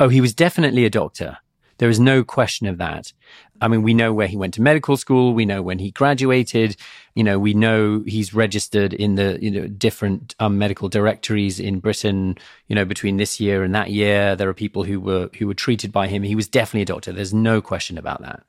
Oh, 0.00 0.08
he 0.08 0.22
was 0.22 0.32
definitely 0.32 0.86
a 0.86 0.90
doctor. 0.90 1.36
There 1.76 1.90
is 1.90 2.00
no 2.00 2.24
question 2.24 2.66
of 2.66 2.78
that. 2.78 3.12
I 3.60 3.68
mean, 3.68 3.82
we 3.82 3.92
know 3.92 4.14
where 4.14 4.26
he 4.26 4.36
went 4.36 4.54
to 4.54 4.62
medical 4.62 4.96
school. 4.96 5.34
We 5.34 5.44
know 5.44 5.60
when 5.60 5.78
he 5.78 5.90
graduated. 5.90 6.76
You 7.14 7.22
know, 7.22 7.38
we 7.38 7.52
know 7.52 8.02
he's 8.06 8.32
registered 8.32 8.94
in 8.94 9.16
the 9.16 9.38
you 9.42 9.50
know 9.50 9.66
different 9.66 10.34
um, 10.40 10.56
medical 10.56 10.88
directories 10.88 11.60
in 11.60 11.80
Britain. 11.80 12.38
You 12.66 12.76
know, 12.76 12.86
between 12.86 13.18
this 13.18 13.40
year 13.40 13.62
and 13.62 13.74
that 13.74 13.90
year, 13.90 14.36
there 14.36 14.48
are 14.48 14.54
people 14.54 14.84
who 14.84 15.00
were 15.00 15.28
who 15.38 15.46
were 15.46 15.54
treated 15.54 15.92
by 15.92 16.06
him. 16.08 16.22
He 16.22 16.34
was 16.34 16.48
definitely 16.48 16.82
a 16.82 16.86
doctor. 16.86 17.12
There's 17.12 17.34
no 17.34 17.60
question 17.60 17.98
about 17.98 18.22
that. 18.22 18.42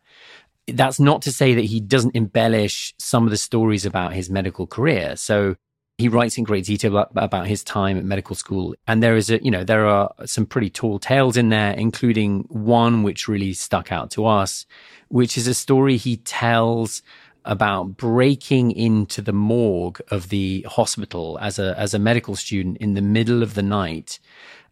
That's 0.68 1.02
not 1.02 1.22
to 1.24 1.34
say 1.34 1.54
that 1.54 1.66
he 1.66 1.82
doesn't 1.82 2.16
embellish 2.16 2.94
some 2.98 3.26
of 3.26 3.30
the 3.30 3.38
stories 3.38 3.86
about 3.86 4.14
his 4.14 4.30
medical 4.30 4.68
career. 4.68 5.18
So 5.18 5.58
he 6.02 6.10
writes 6.10 6.38
in 6.38 6.44
great 6.44 6.66
detail 6.66 6.98
about, 6.98 7.12
about, 7.16 7.48
his 7.48 7.64
time 7.64 7.98
at 7.98 8.04
medical 8.04 8.36
school. 8.36 8.76
And 8.88 9.02
there 9.02 9.16
is 9.16 9.30
a, 9.30 9.42
you 9.44 9.52
know, 9.52 9.64
there 9.64 9.86
are 9.88 10.14
some 10.26 10.46
pretty 10.46 10.70
tall 10.70 11.00
tales 11.00 11.38
in 11.38 11.50
there, 11.50 11.72
including 11.72 12.46
one 12.50 13.04
which 13.04 13.28
really 13.28 13.54
stuck 13.54 13.92
out 13.92 14.12
to 14.12 14.26
us, 14.26 14.66
which 15.10 15.38
is 15.38 15.48
a 15.48 15.54
story 15.54 15.98
he 15.98 16.18
tells 16.18 17.02
about 17.46 17.98
breaking 17.98 18.72
into 18.72 19.22
the 19.22 19.34
morgue 19.34 20.02
of 20.10 20.30
the 20.30 20.66
hospital 20.70 21.38
as 21.42 21.58
a, 21.58 21.78
as 21.78 21.94
a 21.94 22.00
medical 22.00 22.36
student 22.36 22.78
in 22.78 22.94
the 22.94 23.02
middle 23.02 23.42
of 23.42 23.54
the 23.54 23.64
night 23.64 24.20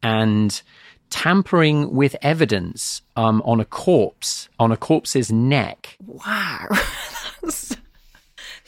and 0.03 0.61
tampering 1.09 1.93
with 1.93 2.15
evidence 2.21 3.01
um, 3.15 3.41
on 3.45 3.59
a 3.59 3.65
corpse, 3.65 4.49
on 4.59 4.71
a 4.71 4.77
corpse's 4.77 5.31
neck. 5.31 5.97
Wow. 6.05 6.67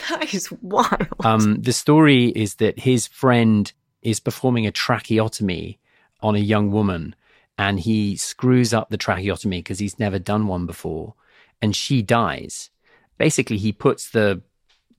That 0.10 0.34
is 0.34 0.52
wild. 0.62 1.08
Um, 1.24 1.62
the 1.62 1.74
story 1.74 2.26
is 2.28 2.56
that 2.56 2.80
his 2.80 3.08
friend 3.08 3.72
is 4.02 4.20
performing 4.20 4.66
a 4.66 4.72
tracheotomy 4.72 5.80
on 6.22 6.36
a 6.36 6.40
young 6.40 6.72
woman 6.72 7.16
and 7.58 7.80
he 7.80 8.16
screws 8.16 8.74
up 8.74 8.90
the 8.90 8.98
tracheotomy 8.98 9.60
because 9.60 9.80
he's 9.80 10.00
never 10.00 10.20
done 10.20 10.48
one 10.48 10.66
before 10.66 11.14
and 11.62 11.76
she 11.76 12.02
dies. 12.02 12.70
Basically, 13.18 13.58
he 13.58 13.72
puts 13.72 14.10
the 14.10 14.42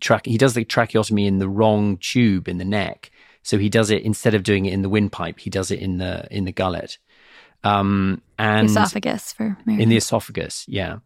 trache- 0.01 0.27
he 0.27 0.39
does 0.39 0.55
the 0.55 0.65
tracheotomy 0.65 1.27
in 1.27 1.39
the 1.39 1.49
wrong 1.49 1.97
tube 1.97 2.49
in 2.49 2.59
the 2.59 2.65
neck. 2.65 3.11
So 3.43 3.59
he 3.59 3.69
does 3.69 3.91
it 3.91 4.03
instead 4.03 4.35
of 4.35 4.45
doing 4.45 4.67
it 4.67 4.73
in 4.73 4.83
the 4.83 4.89
windpipe, 4.89 5.41
he 5.41 5.51
does 5.51 5.71
it 5.71 5.81
in 5.81 5.99
the 5.99 6.27
in 6.31 6.45
the 6.45 6.53
gullet. 6.53 6.99
Um, 7.65 8.23
and 8.39 8.69
esophagus 8.69 9.33
for 9.33 9.45
American. 9.65 9.81
in 9.81 9.89
the 9.89 9.97
esophagus, 9.97 10.65
yeah. 10.69 10.99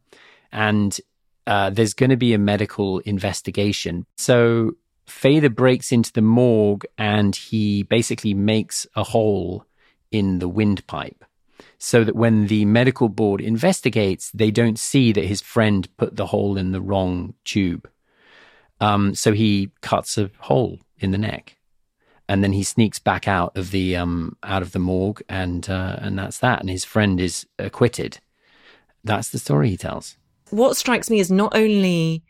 And 0.53 0.99
uh, 1.47 1.71
there's 1.71 1.95
going 1.95 2.11
to 2.11 2.17
be 2.17 2.35
a 2.35 2.39
medical 2.39 2.99
investigation. 3.01 4.07
So 4.17 4.73
Fedor 5.07 5.51
breaks 5.51 5.93
into 5.93 6.13
the 6.13 6.23
morgue 6.23 6.85
and 6.99 7.35
he 7.35 7.85
basically 7.85 8.35
makes 8.35 8.87
a 8.97 9.05
hole 9.05 9.65
in 10.11 10.39
the 10.39 10.49
windpipe 10.49 11.25
so 11.79 12.05
that 12.05 12.17
when 12.17 12.47
the 12.47 12.65
medical 12.65 13.09
board 13.09 13.41
investigates, 13.41 14.31
they 14.33 14.51
don't 14.51 14.79
see 14.79 15.13
that 15.13 15.25
his 15.25 15.41
friend 15.41 15.89
put 15.97 16.17
the 16.17 16.27
hole 16.27 16.57
in 16.57 16.73
the 16.73 16.81
wrong 16.81 17.35
tube. 17.45 17.89
Um, 18.81 19.15
so 19.15 19.33
he 19.33 19.71
cuts 19.81 20.19
a 20.19 20.31
hole 20.39 20.81
in 20.99 21.11
the 21.11 21.19
neck, 21.19 21.57
and 22.29 22.43
then 22.43 22.53
he 22.53 22.63
sneaks 22.63 22.99
back 22.99 23.27
out 23.27 23.57
of 23.57 23.71
the 23.71 23.97
um, 23.97 24.37
out 24.43 24.63
of 24.63 24.73
the 24.73 24.79
morgue, 24.79 25.23
and 25.29 25.69
uh, 25.69 25.97
and 25.99 26.19
that's 26.19 26.39
that. 26.41 26.61
And 26.61 26.69
his 26.69 26.85
friend 26.85 27.19
is 27.19 27.47
acquitted. 27.59 28.19
That's 29.03 29.31
the 29.31 29.39
story 29.39 29.71
he 29.71 29.77
tells 29.77 30.17
what 30.51 30.77
strikes 30.77 31.11
me 31.11 31.19
is 31.19 31.31
not 31.31 31.57
only 31.57 32.23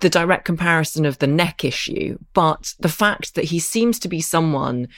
the 0.00 0.10
direct 0.10 0.44
comparison 0.44 1.04
of 1.04 1.18
the 1.18 1.26
neck 1.26 1.64
issue, 1.64 2.18
but 2.34 2.74
the 2.78 2.88
fact 2.88 3.34
that 3.34 3.44
he 3.44 3.58
seems 3.58 3.98
to 4.00 4.08
be 4.08 4.20
someone 4.20 4.88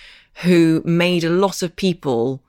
who 0.43 0.83
made 0.85 1.25
a 1.25 1.31
lot 1.31 1.63
of 1.63 1.77
people 1.77 2.43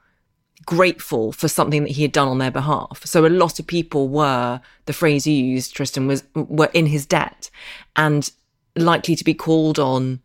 grateful 0.65 1.31
for 1.31 1.47
something 1.47 1.83
that 1.83 1.91
he 1.91 2.01
had 2.01 2.11
done 2.11 2.27
on 2.27 2.39
their 2.39 2.51
behalf. 2.51 3.05
So 3.05 3.25
a 3.25 3.27
lot 3.27 3.59
of 3.59 3.67
people 3.67 4.09
were, 4.09 4.59
the 4.85 4.93
phrase 4.93 5.27
you 5.27 5.33
used, 5.33 5.75
Tristan, 5.75 6.07
was 6.07 6.23
were 6.33 6.71
in 6.73 6.87
his 6.87 7.05
debt 7.05 7.49
and 7.95 8.29
likely 8.75 9.15
to 9.15 9.23
be 9.23 9.33
called 9.33 9.79
on 9.79 10.21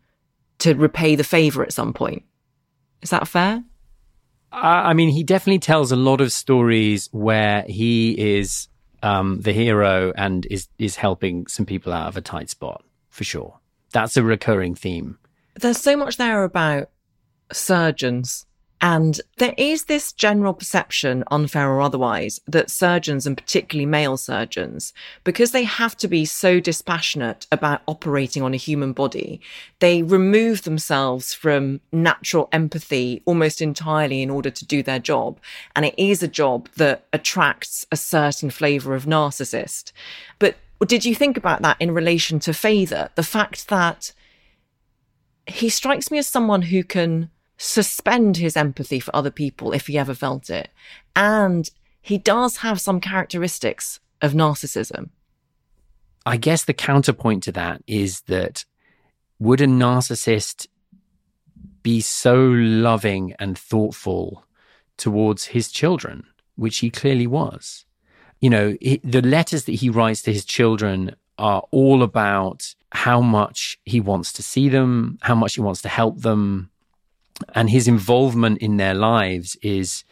to 0.59 0.73
repay 0.73 1.15
the 1.15 1.23
favour 1.23 1.63
at 1.63 1.73
some 1.73 1.93
point. 1.93 2.23
Is 3.01 3.11
that 3.11 3.27
fair? 3.27 3.63
I 4.51 4.93
mean, 4.93 5.09
he 5.09 5.23
definitely 5.23 5.59
tells 5.59 5.93
a 5.93 5.95
lot 5.95 6.19
of 6.19 6.31
stories 6.31 7.07
where 7.13 7.63
he 7.67 8.37
is 8.37 8.67
um, 9.01 9.41
the 9.41 9.53
hero 9.53 10.13
and 10.15 10.45
is 10.49 10.67
is 10.77 10.95
helping 10.95 11.47
some 11.47 11.65
people 11.65 11.93
out 11.93 12.07
of 12.07 12.17
a 12.17 12.21
tight 12.21 12.49
spot 12.49 12.83
for 13.09 13.23
sure. 13.23 13.59
That's 13.91 14.17
a 14.17 14.23
recurring 14.23 14.75
theme. 14.75 15.17
There's 15.59 15.79
so 15.79 15.97
much 15.97 16.17
there 16.17 16.43
about 16.43 16.89
surgeons 17.51 18.45
and 18.81 19.21
there 19.37 19.53
is 19.57 19.85
this 19.85 20.11
general 20.11 20.55
perception, 20.55 21.23
unfair 21.29 21.69
or 21.69 21.81
otherwise, 21.81 22.39
that 22.47 22.71
surgeons 22.71 23.27
and 23.27 23.37
particularly 23.37 23.85
male 23.85 24.17
surgeons, 24.17 24.91
because 25.23 25.51
they 25.51 25.63
have 25.63 25.95
to 25.97 26.07
be 26.07 26.25
so 26.25 26.59
dispassionate 26.59 27.45
about 27.51 27.83
operating 27.87 28.41
on 28.41 28.55
a 28.55 28.57
human 28.57 28.91
body, 28.91 29.39
they 29.79 30.01
remove 30.01 30.63
themselves 30.63 31.31
from 31.31 31.79
natural 31.91 32.49
empathy 32.51 33.21
almost 33.25 33.61
entirely 33.61 34.23
in 34.23 34.31
order 34.31 34.49
to 34.49 34.65
do 34.65 34.81
their 34.81 34.99
job. 34.99 35.39
And 35.75 35.85
it 35.85 35.93
is 35.97 36.23
a 36.23 36.27
job 36.27 36.67
that 36.77 37.05
attracts 37.13 37.85
a 37.91 37.97
certain 37.97 38.49
flavor 38.49 38.95
of 38.95 39.05
narcissist. 39.05 39.91
But 40.39 40.57
did 40.87 41.05
you 41.05 41.13
think 41.13 41.37
about 41.37 41.61
that 41.61 41.77
in 41.79 41.91
relation 41.91 42.39
to 42.39 42.53
Fedor? 42.53 43.09
The 43.13 43.21
fact 43.21 43.69
that 43.69 44.11
he 45.45 45.69
strikes 45.69 46.09
me 46.09 46.17
as 46.17 46.27
someone 46.27 46.63
who 46.63 46.83
can 46.83 47.29
suspend 47.61 48.37
his 48.37 48.57
empathy 48.57 48.99
for 48.99 49.15
other 49.15 49.31
people 49.31 49.71
if 49.71 49.87
he 49.87 49.97
ever 49.97 50.15
felt 50.15 50.49
it. 50.49 50.69
And 51.15 51.69
he 52.01 52.17
does 52.17 52.57
have 52.57 52.81
some 52.81 52.99
characteristics 52.99 53.99
of 54.21 54.33
narcissism. 54.33 55.09
I 56.25 56.37
guess 56.37 56.65
the 56.65 56.73
counterpoint 56.73 57.43
to 57.43 57.51
that 57.53 57.83
is 57.85 58.21
that 58.21 58.65
would 59.39 59.61
a 59.61 59.67
narcissist 59.67 60.67
be 61.83 62.01
so 62.01 62.35
loving 62.35 63.33
and 63.39 63.57
thoughtful 63.57 64.43
towards 64.97 65.45
his 65.45 65.71
children, 65.71 66.25
which 66.55 66.79
he 66.79 66.89
clearly 66.89 67.27
was? 67.27 67.85
You 68.39 68.49
know, 68.49 68.77
the 69.03 69.21
letters 69.21 69.65
that 69.65 69.73
he 69.73 69.89
writes 69.89 70.23
to 70.23 70.33
his 70.33 70.45
children 70.45 71.15
are 71.37 71.63
all 71.69 72.01
about 72.01 72.73
how 72.91 73.21
much 73.21 73.79
he 73.85 73.99
wants 73.99 74.33
to 74.33 74.43
see 74.43 74.67
them, 74.67 75.19
how 75.21 75.35
much 75.35 75.55
he 75.55 75.61
wants 75.61 75.83
to 75.83 75.89
help 75.89 76.21
them, 76.21 76.70
and 77.53 77.69
his 77.69 77.87
involvement 77.87 78.59
in 78.59 78.77
their 78.77 78.93
lives 78.93 79.55
is 79.61 80.03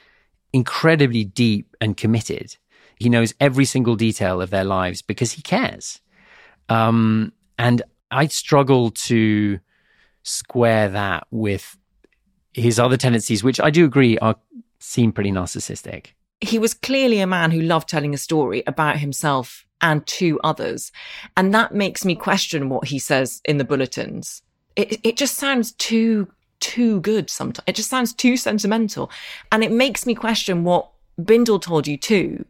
incredibly 0.53 1.23
deep 1.23 1.75
and 1.81 1.97
committed. 1.97 2.57
He 2.97 3.09
knows 3.09 3.33
every 3.39 3.65
single 3.65 3.95
detail 3.95 4.41
of 4.41 4.49
their 4.49 4.63
lives 4.63 5.01
because 5.01 5.33
he 5.33 5.41
cares. 5.41 6.01
Um, 6.67 7.33
and 7.57 7.81
I 8.11 8.27
struggle 8.27 8.91
to 8.91 9.59
square 10.23 10.89
that 10.89 11.25
with 11.31 11.77
his 12.53 12.79
other 12.79 12.97
tendencies, 12.97 13.43
which 13.43 13.59
I 13.59 13.69
do 13.69 13.85
agree 13.85 14.17
are 14.19 14.35
seem 14.79 15.11
pretty 15.11 15.31
narcissistic. 15.31 16.07
He 16.41 16.57
was 16.57 16.73
clearly 16.73 17.19
a 17.19 17.27
man 17.27 17.51
who 17.51 17.61
loved 17.61 17.89
telling 17.89 18.13
a 18.13 18.17
story 18.17 18.63
about 18.65 18.97
himself 18.97 19.65
and 19.81 20.05
two 20.07 20.39
others. 20.43 20.91
And 21.35 21.53
that 21.53 21.73
makes 21.73 22.05
me 22.05 22.15
question 22.15 22.69
what 22.69 22.87
he 22.87 22.99
says 22.99 23.41
in 23.45 23.57
the 23.57 23.63
bulletins. 23.63 24.41
It, 24.75 24.99
it 25.03 25.17
just 25.17 25.35
sounds 25.35 25.73
too 25.73 26.29
too 26.59 27.01
good 27.01 27.29
sometimes. 27.29 27.63
It 27.67 27.75
just 27.75 27.89
sounds 27.89 28.13
too 28.13 28.37
sentimental. 28.37 29.11
And 29.51 29.63
it 29.63 29.71
makes 29.71 30.05
me 30.05 30.15
question 30.15 30.63
what 30.63 30.89
Bindle 31.23 31.59
told 31.59 31.87
you 31.87 31.97
too. 31.97 32.45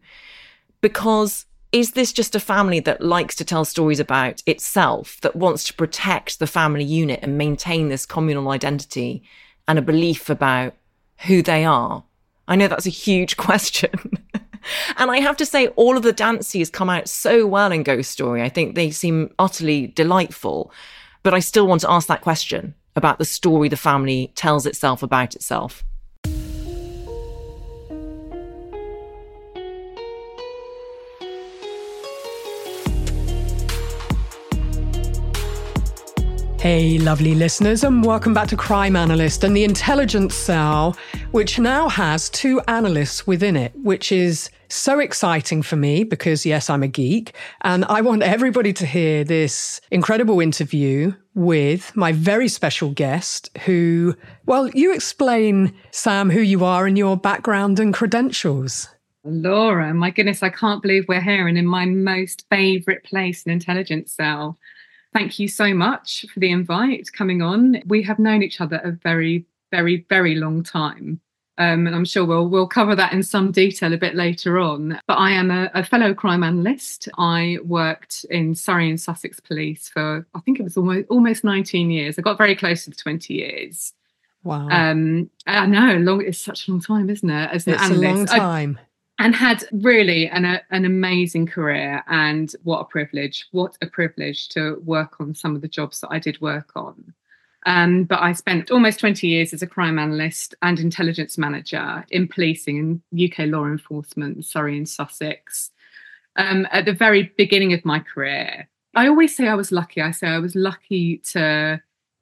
Because 0.81 1.45
is 1.71 1.91
this 1.91 2.11
just 2.11 2.35
a 2.35 2.39
family 2.39 2.79
that 2.81 3.01
likes 3.01 3.35
to 3.35 3.45
tell 3.45 3.63
stories 3.63 3.99
about 3.99 4.41
itself, 4.45 5.19
that 5.21 5.35
wants 5.35 5.65
to 5.65 5.73
protect 5.73 6.39
the 6.39 6.47
family 6.47 6.83
unit 6.83 7.19
and 7.21 7.37
maintain 7.37 7.89
this 7.89 8.05
communal 8.05 8.49
identity 8.49 9.23
and 9.67 9.77
a 9.77 9.83
belief 9.83 10.29
about 10.29 10.73
who 11.27 11.41
they 11.41 11.65
are? 11.65 12.03
I 12.47 12.55
know 12.55 12.67
that's 12.67 12.87
a 12.87 12.91
huge 12.91 13.37
question. 13.47 13.91
and 14.97 15.11
I 15.11 15.19
have 15.19 15.37
to 15.37 15.45
say, 15.45 15.67
all 15.69 15.95
of 15.95 16.03
the 16.03 16.13
Dancys 16.13 16.71
come 16.71 16.89
out 16.89 17.07
so 17.07 17.45
well 17.45 17.71
in 17.71 17.83
Ghost 17.83 18.11
Story. 18.11 18.41
I 18.41 18.49
think 18.49 18.73
they 18.73 18.89
seem 18.89 19.33
utterly 19.37 19.87
delightful. 19.87 20.71
But 21.21 21.33
I 21.33 21.39
still 21.39 21.67
want 21.67 21.81
to 21.81 21.91
ask 21.91 22.07
that 22.07 22.21
question 22.21 22.73
about 22.95 23.17
the 23.17 23.25
story 23.25 23.69
the 23.69 23.77
family 23.77 24.31
tells 24.35 24.65
itself 24.65 25.03
about 25.03 25.35
itself. 25.35 25.83
Hey 36.59 36.97
lovely 36.97 37.35
listeners, 37.35 37.85
and 37.85 38.03
welcome 38.03 38.33
back 38.33 38.49
to 38.49 38.57
Crime 38.57 38.97
Analyst 38.97 39.45
and 39.45 39.55
the 39.55 39.63
Intelligence 39.63 40.35
Cell, 40.35 40.97
which 41.31 41.57
now 41.57 41.87
has 41.87 42.29
two 42.29 42.59
analysts 42.67 43.25
within 43.25 43.55
it, 43.55 43.71
which 43.81 44.11
is 44.11 44.49
so 44.67 44.99
exciting 44.99 45.61
for 45.61 45.77
me 45.77 46.03
because, 46.03 46.45
yes, 46.45 46.69
I'm 46.69 46.83
a 46.83 46.87
geek. 46.89 47.33
And 47.61 47.85
I 47.85 48.01
want 48.01 48.23
everybody 48.23 48.73
to 48.73 48.85
hear 48.85 49.23
this 49.23 49.79
incredible 49.89 50.41
interview 50.41 51.13
with 51.39 51.95
my 51.95 52.11
very 52.11 52.49
special 52.49 52.91
guest 52.91 53.49
who, 53.65 54.13
well, 54.45 54.69
you 54.69 54.93
explain, 54.93 55.73
Sam, 55.91 56.29
who 56.29 56.41
you 56.41 56.65
are 56.65 56.85
and 56.85 56.97
your 56.97 57.15
background 57.15 57.79
and 57.79 57.93
credentials. 57.93 58.89
Laura, 59.23 59.93
my 59.93 60.11
goodness, 60.11 60.43
I 60.43 60.49
can't 60.49 60.81
believe 60.81 61.05
we're 61.07 61.21
here 61.21 61.47
and 61.47 61.57
in 61.57 61.65
my 61.65 61.85
most 61.85 62.45
favourite 62.49 63.03
place, 63.03 63.45
an 63.45 63.51
intelligence 63.51 64.13
cell. 64.13 64.57
Thank 65.13 65.39
you 65.39 65.47
so 65.47 65.73
much 65.73 66.25
for 66.33 66.41
the 66.41 66.51
invite 66.51 67.09
coming 67.13 67.41
on. 67.41 67.81
We 67.85 68.03
have 68.03 68.19
known 68.19 68.43
each 68.43 68.59
other 68.59 68.81
a 68.83 68.91
very, 68.91 69.45
very, 69.71 70.05
very 70.09 70.35
long 70.35 70.61
time. 70.61 71.21
Um, 71.59 71.87
and 71.87 71.95
I'm 71.95 72.05
sure 72.05 72.25
we'll 72.25 72.47
we'll 72.47 72.67
cover 72.67 72.95
that 72.95 73.11
in 73.11 73.21
some 73.21 73.51
detail 73.51 73.91
a 73.91 73.97
bit 73.97 74.15
later 74.15 74.59
on. 74.59 74.99
But 75.07 75.15
I 75.15 75.31
am 75.31 75.51
a, 75.51 75.69
a, 75.73 75.83
fellow 75.83 76.13
crime 76.13 76.41
analyst. 76.41 77.09
I 77.17 77.57
worked 77.65 78.25
in 78.29 78.55
Surrey 78.55 78.89
and 78.89 78.99
Sussex 78.99 79.41
Police 79.41 79.89
for 79.89 80.25
I 80.33 80.39
think 80.39 80.59
it 80.59 80.63
was 80.63 80.77
almost 80.77 81.07
almost 81.09 81.43
19 81.43 81.91
years. 81.91 82.17
I 82.17 82.21
got 82.21 82.37
very 82.37 82.55
close 82.55 82.85
to 82.85 82.91
the 82.91 82.95
20 82.95 83.33
years. 83.33 83.93
Wow. 84.45 84.69
Um, 84.69 85.29
I 85.45 85.65
know, 85.65 85.97
long. 85.97 86.25
It's 86.25 86.39
such 86.39 86.69
a 86.69 86.71
long 86.71 86.79
time, 86.79 87.09
isn't 87.09 87.29
it? 87.29 87.49
As 87.51 87.67
an 87.67 87.73
it's 87.73 87.83
analyst. 87.83 88.03
a 88.03 88.07
long 88.07 88.25
time. 88.25 88.79
I, 88.79 88.85
and 89.19 89.35
had 89.35 89.65
really 89.73 90.29
an, 90.29 90.45
a, 90.45 90.61
an 90.71 90.85
amazing 90.85 91.45
career 91.45 92.01
and 92.07 92.55
what 92.63 92.79
a 92.79 92.85
privilege 92.85 93.47
what 93.51 93.77
a 93.81 93.85
privilege 93.85 94.47
to 94.47 94.81
work 94.85 95.19
on 95.19 95.35
some 95.35 95.57
of 95.57 95.61
the 95.61 95.67
jobs 95.67 95.99
that 95.99 96.07
i 96.09 96.17
did 96.17 96.39
work 96.39 96.71
on 96.77 97.13
um, 97.65 98.03
but 98.03 98.21
i 98.21 98.31
spent 98.33 98.71
almost 98.71 98.99
20 98.99 99.27
years 99.27 99.53
as 99.53 99.61
a 99.61 99.67
crime 99.67 99.99
analyst 99.99 100.55
and 100.61 100.79
intelligence 100.79 101.37
manager 101.37 102.05
in 102.11 102.27
policing 102.27 102.77
and 102.77 103.31
uk 103.31 103.37
law 103.47 103.65
enforcement 103.65 104.45
surrey 104.45 104.77
and 104.77 104.89
sussex 104.89 105.71
um, 106.35 106.67
at 106.71 106.85
the 106.85 106.93
very 106.93 107.31
beginning 107.37 107.73
of 107.73 107.83
my 107.85 107.99
career 107.99 108.67
i 108.95 109.07
always 109.07 109.35
say 109.35 109.47
i 109.47 109.55
was 109.55 109.71
lucky 109.71 110.01
i 110.01 110.11
say 110.11 110.27
i 110.27 110.39
was 110.39 110.55
lucky 110.55 111.17
to 111.17 111.81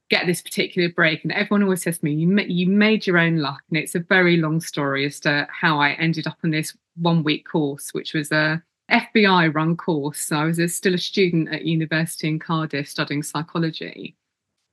get 0.10 0.26
this 0.26 0.42
particular 0.42 0.90
break. 0.90 1.24
And 1.24 1.32
everyone 1.32 1.64
always 1.64 1.84
says 1.84 2.00
to 2.00 2.06
me, 2.06 2.14
you, 2.14 2.40
you 2.48 2.68
made 2.68 3.06
your 3.06 3.18
own 3.18 3.38
luck. 3.38 3.62
And 3.70 3.78
it's 3.78 3.96
a 3.96 4.00
very 4.00 4.38
long 4.38 4.62
story 4.62 5.06
as 5.06 5.20
to 5.22 5.48
how 5.50 5.80
I 5.80 5.92
ended 5.92 6.28
up 6.28 6.38
on 6.44 6.52
this 6.52 6.76
one 6.96 7.24
week 7.24 7.48
course, 7.48 7.94
which 7.94 8.14
was 8.14 8.32
a 8.32 8.62
FBI 8.92 9.54
run 9.54 9.76
course. 9.76 10.20
So 10.20 10.38
I 10.38 10.46
was 10.46 10.60
a, 10.60 10.68
still 10.68 10.96
a 10.96 11.00
student 11.00 11.54
at 11.54 11.66
university 11.66 12.28
in 12.28 12.40
Cardiff 12.40 12.88
studying 12.88 13.24
psychology, 13.24 14.16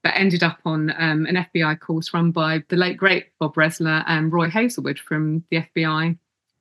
but 0.05 0.13
ended 0.15 0.43
up 0.43 0.59
on 0.67 0.91
um, 0.99 1.25
an 1.25 1.47
FBI 1.53 1.81
course 1.81 2.13
run 2.13 2.31
by 2.31 2.63
the 2.69 2.77
late 2.77 2.99
great 2.99 3.29
Bob 3.41 3.55
Ressler 3.55 4.05
and 4.07 4.31
Roy 4.31 4.51
Hazelwood 4.51 4.99
from 4.99 5.43
the 5.51 5.65
FBI, 5.75 6.17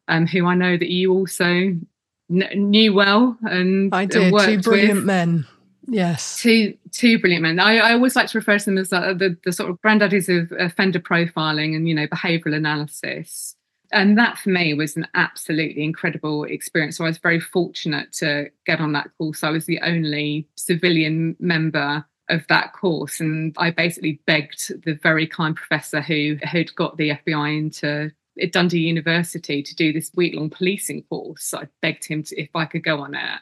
um, 0.07 0.25
who 0.25 0.47
I 0.47 0.55
know 0.55 0.77
that 0.77 0.89
you 0.89 1.11
also 1.11 1.43
kn- 1.43 2.71
knew 2.71 2.93
well 2.93 3.37
and 3.43 3.93
I 3.93 4.05
did. 4.05 4.33
Two 4.33 4.61
brilliant 4.61 4.95
with. 4.95 5.03
men. 5.03 5.45
Yes. 5.87 6.41
Two 6.41 6.77
two 6.91 7.19
brilliant 7.19 7.43
men. 7.43 7.59
I, 7.59 7.79
I 7.79 7.91
always 7.91 8.15
like 8.15 8.29
to 8.29 8.37
refer 8.37 8.57
to 8.57 8.65
them 8.65 8.77
as 8.77 8.93
uh, 8.93 9.13
the, 9.13 9.37
the 9.43 9.51
sort 9.51 9.69
of 9.69 9.81
granddaddies 9.81 10.29
of 10.29 10.53
offender 10.57 10.99
profiling 10.99 11.75
and, 11.75 11.87
you 11.87 11.93
know, 11.93 12.07
behavioural 12.07 12.55
analysis. 12.55 13.57
And 13.91 14.17
that 14.17 14.37
for 14.37 14.51
me 14.51 14.73
was 14.73 14.95
an 14.95 15.05
absolutely 15.15 15.83
incredible 15.83 16.45
experience. 16.45 16.97
So 16.97 17.03
I 17.03 17.09
was 17.09 17.17
very 17.17 17.41
fortunate 17.41 18.13
to 18.13 18.49
get 18.65 18.79
on 18.79 18.93
that 18.93 19.09
course. 19.17 19.43
I 19.43 19.49
was 19.49 19.65
the 19.65 19.81
only 19.81 20.47
civilian 20.55 21.35
member 21.41 22.05
of 22.29 22.45
that 22.47 22.73
course. 22.73 23.19
And 23.19 23.55
I 23.57 23.71
basically 23.71 24.21
begged 24.25 24.83
the 24.85 24.93
very 24.95 25.27
kind 25.27 25.55
professor 25.55 26.01
who 26.01 26.37
had 26.41 26.73
got 26.75 26.97
the 26.97 27.11
FBI 27.11 27.57
into 27.57 28.11
Dundee 28.51 28.79
University 28.79 29.61
to 29.61 29.75
do 29.75 29.93
this 29.93 30.11
week 30.15 30.35
long 30.35 30.49
policing 30.49 31.03
course. 31.03 31.53
I 31.53 31.67
begged 31.81 32.05
him 32.05 32.23
to, 32.23 32.41
if 32.41 32.49
I 32.55 32.65
could 32.65 32.83
go 32.83 32.99
on 32.99 33.13
it 33.13 33.39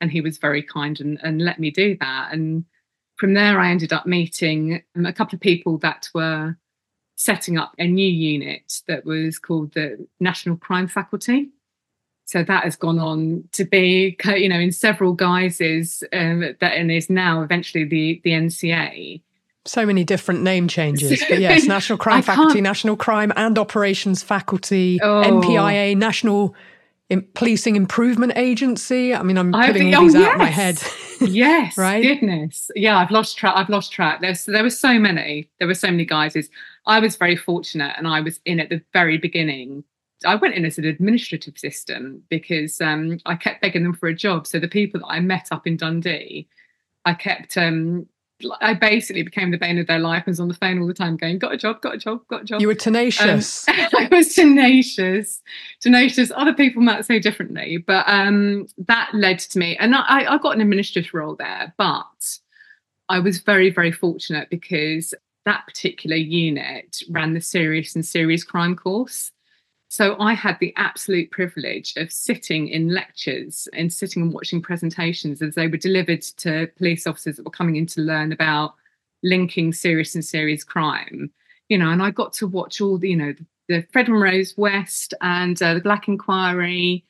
and 0.00 0.10
he 0.10 0.20
was 0.20 0.38
very 0.38 0.62
kind 0.62 1.00
and, 1.00 1.18
and 1.22 1.42
let 1.42 1.58
me 1.58 1.70
do 1.70 1.96
that. 2.00 2.28
And 2.32 2.64
from 3.16 3.34
there, 3.34 3.60
I 3.60 3.70
ended 3.70 3.92
up 3.92 4.06
meeting 4.06 4.82
um, 4.96 5.06
a 5.06 5.12
couple 5.12 5.36
of 5.36 5.40
people 5.40 5.78
that 5.78 6.08
were 6.14 6.56
setting 7.16 7.56
up 7.56 7.72
a 7.78 7.86
new 7.86 8.06
unit 8.06 8.82
that 8.88 9.04
was 9.04 9.38
called 9.38 9.72
the 9.72 10.06
National 10.20 10.56
Crime 10.56 10.88
Faculty. 10.88 11.50
So 12.26 12.42
that 12.42 12.64
has 12.64 12.76
gone 12.76 12.98
on 12.98 13.44
to 13.52 13.64
be, 13.64 14.16
you 14.24 14.48
know, 14.48 14.58
in 14.58 14.72
several 14.72 15.12
guises, 15.12 16.02
um, 16.12 16.40
that 16.40 16.72
and 16.74 16.90
is 16.90 17.10
now 17.10 17.42
eventually 17.42 17.84
the 17.84 18.20
the 18.24 18.30
NCA. 18.30 19.20
So 19.66 19.86
many 19.86 20.04
different 20.04 20.42
name 20.42 20.68
changes, 20.68 21.24
but 21.28 21.40
yes, 21.40 21.64
National 21.66 21.98
Crime 21.98 22.22
Faculty, 22.22 22.60
National 22.60 22.96
Crime 22.96 23.32
and 23.36 23.58
Operations 23.58 24.22
Faculty, 24.22 25.00
oh. 25.02 25.22
NPIA, 25.24 25.96
National 25.96 26.54
Policing 27.34 27.76
Improvement 27.76 28.32
Agency. 28.36 29.14
I 29.14 29.22
mean, 29.22 29.38
I'm 29.38 29.52
putting 29.52 29.94
all 29.94 30.02
these 30.02 30.16
oh, 30.16 30.18
out 30.18 30.22
yes. 30.22 30.32
of 30.32 30.38
my 30.38 30.46
head. 30.46 30.82
yes, 31.20 31.78
right? 31.78 32.02
Goodness, 32.02 32.70
yeah. 32.74 32.98
I've 32.98 33.10
lost 33.10 33.36
track. 33.36 33.54
I've 33.56 33.68
lost 33.68 33.92
track. 33.92 34.20
There's 34.20 34.44
there 34.44 34.62
were 34.62 34.70
so 34.70 34.98
many. 34.98 35.48
There 35.58 35.68
were 35.68 35.74
so 35.74 35.90
many 35.90 36.04
guises. 36.04 36.48
I 36.86 37.00
was 37.00 37.16
very 37.16 37.36
fortunate, 37.36 37.94
and 37.96 38.08
I 38.08 38.20
was 38.20 38.40
in 38.44 38.60
at 38.60 38.68
the 38.70 38.82
very 38.92 39.18
beginning. 39.18 39.84
I 40.24 40.34
went 40.36 40.54
in 40.54 40.64
as 40.64 40.78
an 40.78 40.84
administrative 40.84 41.58
system 41.58 42.22
because 42.28 42.80
um, 42.80 43.18
I 43.26 43.34
kept 43.34 43.62
begging 43.62 43.82
them 43.82 43.94
for 43.94 44.08
a 44.08 44.14
job. 44.14 44.46
So 44.46 44.58
the 44.58 44.68
people 44.68 45.00
that 45.00 45.06
I 45.06 45.20
met 45.20 45.48
up 45.50 45.66
in 45.66 45.76
Dundee, 45.76 46.48
I 47.04 47.14
kept 47.14 47.56
um, 47.56 48.06
I 48.60 48.74
basically 48.74 49.22
became 49.22 49.50
the 49.50 49.58
bane 49.58 49.78
of 49.78 49.86
their 49.86 49.98
life 49.98 50.24
and 50.26 50.32
was 50.32 50.40
on 50.40 50.48
the 50.48 50.54
phone 50.54 50.80
all 50.80 50.86
the 50.86 50.94
time 50.94 51.16
going, 51.16 51.38
got 51.38 51.54
a 51.54 51.56
job, 51.56 51.80
got 51.80 51.94
a 51.94 51.98
job, 51.98 52.26
got 52.28 52.42
a 52.42 52.44
job. 52.44 52.60
You 52.60 52.66
were 52.66 52.74
tenacious. 52.74 53.68
Um, 53.68 53.74
I 53.78 54.08
was 54.10 54.34
tenacious, 54.34 55.40
tenacious. 55.80 56.32
Other 56.34 56.52
people 56.52 56.82
might 56.82 57.04
say 57.04 57.18
differently, 57.20 57.78
but 57.78 58.04
um, 58.08 58.66
that 58.86 59.10
led 59.14 59.38
to 59.38 59.58
me. 59.58 59.76
And 59.76 59.94
I, 59.94 60.32
I 60.32 60.38
got 60.38 60.54
an 60.54 60.60
administrative 60.60 61.14
role 61.14 61.36
there, 61.36 61.72
but 61.78 62.38
I 63.08 63.20
was 63.20 63.38
very, 63.38 63.70
very 63.70 63.92
fortunate 63.92 64.50
because 64.50 65.14
that 65.44 65.64
particular 65.66 66.16
unit 66.16 67.02
ran 67.10 67.34
the 67.34 67.40
serious 67.40 67.94
and 67.94 68.04
serious 68.04 68.44
crime 68.44 68.74
course. 68.74 69.30
So 69.94 70.16
I 70.18 70.34
had 70.34 70.58
the 70.58 70.74
absolute 70.74 71.30
privilege 71.30 71.94
of 71.96 72.10
sitting 72.10 72.66
in 72.66 72.88
lectures 72.88 73.68
and 73.72 73.92
sitting 73.92 74.22
and 74.22 74.32
watching 74.32 74.60
presentations 74.60 75.40
as 75.40 75.54
they 75.54 75.68
were 75.68 75.76
delivered 75.76 76.22
to 76.38 76.66
police 76.76 77.06
officers 77.06 77.36
that 77.36 77.44
were 77.44 77.52
coming 77.52 77.76
in 77.76 77.86
to 77.86 78.00
learn 78.00 78.32
about 78.32 78.74
linking 79.22 79.72
serious 79.72 80.16
and 80.16 80.24
serious 80.24 80.64
crime. 80.64 81.30
You 81.68 81.78
know, 81.78 81.90
and 81.90 82.02
I 82.02 82.10
got 82.10 82.32
to 82.32 82.48
watch 82.48 82.80
all 82.80 82.98
the, 82.98 83.10
you 83.10 83.16
know, 83.16 83.34
the, 83.34 83.46
the 83.68 83.86
Fred 83.92 84.08
Rose 84.08 84.54
West 84.56 85.14
and 85.20 85.62
uh, 85.62 85.74
the 85.74 85.80
Black 85.80 86.08
Inquiry 86.08 87.04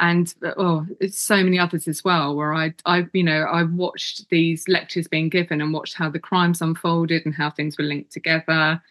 and 0.00 0.34
oh 0.56 0.84
so 1.08 1.36
many 1.36 1.56
others 1.56 1.86
as 1.86 2.02
well 2.02 2.34
where 2.34 2.52
i 2.52 2.74
i 2.84 3.06
you 3.12 3.22
know 3.22 3.42
i 3.42 3.62
watched 3.62 4.28
these 4.28 4.66
lectures 4.66 5.06
being 5.06 5.28
given 5.28 5.60
and 5.60 5.72
watched 5.72 5.94
how 5.94 6.10
the 6.10 6.18
crimes 6.18 6.60
unfolded 6.60 7.24
and 7.24 7.32
how 7.32 7.48
things 7.48 7.78
were 7.78 7.84
linked 7.84 8.10
together 8.10 8.82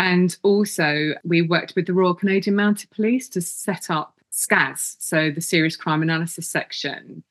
and 0.00 0.34
also, 0.42 1.10
we 1.24 1.42
worked 1.42 1.74
with 1.76 1.86
the 1.86 1.92
Royal 1.92 2.14
Canadian 2.14 2.56
Mounted 2.56 2.88
Police 2.88 3.28
to 3.28 3.42
set 3.42 3.90
up 3.90 4.18
SCAS, 4.30 4.96
so 4.98 5.30
the 5.30 5.42
Serious 5.42 5.76
Crime 5.76 6.00
Analysis 6.00 6.48
section. 6.48 7.22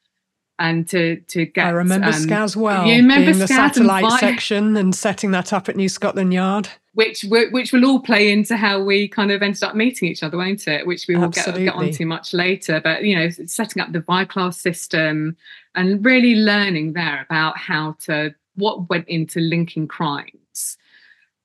And 0.59 0.87
to 0.89 1.15
to 1.15 1.47
get, 1.47 1.65
I 1.65 1.71
remember 1.71 2.09
um, 2.09 2.13
SCAS 2.13 2.55
well. 2.55 2.85
You 2.85 2.97
remember 2.97 3.31
being 3.31 3.39
the 3.39 3.47
satellite 3.47 4.03
and 4.03 4.19
section 4.19 4.77
and 4.77 4.93
setting 4.93 5.31
that 5.31 5.51
up 5.51 5.67
at 5.67 5.77
New 5.77 5.89
Scotland 5.89 6.31
Yard, 6.31 6.69
which 6.93 7.25
which 7.27 7.73
will 7.73 7.85
all 7.85 8.01
play 8.01 8.31
into 8.31 8.55
how 8.55 8.83
we 8.83 9.07
kind 9.07 9.31
of 9.31 9.41
ended 9.41 9.63
up 9.63 9.73
meeting 9.73 10.07
each 10.07 10.21
other, 10.21 10.37
won't 10.37 10.67
it? 10.67 10.85
Which 10.85 11.07
we 11.07 11.15
will 11.15 11.29
get, 11.29 11.55
get 11.55 11.73
onto 11.73 12.05
much 12.05 12.35
later. 12.35 12.79
But 12.79 13.03
you 13.03 13.15
know, 13.15 13.29
setting 13.47 13.81
up 13.81 13.93
the 13.93 14.01
VICLAS 14.01 14.59
system 14.59 15.37
and 15.73 16.05
really 16.05 16.35
learning 16.35 16.93
there 16.93 17.23
about 17.23 17.57
how 17.57 17.93
to 18.01 18.35
what 18.53 18.87
went 18.89 19.07
into 19.07 19.39
linking 19.39 19.87
crimes 19.87 20.77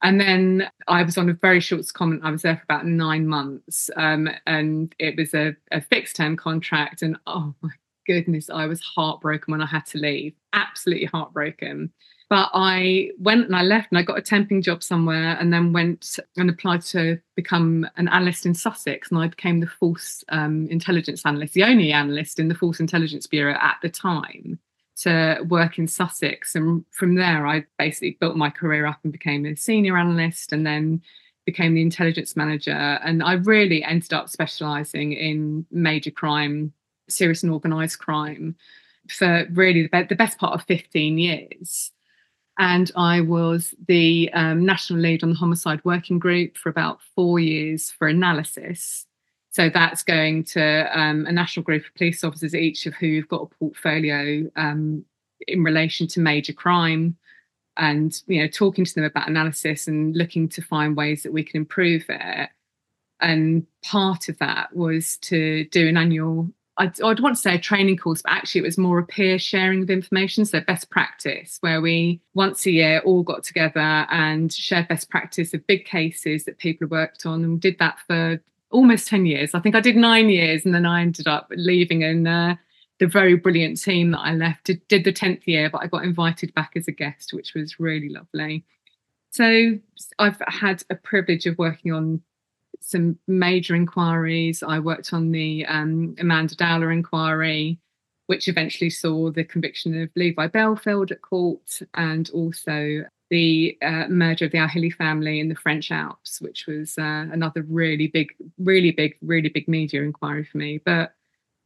and 0.04 0.20
then 0.20 0.70
I 0.86 1.02
was 1.02 1.16
on 1.16 1.30
a 1.30 1.34
very 1.34 1.60
short 1.60 1.90
comment. 1.94 2.20
I 2.22 2.30
was 2.30 2.42
there 2.42 2.56
for 2.56 2.62
about 2.64 2.86
nine 2.86 3.26
months, 3.26 3.88
um, 3.96 4.28
and 4.46 4.94
it 4.98 5.16
was 5.16 5.32
a, 5.32 5.56
a 5.72 5.80
fixed 5.80 6.16
term 6.16 6.36
contract. 6.36 7.00
And 7.00 7.16
oh 7.26 7.54
my 7.62 7.70
goodness, 8.06 8.50
I 8.50 8.66
was 8.66 8.82
heartbroken 8.82 9.50
when 9.50 9.62
I 9.62 9.66
had 9.66 9.86
to 9.86 9.98
leave. 9.98 10.34
Absolutely 10.52 11.06
heartbroken. 11.06 11.90
But 12.28 12.50
I 12.52 13.10
went 13.18 13.46
and 13.46 13.56
I 13.56 13.62
left 13.62 13.92
and 13.92 13.98
I 13.98 14.02
got 14.02 14.18
a 14.18 14.22
temping 14.22 14.62
job 14.62 14.82
somewhere 14.82 15.38
and 15.40 15.52
then 15.52 15.72
went 15.72 16.18
and 16.36 16.50
applied 16.50 16.82
to 16.82 17.18
become 17.34 17.88
an 17.96 18.08
analyst 18.08 18.44
in 18.44 18.54
Sussex. 18.54 19.10
And 19.10 19.18
I 19.20 19.28
became 19.28 19.60
the 19.60 19.66
Force 19.66 20.22
um, 20.28 20.66
Intelligence 20.68 21.22
Analyst, 21.24 21.54
the 21.54 21.64
only 21.64 21.92
analyst 21.92 22.38
in 22.38 22.48
the 22.48 22.54
Force 22.54 22.80
Intelligence 22.80 23.26
Bureau 23.26 23.54
at 23.54 23.76
the 23.82 23.90
time 23.90 24.58
to 25.04 25.42
work 25.48 25.78
in 25.78 25.86
Sussex. 25.86 26.54
And 26.54 26.84
from 26.90 27.14
there, 27.14 27.46
I 27.46 27.64
basically 27.78 28.16
built 28.20 28.36
my 28.36 28.50
career 28.50 28.86
up 28.86 28.98
and 29.02 29.12
became 29.12 29.46
a 29.46 29.56
senior 29.56 29.96
analyst 29.96 30.52
and 30.52 30.66
then 30.66 31.02
became 31.46 31.74
the 31.74 31.82
intelligence 31.82 32.36
manager. 32.36 32.70
And 32.70 33.22
I 33.22 33.34
really 33.34 33.84
ended 33.84 34.12
up 34.12 34.28
specializing 34.28 35.12
in 35.12 35.66
major 35.70 36.10
crime, 36.10 36.72
serious 37.08 37.42
and 37.42 37.52
organized 37.52 37.98
crime 37.98 38.56
for 39.08 39.46
really 39.52 39.82
the, 39.82 39.88
be- 39.88 40.08
the 40.08 40.16
best 40.16 40.38
part 40.38 40.54
of 40.54 40.66
15 40.66 41.18
years. 41.18 41.90
and 42.58 42.90
I 42.96 43.20
was 43.20 43.74
the 43.88 44.30
um, 44.32 44.64
national 44.64 45.00
lead 45.00 45.22
on 45.22 45.30
the 45.30 45.36
homicide 45.36 45.80
working 45.84 46.18
group 46.18 46.56
for 46.56 46.68
about 46.68 47.00
four 47.14 47.38
years 47.38 47.90
for 47.90 48.08
analysis. 48.08 49.06
So 49.54 49.70
that's 49.70 50.02
going 50.02 50.42
to 50.46 50.90
um, 50.98 51.26
a 51.26 51.32
national 51.32 51.62
group 51.62 51.84
of 51.86 51.94
police 51.94 52.24
officers, 52.24 52.56
each 52.56 52.86
of 52.86 52.94
who've 52.94 53.28
got 53.28 53.42
a 53.42 53.54
portfolio 53.54 54.50
um, 54.56 55.04
in 55.46 55.62
relation 55.62 56.08
to 56.08 56.18
major 56.18 56.52
crime, 56.52 57.16
and 57.76 58.20
you 58.26 58.42
know 58.42 58.48
talking 58.48 58.84
to 58.84 58.92
them 58.92 59.04
about 59.04 59.28
analysis 59.28 59.86
and 59.86 60.16
looking 60.16 60.48
to 60.48 60.60
find 60.60 60.96
ways 60.96 61.22
that 61.22 61.32
we 61.32 61.44
can 61.44 61.58
improve 61.58 62.04
it. 62.08 62.50
And 63.20 63.64
part 63.84 64.28
of 64.28 64.36
that 64.38 64.74
was 64.74 65.18
to 65.18 65.66
do 65.66 65.86
an 65.86 65.98
annual 65.98 66.48
I'd, 66.76 67.00
I'd, 67.00 67.20
want 67.20 67.36
to 67.36 67.40
say 67.40 67.54
a 67.54 67.60
training 67.60 67.98
course, 67.98 68.22
but 68.22 68.32
actually 68.32 68.62
it 68.62 68.64
was 68.64 68.76
more 68.76 68.98
a 68.98 69.06
peer 69.06 69.38
sharing 69.38 69.84
of 69.84 69.90
information. 69.90 70.44
So 70.46 70.62
best 70.62 70.90
practice, 70.90 71.58
where 71.60 71.80
we 71.80 72.20
once 72.34 72.66
a 72.66 72.72
year 72.72 73.02
all 73.04 73.22
got 73.22 73.44
together 73.44 73.78
and 73.78 74.52
shared 74.52 74.88
best 74.88 75.10
practice 75.10 75.54
of 75.54 75.64
big 75.68 75.84
cases 75.84 76.42
that 76.42 76.58
people 76.58 76.88
worked 76.88 77.24
on, 77.24 77.44
and 77.44 77.52
we 77.52 77.58
did 77.60 77.78
that 77.78 78.00
for 78.08 78.40
almost 78.74 79.08
ten 79.08 79.24
years. 79.24 79.54
I 79.54 79.60
think 79.60 79.74
I 79.74 79.80
did 79.80 79.96
nine 79.96 80.28
years, 80.28 80.66
and 80.66 80.74
then 80.74 80.84
I 80.84 81.00
ended 81.00 81.26
up 81.26 81.46
leaving, 81.50 82.02
and 82.04 82.28
uh, 82.28 82.56
the 82.98 83.06
very 83.06 83.36
brilliant 83.36 83.80
team 83.82 84.10
that 84.10 84.20
I 84.20 84.34
left 84.34 84.64
did, 84.64 84.86
did 84.88 85.04
the 85.04 85.12
tenth 85.12 85.48
year, 85.48 85.70
but 85.70 85.82
I 85.82 85.86
got 85.86 86.04
invited 86.04 86.52
back 86.54 86.72
as 86.76 86.88
a 86.88 86.92
guest, 86.92 87.32
which 87.32 87.54
was 87.54 87.80
really 87.80 88.08
lovely. 88.08 88.64
So 89.30 89.78
I've 90.18 90.40
had 90.46 90.84
a 90.90 90.94
privilege 90.94 91.46
of 91.46 91.58
working 91.58 91.92
on 91.92 92.22
some 92.80 93.18
major 93.26 93.74
inquiries. 93.74 94.62
I 94.62 94.78
worked 94.78 95.12
on 95.12 95.32
the 95.32 95.66
um, 95.66 96.14
Amanda 96.18 96.54
Dowler 96.54 96.92
inquiry, 96.92 97.78
which 98.26 98.46
eventually 98.46 98.90
saw 98.90 99.30
the 99.30 99.44
conviction 99.44 100.00
of 100.00 100.10
Levi 100.14 100.46
Bellfield 100.48 101.10
at 101.10 101.22
court, 101.22 101.80
and 101.94 102.30
also 102.30 103.04
the 103.34 103.76
uh, 103.82 104.06
murder 104.08 104.44
of 104.44 104.52
the 104.52 104.58
Al-Hilli 104.58 104.94
family 104.94 105.40
in 105.40 105.48
the 105.48 105.56
French 105.56 105.90
Alps, 105.90 106.40
which 106.40 106.68
was 106.68 106.96
uh, 106.96 107.26
another 107.32 107.62
really 107.62 108.06
big, 108.06 108.32
really 108.58 108.92
big, 108.92 109.16
really 109.22 109.48
big 109.48 109.66
media 109.66 110.04
inquiry 110.04 110.44
for 110.44 110.56
me. 110.58 110.78
But 110.78 111.14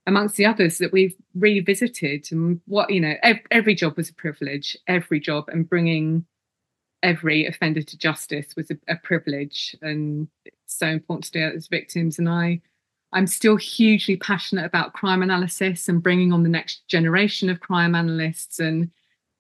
amongst 0.07 0.37
the 0.37 0.47
others 0.47 0.79
that 0.79 0.95
we've 0.95 1.15
revisited, 1.35 2.27
and 2.33 2.63
what 2.65 2.89
you 2.91 3.03
know, 3.03 3.17
every, 3.23 3.45
every 3.51 3.75
job 3.75 3.99
was 3.99 4.09
a 4.09 4.15
privilege, 4.15 4.79
every 4.87 5.21
job, 5.21 5.51
and 5.51 5.69
bringing 5.69 6.25
every 7.03 7.45
offender 7.45 7.83
to 7.83 7.99
justice 7.99 8.57
was 8.57 8.71
a, 8.71 8.79
a 8.89 8.97
privilege. 8.97 9.77
And 9.83 10.27
so 10.65 10.87
important 10.87 11.25
to 11.25 11.33
do 11.33 11.47
it 11.49 11.55
as 11.55 11.67
victims. 11.67 12.19
And 12.19 12.31
i 12.31 12.63
i'm 13.15 13.27
still 13.27 13.57
hugely 13.57 14.19
passionate 14.19 14.67
about 14.67 14.93
crime 14.93 15.23
analysis 15.23 15.89
and 15.89 16.03
bringing 16.03 16.31
on 16.31 16.43
the 16.43 16.49
next 16.49 16.87
generation 16.89 17.49
of 17.49 17.59
crime 17.59 17.95
analysts 17.95 18.59
and 18.59 18.91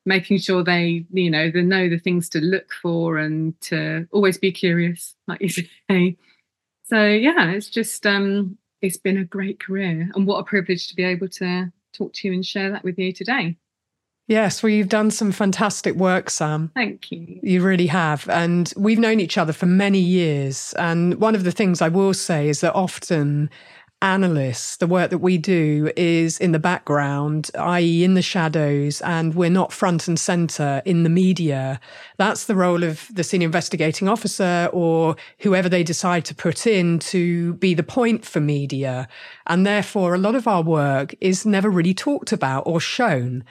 making 0.08 0.38
sure 0.38 0.64
they 0.64 1.04
you 1.12 1.30
know 1.30 1.50
they 1.50 1.62
know 1.62 1.88
the 1.88 1.98
things 1.98 2.28
to 2.30 2.40
look 2.40 2.72
for 2.72 3.18
and 3.18 3.60
to 3.60 4.08
always 4.10 4.38
be 4.38 4.50
curious 4.50 5.14
like 5.28 5.40
you 5.40 5.48
say 5.90 6.16
so 6.84 7.04
yeah 7.04 7.50
it's 7.50 7.68
just 7.68 8.06
um 8.06 8.56
it's 8.80 8.96
been 8.96 9.18
a 9.18 9.24
great 9.24 9.60
career 9.60 10.10
and 10.14 10.26
what 10.26 10.38
a 10.38 10.44
privilege 10.44 10.88
to 10.88 10.96
be 10.96 11.04
able 11.04 11.28
to 11.28 11.70
talk 11.92 12.12
to 12.14 12.26
you 12.26 12.34
and 12.34 12.44
share 12.44 12.70
that 12.70 12.82
with 12.82 12.98
you 12.98 13.12
today 13.12 13.56
Yes, 14.28 14.62
well, 14.62 14.68
you've 14.68 14.90
done 14.90 15.10
some 15.10 15.32
fantastic 15.32 15.94
work, 15.94 16.28
Sam. 16.28 16.70
Thank 16.74 17.10
you. 17.10 17.40
You 17.42 17.62
really 17.62 17.86
have. 17.86 18.28
And 18.28 18.70
we've 18.76 18.98
known 18.98 19.20
each 19.20 19.38
other 19.38 19.54
for 19.54 19.64
many 19.64 20.00
years. 20.00 20.74
And 20.74 21.14
one 21.14 21.34
of 21.34 21.44
the 21.44 21.50
things 21.50 21.80
I 21.80 21.88
will 21.88 22.12
say 22.12 22.50
is 22.50 22.60
that 22.60 22.74
often 22.74 23.48
analysts, 24.00 24.76
the 24.76 24.86
work 24.86 25.10
that 25.10 25.18
we 25.18 25.38
do 25.38 25.90
is 25.96 26.38
in 26.38 26.52
the 26.52 26.58
background, 26.58 27.50
i.e., 27.58 28.04
in 28.04 28.14
the 28.14 28.22
shadows, 28.22 29.00
and 29.00 29.34
we're 29.34 29.50
not 29.50 29.72
front 29.72 30.06
and 30.06 30.18
center 30.18 30.82
in 30.84 31.02
the 31.02 31.10
media. 31.10 31.80
That's 32.16 32.44
the 32.44 32.54
role 32.54 32.84
of 32.84 33.08
the 33.12 33.24
senior 33.24 33.46
investigating 33.46 34.08
officer 34.08 34.68
or 34.72 35.16
whoever 35.40 35.68
they 35.68 35.82
decide 35.82 36.24
to 36.26 36.34
put 36.34 36.66
in 36.66 37.00
to 37.00 37.54
be 37.54 37.74
the 37.74 37.82
point 37.82 38.24
for 38.24 38.40
media. 38.40 39.08
And 39.46 39.66
therefore, 39.66 40.14
a 40.14 40.18
lot 40.18 40.34
of 40.34 40.46
our 40.46 40.62
work 40.62 41.14
is 41.20 41.44
never 41.44 41.70
really 41.70 41.94
talked 41.94 42.32
about 42.32 42.62
or 42.66 42.80
shown. 42.80 43.44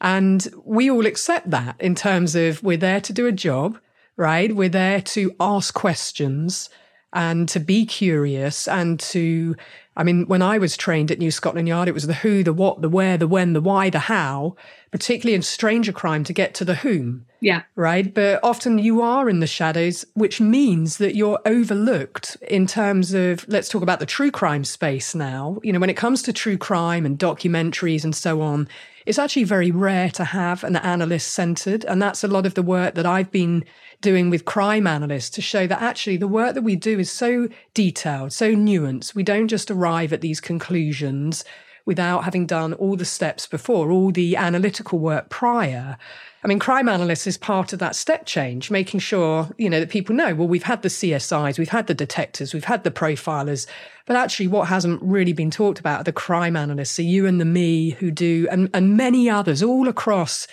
And 0.00 0.46
we 0.64 0.90
all 0.90 1.06
accept 1.06 1.50
that 1.50 1.76
in 1.80 1.94
terms 1.94 2.34
of 2.34 2.62
we're 2.62 2.76
there 2.76 3.00
to 3.00 3.12
do 3.12 3.26
a 3.26 3.32
job, 3.32 3.78
right? 4.16 4.54
We're 4.54 4.68
there 4.68 5.00
to 5.00 5.34
ask 5.40 5.72
questions 5.72 6.68
and 7.14 7.48
to 7.48 7.60
be 7.60 7.86
curious 7.86 8.68
and 8.68 8.98
to, 9.00 9.56
I 9.96 10.02
mean, 10.02 10.26
when 10.26 10.42
I 10.42 10.58
was 10.58 10.76
trained 10.76 11.10
at 11.10 11.18
New 11.18 11.30
Scotland 11.30 11.68
Yard, 11.68 11.88
it 11.88 11.94
was 11.94 12.06
the 12.06 12.14
who, 12.14 12.42
the 12.42 12.52
what, 12.52 12.82
the 12.82 12.88
where, 12.88 13.16
the 13.16 13.28
when, 13.28 13.52
the 13.52 13.60
why, 13.60 13.88
the 13.88 14.00
how, 14.00 14.56
particularly 14.90 15.34
in 15.34 15.42
stranger 15.42 15.92
crime 15.92 16.24
to 16.24 16.32
get 16.32 16.54
to 16.54 16.64
the 16.64 16.74
whom. 16.76 17.26
Yeah. 17.40 17.62
Right. 17.76 18.12
But 18.12 18.40
often 18.42 18.78
you 18.78 19.02
are 19.02 19.28
in 19.28 19.40
the 19.40 19.46
shadows, 19.46 20.04
which 20.14 20.40
means 20.40 20.96
that 20.96 21.14
you're 21.14 21.40
overlooked 21.46 22.36
in 22.48 22.66
terms 22.66 23.14
of, 23.14 23.46
let's 23.48 23.68
talk 23.68 23.82
about 23.82 24.00
the 24.00 24.06
true 24.06 24.30
crime 24.30 24.64
space 24.64 25.14
now. 25.14 25.58
You 25.62 25.72
know, 25.72 25.78
when 25.78 25.90
it 25.90 25.96
comes 25.96 26.22
to 26.22 26.32
true 26.32 26.58
crime 26.58 27.06
and 27.06 27.18
documentaries 27.18 28.02
and 28.02 28.16
so 28.16 28.40
on, 28.40 28.66
it's 29.06 29.18
actually 29.18 29.44
very 29.44 29.70
rare 29.70 30.08
to 30.10 30.24
have 30.24 30.64
an 30.64 30.76
analyst 30.76 31.32
centered. 31.32 31.84
And 31.84 32.00
that's 32.00 32.24
a 32.24 32.28
lot 32.28 32.46
of 32.46 32.54
the 32.54 32.62
work 32.62 32.94
that 32.94 33.06
I've 33.06 33.30
been 33.30 33.64
doing 34.04 34.28
with 34.28 34.44
crime 34.44 34.86
analysts 34.86 35.30
to 35.30 35.40
show 35.40 35.66
that 35.66 35.80
actually 35.80 36.18
the 36.18 36.28
work 36.28 36.52
that 36.52 36.60
we 36.60 36.76
do 36.76 36.98
is 36.98 37.10
so 37.10 37.48
detailed, 37.72 38.34
so 38.34 38.54
nuanced. 38.54 39.14
We 39.14 39.22
don't 39.22 39.48
just 39.48 39.70
arrive 39.70 40.12
at 40.12 40.20
these 40.20 40.42
conclusions 40.42 41.42
without 41.86 42.24
having 42.24 42.44
done 42.44 42.74
all 42.74 42.96
the 42.96 43.06
steps 43.06 43.46
before, 43.46 43.90
all 43.90 44.12
the 44.12 44.36
analytical 44.36 44.98
work 44.98 45.30
prior. 45.30 45.96
I 46.42 46.48
mean, 46.48 46.58
crime 46.58 46.86
analysts 46.86 47.26
is 47.26 47.38
part 47.38 47.72
of 47.72 47.78
that 47.78 47.96
step 47.96 48.26
change, 48.26 48.70
making 48.70 49.00
sure, 49.00 49.48
you 49.56 49.70
know, 49.70 49.80
that 49.80 49.88
people 49.88 50.14
know, 50.14 50.34
well, 50.34 50.48
we've 50.48 50.64
had 50.64 50.82
the 50.82 50.88
CSIs, 50.88 51.58
we've 51.58 51.70
had 51.70 51.86
the 51.86 51.94
detectives, 51.94 52.52
we've 52.52 52.64
had 52.64 52.84
the 52.84 52.90
profilers, 52.90 53.66
but 54.04 54.16
actually 54.16 54.48
what 54.48 54.68
hasn't 54.68 55.00
really 55.02 55.32
been 55.32 55.50
talked 55.50 55.80
about 55.80 56.02
are 56.02 56.04
the 56.04 56.12
crime 56.12 56.56
analysts, 56.56 56.90
so 56.90 57.02
you 57.02 57.26
and 57.26 57.40
the 57.40 57.46
me 57.46 57.90
who 57.90 58.10
do, 58.10 58.46
and, 58.50 58.68
and 58.74 58.98
many 58.98 59.30
others 59.30 59.62
all 59.62 59.88
across 59.88 60.46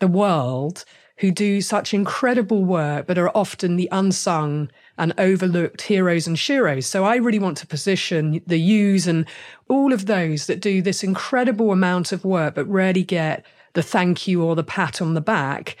the 0.00 0.08
world 0.08 0.84
who 1.18 1.30
do 1.30 1.60
such 1.60 1.94
incredible 1.94 2.64
work, 2.64 3.06
but 3.06 3.18
are 3.18 3.34
often 3.34 3.76
the 3.76 3.88
unsung 3.90 4.70
and 4.98 5.14
overlooked 5.18 5.82
heroes 5.82 6.26
and 6.26 6.36
sheroes. 6.36 6.84
So 6.84 7.04
I 7.04 7.16
really 7.16 7.38
want 7.38 7.56
to 7.58 7.66
position 7.66 8.42
the 8.46 8.58
yous 8.58 9.06
and 9.06 9.26
all 9.68 9.92
of 9.92 10.06
those 10.06 10.46
that 10.46 10.60
do 10.60 10.82
this 10.82 11.02
incredible 11.02 11.72
amount 11.72 12.12
of 12.12 12.24
work, 12.24 12.54
but 12.54 12.68
rarely 12.68 13.02
get 13.02 13.44
the 13.72 13.82
thank 13.82 14.28
you 14.28 14.42
or 14.42 14.54
the 14.54 14.62
pat 14.62 15.00
on 15.00 15.14
the 15.14 15.20
back. 15.20 15.76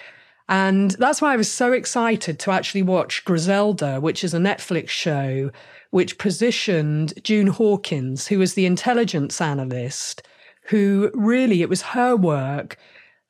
And 0.48 0.92
that's 0.92 1.20
why 1.20 1.32
I 1.32 1.36
was 1.36 1.50
so 1.50 1.72
excited 1.72 2.38
to 2.40 2.50
actually 2.52 2.82
watch 2.82 3.24
Griselda, 3.24 4.00
which 4.00 4.22
is 4.22 4.32
a 4.32 4.38
Netflix 4.38 4.90
show 4.90 5.50
which 5.90 6.18
positioned 6.18 7.14
June 7.22 7.46
Hawkins, 7.46 8.26
who 8.26 8.38
was 8.38 8.54
the 8.54 8.66
intelligence 8.66 9.40
analyst, 9.40 10.22
who 10.62 11.10
really, 11.14 11.62
it 11.62 11.68
was 11.68 11.82
her 11.82 12.16
work, 12.16 12.76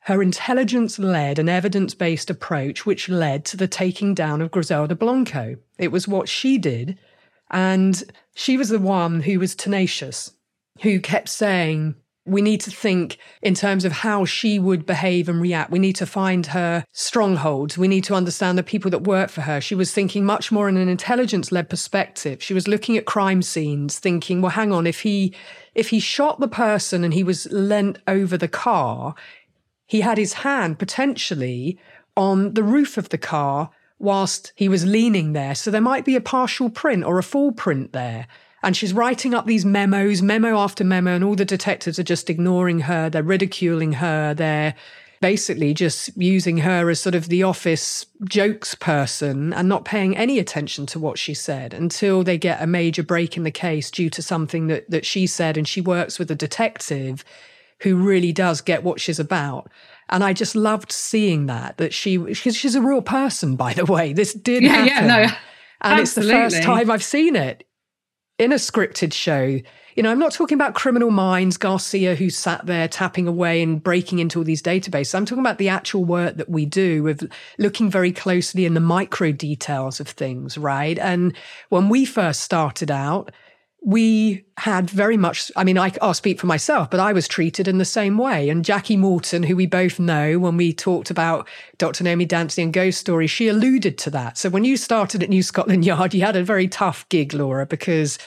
her 0.06 0.22
intelligence 0.22 1.00
led 1.00 1.36
and 1.36 1.50
evidence 1.50 1.92
based 1.92 2.30
approach, 2.30 2.86
which 2.86 3.08
led 3.08 3.44
to 3.44 3.56
the 3.56 3.66
taking 3.66 4.14
down 4.14 4.40
of 4.40 4.52
Griselda 4.52 4.94
Blanco. 4.94 5.56
It 5.78 5.90
was 5.90 6.06
what 6.06 6.28
she 6.28 6.58
did. 6.58 6.96
And 7.50 8.04
she 8.32 8.56
was 8.56 8.68
the 8.68 8.78
one 8.78 9.22
who 9.22 9.40
was 9.40 9.56
tenacious, 9.56 10.32
who 10.82 11.00
kept 11.00 11.28
saying, 11.28 11.96
we 12.25 12.40
need 12.40 12.60
to 12.60 12.70
think 12.70 13.18
in 13.42 13.54
terms 13.54 13.84
of 13.84 13.90
how 13.90 14.25
she 14.25 14.60
would 14.60 14.86
behave 14.86 15.28
and 15.28 15.40
react. 15.40 15.72
We 15.72 15.80
need 15.80 15.96
to 15.96 16.06
find 16.06 16.46
her 16.46 16.84
strongholds. 16.92 17.76
We 17.76 17.88
need 17.88 18.04
to 18.04 18.14
understand 18.14 18.56
the 18.56 18.62
people 18.62 18.92
that 18.92 19.02
work 19.02 19.30
for 19.30 19.40
her. 19.40 19.60
She 19.60 19.75
was 19.75 19.92
thinking 19.92 20.25
much 20.25 20.52
more 20.52 20.68
in 20.68 20.76
an 20.76 20.88
intelligence 20.88 21.50
led 21.50 21.68
perspective. 21.68 22.40
She 22.40 22.54
was 22.54 22.68
looking 22.68 22.96
at 22.96 23.06
crime 23.06 23.42
scenes, 23.42 23.98
thinking, 23.98 24.40
well, 24.40 24.52
hang 24.52 24.72
on, 24.72 24.86
if 24.86 25.00
he, 25.00 25.34
if 25.75 25.88
he 25.88 25.98
shot 25.98 26.38
the 26.38 26.48
person 26.48 27.02
and 27.02 27.12
he 27.12 27.25
was 27.25 27.50
leant 27.50 27.98
over 28.06 28.36
the 28.36 28.48
car, 28.48 29.16
he 29.87 30.00
had 30.00 30.19
his 30.19 30.35
hand 30.35 30.78
potentially 30.78 31.78
on 32.16 32.55
the 32.55 32.62
roof 32.62 32.97
of 32.97 33.11
the 33.11 33.19
car 33.19 33.71
whilst 33.99 34.52
he 34.57 34.69
was 34.69 34.85
leaning 34.85 35.33
there. 35.33 35.55
So 35.55 35.71
there 35.71 35.81
might 35.81 36.05
be 36.05 36.16
a 36.16 36.21
partial 36.21 36.71
print 36.71 37.05
or 37.05 37.19
a 37.19 37.23
full 37.23 37.52
print 37.52 37.93
there. 37.93 38.26
And 38.62 38.76
she's 38.76 38.93
writing 38.93 39.35
up 39.35 39.47
these 39.47 39.64
memos, 39.64 40.23
memo 40.23 40.59
after 40.59 40.83
memo, 40.83 41.14
and 41.14 41.23
all 41.23 41.37
the 41.37 41.45
detectives 41.45 41.99
are 41.99 42.05
just 42.05 42.28
ignoring 42.28 42.81
her. 42.81 43.09
They're 43.09 43.23
ridiculing 43.23 43.95
her. 43.95 44.35
They're 44.35 44.75
basically 45.21 45.73
just 45.73 46.14
using 46.16 46.59
her 46.59 46.90
as 46.90 47.00
sort 47.00 47.14
of 47.14 47.28
the 47.28 47.43
office 47.43 48.07
jokes 48.28 48.75
person 48.75 49.52
and 49.52 49.69
not 49.69 49.85
paying 49.85 50.16
any 50.16 50.38
attention 50.38 50.85
to 50.87 50.99
what 50.99 51.19
she 51.19 51.33
said 51.33 51.73
until 51.73 52.23
they 52.23 52.37
get 52.37 52.61
a 52.61 52.66
major 52.66 53.02
break 53.02 53.37
in 53.37 53.43
the 53.43 53.50
case 53.50 53.90
due 53.90 54.11
to 54.11 54.21
something 54.21 54.66
that, 54.66 54.90
that 54.90 55.07
she 55.07 55.26
said. 55.26 55.57
And 55.57 55.66
she 55.66 55.81
works 55.81 56.19
with 56.19 56.31
a 56.31 56.35
detective 56.35 57.25
who 57.83 57.97
really 57.97 58.33
does 58.33 58.61
get 58.61 58.83
what 58.83 59.00
she's 59.00 59.18
about. 59.18 59.71
And 60.09 60.23
I 60.23 60.33
just 60.33 60.54
loved 60.54 60.92
seeing 60.92 61.47
that, 61.47 61.78
that 61.78 61.92
she, 61.92 62.33
she's 62.35 62.75
a 62.75 62.83
real 62.83 63.02
person, 63.02 63.56
by 63.56 63.75
the 63.75 63.85
way. 63.85 64.12
This 64.12 64.33
did 64.35 64.62
yeah, 64.62 64.73
happen. 64.73 64.87
Yeah, 64.87 65.06
no. 65.06 65.23
And 65.83 66.00
Absolutely. 66.00 66.35
it's 66.35 66.54
the 66.54 66.61
first 66.61 66.62
time 66.62 66.90
I've 66.90 67.04
seen 67.04 67.37
it 67.37 67.66
in 68.38 68.52
a 68.52 68.56
scripted 68.56 69.12
show, 69.12 69.61
you 69.97 70.02
know, 70.02 70.11
I'm 70.11 70.18
not 70.18 70.33
talking 70.33 70.56
about 70.56 70.75
criminal 70.75 71.11
minds, 71.11 71.56
Garcia, 71.56 72.14
who 72.14 72.28
sat 72.28 72.66
there 72.66 72.87
tapping 72.87 73.26
away 73.26 73.62
and 73.62 73.83
breaking 73.83 74.18
into 74.18 74.38
all 74.38 74.45
these 74.45 74.62
databases. 74.62 75.14
I'm 75.14 75.25
talking 75.25 75.42
about 75.42 75.56
the 75.56 75.71
actual 75.71 76.04
work 76.04 76.37
that 76.37 76.50
we 76.50 76.66
do 76.66 77.02
with 77.02 77.30
looking 77.59 77.90
very 77.90 78.12
closely 78.12 78.66
in 78.66 78.75
the 78.75 78.80
micro 78.80 79.33
details 79.33 79.99
of 79.99 80.09
things, 80.09 80.59
right? 80.59 80.99
And 80.99 81.35
when 81.71 81.88
we 81.88 82.04
first 82.04 82.40
started 82.40 82.90
out, 82.90 83.33
we 83.87 84.45
had 84.57 84.90
very 84.90 85.16
much, 85.16 85.52
I 85.55 85.62
mean, 85.62 85.78
I, 85.78 85.93
will 86.02 86.12
speak 86.12 86.40
for 86.40 86.49
myself, 86.49 86.90
but 86.90 86.99
I 86.99 87.12
was 87.12 87.28
treated 87.28 87.69
in 87.69 87.78
the 87.78 87.85
same 87.85 88.19
way. 88.19 88.49
And 88.49 88.64
Jackie 88.64 88.97
Morton, 88.97 89.45
who 89.45 89.55
we 89.55 89.66
both 89.66 90.00
know, 90.00 90.40
when 90.40 90.57
we 90.57 90.73
talked 90.73 91.09
about 91.09 91.49
Dr. 91.78 92.02
Naomi 92.02 92.25
Dancy 92.25 92.64
and 92.64 92.73
Ghost 92.73 92.99
Story, 92.99 93.28
she 93.28 93.47
alluded 93.47 93.97
to 93.99 94.11
that. 94.11 94.38
So 94.38 94.49
when 94.49 94.64
you 94.64 94.76
started 94.76 95.23
at 95.23 95.28
New 95.28 95.43
Scotland 95.45 95.85
Yard, 95.85 96.14
you 96.14 96.23
had 96.23 96.35
a 96.35 96.43
very 96.43 96.66
tough 96.66 97.09
gig, 97.11 97.33
Laura, 97.33 97.64
because 97.64 98.19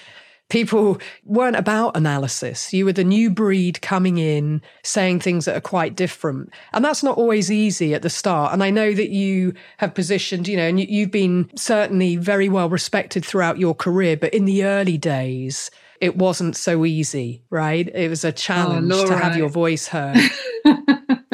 people 0.49 0.99
weren't 1.23 1.55
about 1.55 1.95
analysis. 1.95 2.73
You 2.73 2.85
were 2.85 2.93
the 2.93 3.03
new 3.03 3.29
breed 3.29 3.81
coming 3.81 4.17
in, 4.17 4.61
saying 4.83 5.19
things 5.19 5.45
that 5.45 5.55
are 5.55 5.61
quite 5.61 5.95
different. 5.95 6.51
And 6.73 6.83
that's 6.83 7.03
not 7.03 7.17
always 7.17 7.51
easy 7.51 7.93
at 7.93 8.01
the 8.01 8.09
start. 8.09 8.51
And 8.51 8.63
I 8.63 8.69
know 8.69 8.93
that 8.93 9.09
you 9.09 9.53
have 9.77 9.93
positioned, 9.93 10.47
you 10.47 10.57
know, 10.57 10.67
and 10.67 10.79
you've 10.79 11.11
been 11.11 11.49
certainly 11.55 12.15
very 12.15 12.49
well 12.49 12.69
respected 12.69 13.23
throughout 13.23 13.59
your 13.59 13.75
career, 13.75 14.17
but 14.17 14.33
in 14.33 14.45
the 14.45 14.65
early 14.65 14.97
days, 14.97 15.71
it 16.01 16.17
wasn't 16.17 16.55
so 16.55 16.85
easy, 16.85 17.43
right? 17.49 17.87
It 17.93 18.09
was 18.09 18.23
a 18.23 18.29
oh, 18.29 18.31
challenge 18.31 18.91
oh, 18.93 19.07
to 19.07 19.17
have 19.17 19.37
your 19.37 19.49
voice 19.49 19.87
heard. 19.87 20.17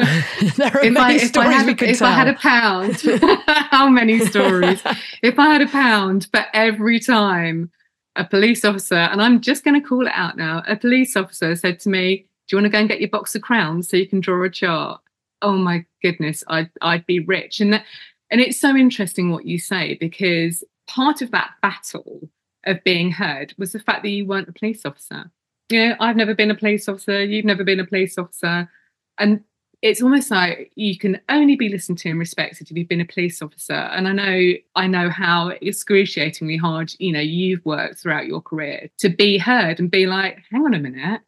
there 0.56 0.76
are 0.76 0.84
if 0.84 0.92
many 0.92 1.14
I, 1.14 1.18
stories 1.18 1.48
I 1.48 1.52
had, 1.52 1.66
we 1.66 1.74
could 1.74 1.90
if 1.90 1.98
tell. 1.98 2.08
I 2.08 2.12
had 2.12 2.28
a 2.28 2.34
pound, 2.34 3.02
how 3.70 3.88
many 3.88 4.20
stories? 4.20 4.82
if 5.22 5.38
I 5.38 5.46
had 5.46 5.62
a 5.62 5.68
pound 5.68 6.28
for 6.30 6.44
every 6.52 7.00
time 7.00 7.70
a 8.16 8.24
police 8.24 8.64
officer, 8.64 8.96
and 8.96 9.20
I'm 9.20 9.40
just 9.40 9.64
going 9.64 9.80
to 9.80 9.86
call 9.86 10.06
it 10.06 10.12
out 10.14 10.36
now. 10.36 10.62
A 10.66 10.76
police 10.76 11.16
officer 11.16 11.54
said 11.54 11.78
to 11.80 11.88
me, 11.88 12.26
"Do 12.48 12.56
you 12.56 12.62
want 12.62 12.66
to 12.66 12.70
go 12.70 12.78
and 12.78 12.88
get 12.88 13.00
your 13.00 13.10
box 13.10 13.34
of 13.34 13.42
crowns 13.42 13.88
so 13.88 13.96
you 13.96 14.08
can 14.08 14.20
draw 14.20 14.42
a 14.44 14.50
chart?" 14.50 15.00
Oh 15.42 15.56
my 15.56 15.84
goodness, 16.02 16.42
I'd 16.48 16.70
I'd 16.80 17.06
be 17.06 17.20
rich. 17.20 17.60
And 17.60 17.72
that, 17.72 17.84
and 18.30 18.40
it's 18.40 18.60
so 18.60 18.74
interesting 18.74 19.30
what 19.30 19.46
you 19.46 19.58
say 19.58 19.94
because 19.94 20.64
part 20.86 21.22
of 21.22 21.30
that 21.32 21.50
battle 21.62 22.28
of 22.64 22.82
being 22.84 23.10
heard 23.12 23.54
was 23.58 23.72
the 23.72 23.78
fact 23.78 24.02
that 24.02 24.10
you 24.10 24.26
weren't 24.26 24.48
a 24.48 24.52
police 24.52 24.84
officer. 24.84 25.30
You 25.68 25.88
know, 25.88 25.96
I've 26.00 26.16
never 26.16 26.34
been 26.34 26.50
a 26.50 26.54
police 26.54 26.88
officer. 26.88 27.24
You've 27.24 27.44
never 27.44 27.64
been 27.64 27.80
a 27.80 27.86
police 27.86 28.18
officer, 28.18 28.70
and 29.18 29.42
it's 29.86 30.02
almost 30.02 30.32
like 30.32 30.72
you 30.74 30.98
can 30.98 31.20
only 31.28 31.54
be 31.54 31.68
listened 31.68 31.96
to 31.96 32.10
and 32.10 32.18
respected 32.18 32.68
if 32.68 32.76
you've 32.76 32.88
been 32.88 33.00
a 33.00 33.06
police 33.06 33.40
officer. 33.40 33.72
And 33.72 34.08
I 34.08 34.12
know 34.12 34.52
I 34.74 34.88
know 34.88 35.10
how 35.10 35.50
excruciatingly 35.62 36.56
hard, 36.56 36.92
you 36.98 37.12
know, 37.12 37.20
you've 37.20 37.64
worked 37.64 38.00
throughout 38.00 38.26
your 38.26 38.40
career 38.40 38.90
to 38.98 39.08
be 39.08 39.38
heard 39.38 39.78
and 39.78 39.88
be 39.88 40.06
like, 40.06 40.42
hang 40.50 40.64
on 40.64 40.74
a 40.74 40.80
minute, 40.80 41.20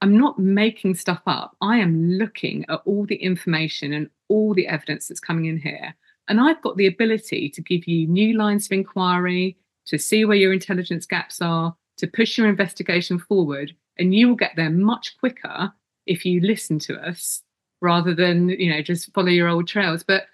I'm 0.00 0.16
not 0.16 0.38
making 0.38 0.94
stuff 0.94 1.20
up. 1.26 1.54
I 1.60 1.76
am 1.78 2.12
looking 2.12 2.64
at 2.70 2.80
all 2.86 3.04
the 3.04 3.16
information 3.16 3.92
and 3.92 4.08
all 4.28 4.54
the 4.54 4.68
evidence 4.68 5.08
that's 5.08 5.20
coming 5.20 5.44
in 5.44 5.58
here. 5.58 5.94
And 6.28 6.40
I've 6.40 6.62
got 6.62 6.78
the 6.78 6.86
ability 6.86 7.50
to 7.50 7.60
give 7.60 7.86
you 7.86 8.06
new 8.06 8.38
lines 8.38 8.66
of 8.66 8.72
inquiry, 8.72 9.58
to 9.84 9.98
see 9.98 10.24
where 10.24 10.36
your 10.36 10.54
intelligence 10.54 11.04
gaps 11.04 11.42
are, 11.42 11.76
to 11.98 12.06
push 12.06 12.38
your 12.38 12.48
investigation 12.48 13.18
forward. 13.18 13.74
And 13.98 14.14
you 14.14 14.28
will 14.28 14.36
get 14.36 14.52
there 14.56 14.70
much 14.70 15.18
quicker 15.18 15.74
if 16.06 16.24
you 16.24 16.40
listen 16.40 16.78
to 16.78 16.96
us 17.06 17.42
rather 17.80 18.14
than 18.14 18.48
you 18.50 18.72
know 18.72 18.82
just 18.82 19.12
follow 19.12 19.28
your 19.28 19.48
old 19.48 19.68
trails. 19.68 20.02
But 20.02 20.24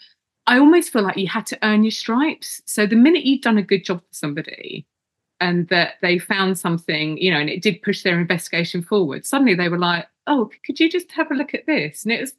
i 0.47 0.59
almost 0.59 0.93
feel 0.93 1.03
like 1.03 1.17
you 1.17 1.27
had 1.27 1.47
to 1.47 1.59
earn 1.63 1.85
your 1.85 1.91
stripes. 1.91 2.63
So 2.67 2.87
the 2.87 2.97
minute 2.97 3.25
you'd 3.25 3.43
done 3.43 3.59
a 3.59 3.63
good 3.63 3.85
job 3.85 4.01
for 4.01 4.15
somebody 4.15 4.87
and 5.41 5.69
that 5.69 5.95
they 6.01 6.19
found 6.19 6.59
something 6.59 7.19
you 7.19 7.31
know 7.31 7.39
and 7.39 7.51
it 7.51 7.63
did 7.63 7.83
push 7.83 8.03
their 8.03 8.21
investigation 8.21 8.83
forward 8.83 9.27
suddenly 9.27 9.55
they 9.55 9.69
were 9.69 9.79
like 9.79 10.07
oh 10.29 10.49
could 10.65 10.79
you 10.79 10.89
just 10.89 11.11
have 11.13 11.31
a 11.31 11.35
look 11.35 11.55
at 11.55 11.67
this? 11.67 12.05
And 12.05 12.13
it 12.13 12.21
was 12.21 12.33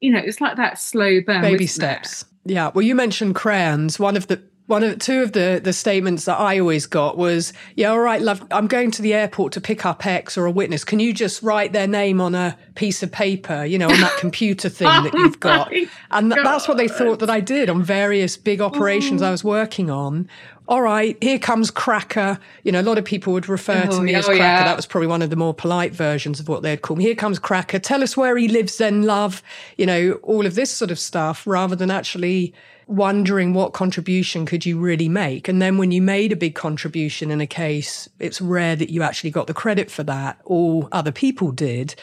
you 0.00 0.10
know 0.10 0.20
it's 0.20 0.40
like 0.40 0.56
that 0.56 0.78
slow 0.78 1.20
burn 1.20 1.42
baby 1.42 1.66
steps 1.66 2.22
it? 2.22 2.52
yeah. 2.52 2.70
Well 2.74 2.84
you 2.84 2.94
mentioned 2.94 3.34
crayons. 3.34 3.98
One 3.98 4.16
of 4.16 4.26
the 4.26 4.42
one 4.70 4.84
of 4.84 5.00
two 5.00 5.20
of 5.20 5.32
the 5.32 5.60
the 5.62 5.72
statements 5.72 6.26
that 6.26 6.38
I 6.38 6.60
always 6.60 6.86
got 6.86 7.18
was, 7.18 7.52
"Yeah, 7.74 7.90
all 7.90 7.98
right, 7.98 8.22
love. 8.22 8.46
I'm 8.52 8.68
going 8.68 8.92
to 8.92 9.02
the 9.02 9.12
airport 9.12 9.52
to 9.54 9.60
pick 9.60 9.84
up 9.84 10.06
X 10.06 10.38
or 10.38 10.46
a 10.46 10.50
witness. 10.50 10.84
Can 10.84 11.00
you 11.00 11.12
just 11.12 11.42
write 11.42 11.72
their 11.72 11.88
name 11.88 12.20
on 12.20 12.36
a 12.36 12.56
piece 12.76 13.02
of 13.02 13.10
paper, 13.10 13.64
you 13.64 13.78
know, 13.78 13.90
on 13.90 14.00
that 14.00 14.16
computer 14.18 14.68
thing 14.78 14.86
that 14.86 15.12
you've 15.12 15.34
oh 15.34 15.40
got?" 15.40 15.72
And 16.12 16.32
th- 16.32 16.44
that's 16.44 16.68
what 16.68 16.76
they 16.76 16.86
thought 16.86 17.18
that 17.18 17.28
I 17.28 17.40
did 17.40 17.68
on 17.68 17.82
various 17.82 18.36
big 18.36 18.60
operations 18.60 19.22
I 19.22 19.28
oh. 19.28 19.32
was 19.32 19.42
working 19.42 19.90
on. 19.90 20.28
All 20.68 20.82
right, 20.82 21.18
here 21.20 21.40
comes 21.40 21.72
Cracker. 21.72 22.38
You 22.62 22.70
know, 22.70 22.80
a 22.80 22.82
lot 22.82 22.96
of 22.96 23.04
people 23.04 23.32
would 23.32 23.48
refer 23.48 23.88
oh, 23.88 23.96
to 23.96 24.00
me 24.00 24.14
as 24.14 24.26
oh, 24.26 24.28
Cracker. 24.28 24.42
Yeah. 24.44 24.62
That 24.62 24.76
was 24.76 24.86
probably 24.86 25.08
one 25.08 25.20
of 25.20 25.30
the 25.30 25.36
more 25.36 25.52
polite 25.52 25.92
versions 25.92 26.38
of 26.38 26.48
what 26.48 26.62
they'd 26.62 26.80
call 26.80 26.96
me. 26.96 27.02
Here 27.02 27.16
comes 27.16 27.40
Cracker. 27.40 27.80
Tell 27.80 28.04
us 28.04 28.16
where 28.16 28.36
he 28.36 28.46
lives, 28.46 28.78
then, 28.78 29.02
love. 29.02 29.42
You 29.76 29.86
know, 29.86 30.12
all 30.22 30.46
of 30.46 30.54
this 30.54 30.70
sort 30.70 30.92
of 30.92 31.00
stuff, 31.00 31.44
rather 31.44 31.74
than 31.74 31.90
actually 31.90 32.54
wondering 32.90 33.54
what 33.54 33.72
contribution 33.72 34.44
could 34.44 34.66
you 34.66 34.78
really 34.78 35.08
make. 35.08 35.48
And 35.48 35.62
then 35.62 35.78
when 35.78 35.92
you 35.92 36.02
made 36.02 36.32
a 36.32 36.36
big 36.36 36.54
contribution 36.54 37.30
in 37.30 37.40
a 37.40 37.46
case, 37.46 38.08
it's 38.18 38.40
rare 38.40 38.74
that 38.76 38.90
you 38.90 39.02
actually 39.02 39.30
got 39.30 39.46
the 39.46 39.54
credit 39.54 39.90
for 39.90 40.02
that. 40.04 40.40
All 40.44 40.88
other 40.90 41.12
people 41.12 41.52
did. 41.52 41.94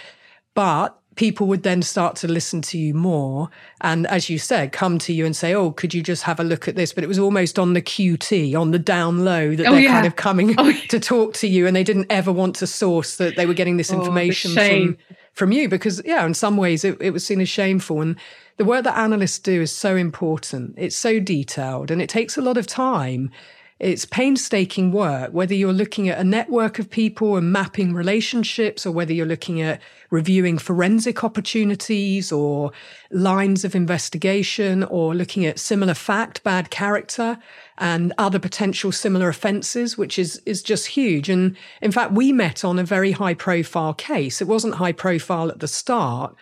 But 0.54 0.98
people 1.16 1.48
would 1.48 1.64
then 1.64 1.82
start 1.82 2.16
to 2.16 2.28
listen 2.28 2.62
to 2.62 2.78
you 2.78 2.94
more. 2.94 3.50
And 3.82 4.08
as 4.08 4.30
you 4.30 4.40
said, 4.40 4.72
come 4.72 4.98
to 5.00 5.12
you 5.12 5.26
and 5.26 5.36
say, 5.36 5.54
Oh, 5.54 5.72
could 5.72 5.94
you 5.94 6.02
just 6.02 6.24
have 6.24 6.40
a 6.40 6.44
look 6.44 6.68
at 6.68 6.76
this? 6.76 6.94
But 6.94 7.04
it 7.04 7.08
was 7.08 7.20
almost 7.20 7.60
on 7.60 7.74
the 7.74 7.82
QT, 7.82 8.56
on 8.56 8.72
the 8.72 8.80
down 8.80 9.26
low, 9.26 9.56
that 9.56 9.68
oh, 9.68 9.72
they're 9.72 9.82
yeah. 9.82 9.92
kind 9.92 10.08
of 10.08 10.16
coming 10.16 10.56
oh, 10.58 10.70
yeah. 10.70 10.82
to 10.90 11.00
talk 11.00 11.34
to 11.36 11.48
you. 11.48 11.68
And 11.68 11.76
they 11.76 11.84
didn't 11.84 12.08
ever 12.10 12.32
want 12.32 12.56
to 12.58 12.68
source 12.68 13.18
that 13.18 13.36
they 13.36 13.46
were 13.46 13.54
getting 13.54 13.78
this 13.78 13.92
oh, 13.92 14.00
information 14.00 14.54
from, 14.54 14.98
from 15.34 15.52
you 15.52 15.68
because, 15.68 16.02
yeah, 16.06 16.26
in 16.26 16.34
some 16.34 16.56
ways 16.56 16.86
it, 16.86 16.98
it 17.02 17.12
was 17.12 17.26
seen 17.26 17.42
as 17.42 17.50
shameful. 17.50 18.02
And 18.02 18.16
the 18.58 18.66
work 18.66 18.84
that 18.84 18.98
analysts 18.98 19.40
do 19.40 19.62
is 19.62 19.72
so 19.72 19.96
important. 19.96 20.74
It's 20.78 20.96
so 20.96 21.20
detailed 21.20 21.92
and 21.92 22.02
it 22.02 22.10
takes 22.10 22.38
a 22.38 22.42
lot 22.42 22.58
of 22.58 22.68
time. 22.68 23.32
It's 23.80 24.06
painstaking 24.06 24.92
work, 24.92 25.32
whether 25.34 25.54
you're 25.54 25.72
looking 25.72 26.10
at 26.10 26.18
a 26.18 26.24
network 26.24 26.80
of 26.80 26.90
people 26.90 27.38
and 27.38 27.52
mapping 27.52 27.94
relationships, 27.94 28.88
or 28.88 28.92
whether 28.92 29.14
you're 29.14 29.28
looking 29.28 29.62
at 29.62 29.80
reviewing 30.10 30.58
forensic 30.58 31.24
opportunities 31.24 32.32
or 32.32 32.72
lines 33.12 33.64
of 33.64 33.76
investigation, 33.76 34.84
or 34.86 35.14
looking 35.14 35.46
at 35.46 35.60
similar 35.60 35.94
fact, 35.94 36.44
bad 36.44 36.72
character, 36.72 37.38
and 37.78 38.14
other 38.18 38.40
potential 38.40 38.92
similar 38.92 39.30
offences, 39.30 39.96
which 39.96 40.18
is, 40.18 40.42
is 40.48 40.64
just 40.64 40.88
huge. 40.88 41.30
And 41.30 41.56
in 41.80 41.92
fact, 41.92 42.14
we 42.14 42.32
met 42.32 42.66
on 42.66 42.80
a 42.80 42.84
very 42.84 43.12
high 43.12 43.36
profile 43.36 43.94
case. 43.94 44.42
It 44.42 44.48
wasn't 44.48 44.74
high 44.74 44.94
profile 44.94 45.50
at 45.50 45.60
the 45.60 45.68
start 45.68 46.36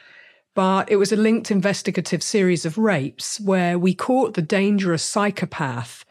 but 0.56 0.90
it 0.90 0.96
was 0.96 1.12
a 1.12 1.18
linked 1.18 1.52
investigative 1.52 2.24
series 2.24 2.66
of 2.66 2.78
rapes 2.78 3.40
where 3.42 3.78
we 3.78 3.94
caught 3.94 4.34
the 4.34 4.42
dangerous 4.42 5.04
psychopath 5.04 6.06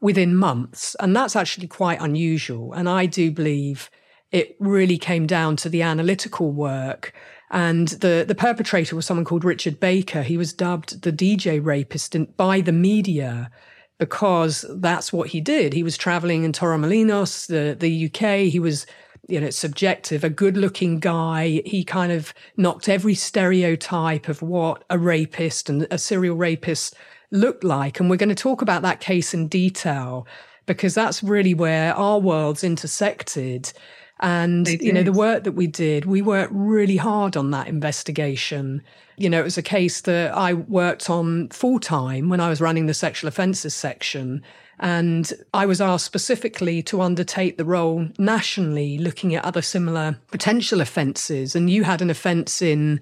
within 0.00 0.34
months. 0.36 0.96
And 1.00 1.16
that's 1.16 1.36
actually 1.36 1.68
quite 1.68 2.00
unusual. 2.00 2.72
And 2.72 2.88
I 2.88 3.06
do 3.06 3.30
believe 3.30 3.88
it 4.32 4.56
really 4.58 4.98
came 4.98 5.26
down 5.26 5.56
to 5.56 5.68
the 5.68 5.82
analytical 5.82 6.50
work. 6.50 7.14
And 7.50 7.88
the, 7.88 8.24
the 8.26 8.34
perpetrator 8.34 8.96
was 8.96 9.06
someone 9.06 9.24
called 9.24 9.44
Richard 9.44 9.78
Baker. 9.78 10.22
He 10.22 10.36
was 10.36 10.52
dubbed 10.52 11.02
the 11.02 11.12
DJ 11.12 11.64
rapist 11.64 12.16
by 12.36 12.60
the 12.60 12.72
media 12.72 13.52
because 13.98 14.64
that's 14.68 15.12
what 15.12 15.28
he 15.28 15.40
did. 15.40 15.72
He 15.72 15.84
was 15.84 15.96
traveling 15.96 16.42
in 16.42 16.52
Torremolinos, 16.52 17.46
the, 17.46 17.76
the 17.78 18.06
UK. 18.06 18.50
He 18.50 18.58
was 18.58 18.84
you 19.28 19.40
know, 19.40 19.46
it's 19.46 19.56
subjective, 19.56 20.22
a 20.22 20.30
good 20.30 20.56
looking 20.56 21.00
guy. 21.00 21.62
He 21.64 21.84
kind 21.84 22.12
of 22.12 22.32
knocked 22.56 22.88
every 22.88 23.14
stereotype 23.14 24.28
of 24.28 24.42
what 24.42 24.84
a 24.88 24.98
rapist 24.98 25.68
and 25.68 25.86
a 25.90 25.98
serial 25.98 26.36
rapist 26.36 26.94
looked 27.30 27.64
like. 27.64 27.98
And 27.98 28.08
we're 28.08 28.16
going 28.16 28.28
to 28.28 28.34
talk 28.34 28.62
about 28.62 28.82
that 28.82 29.00
case 29.00 29.34
in 29.34 29.48
detail 29.48 30.26
because 30.66 30.94
that's 30.94 31.22
really 31.22 31.54
where 31.54 31.94
our 31.94 32.18
worlds 32.18 32.62
intersected. 32.62 33.72
And, 34.20 34.66
you 34.68 34.92
know, 34.92 35.02
the 35.02 35.12
work 35.12 35.44
that 35.44 35.52
we 35.52 35.66
did, 35.66 36.06
we 36.06 36.22
worked 36.22 36.52
really 36.54 36.96
hard 36.96 37.36
on 37.36 37.50
that 37.50 37.68
investigation. 37.68 38.82
You 39.16 39.28
know, 39.28 39.40
it 39.40 39.44
was 39.44 39.58
a 39.58 39.62
case 39.62 40.00
that 40.02 40.34
I 40.34 40.54
worked 40.54 41.10
on 41.10 41.48
full 41.50 41.80
time 41.80 42.28
when 42.28 42.40
I 42.40 42.48
was 42.48 42.60
running 42.60 42.86
the 42.86 42.94
sexual 42.94 43.28
offences 43.28 43.74
section. 43.74 44.42
And 44.78 45.32
I 45.54 45.64
was 45.66 45.80
asked 45.80 46.04
specifically 46.04 46.82
to 46.84 47.00
undertake 47.00 47.56
the 47.56 47.64
role 47.64 48.08
nationally, 48.18 48.98
looking 48.98 49.34
at 49.34 49.44
other 49.44 49.62
similar 49.62 50.18
potential 50.30 50.80
offences. 50.80 51.56
And 51.56 51.70
you 51.70 51.84
had 51.84 52.02
an 52.02 52.10
offence 52.10 52.60
in 52.60 53.00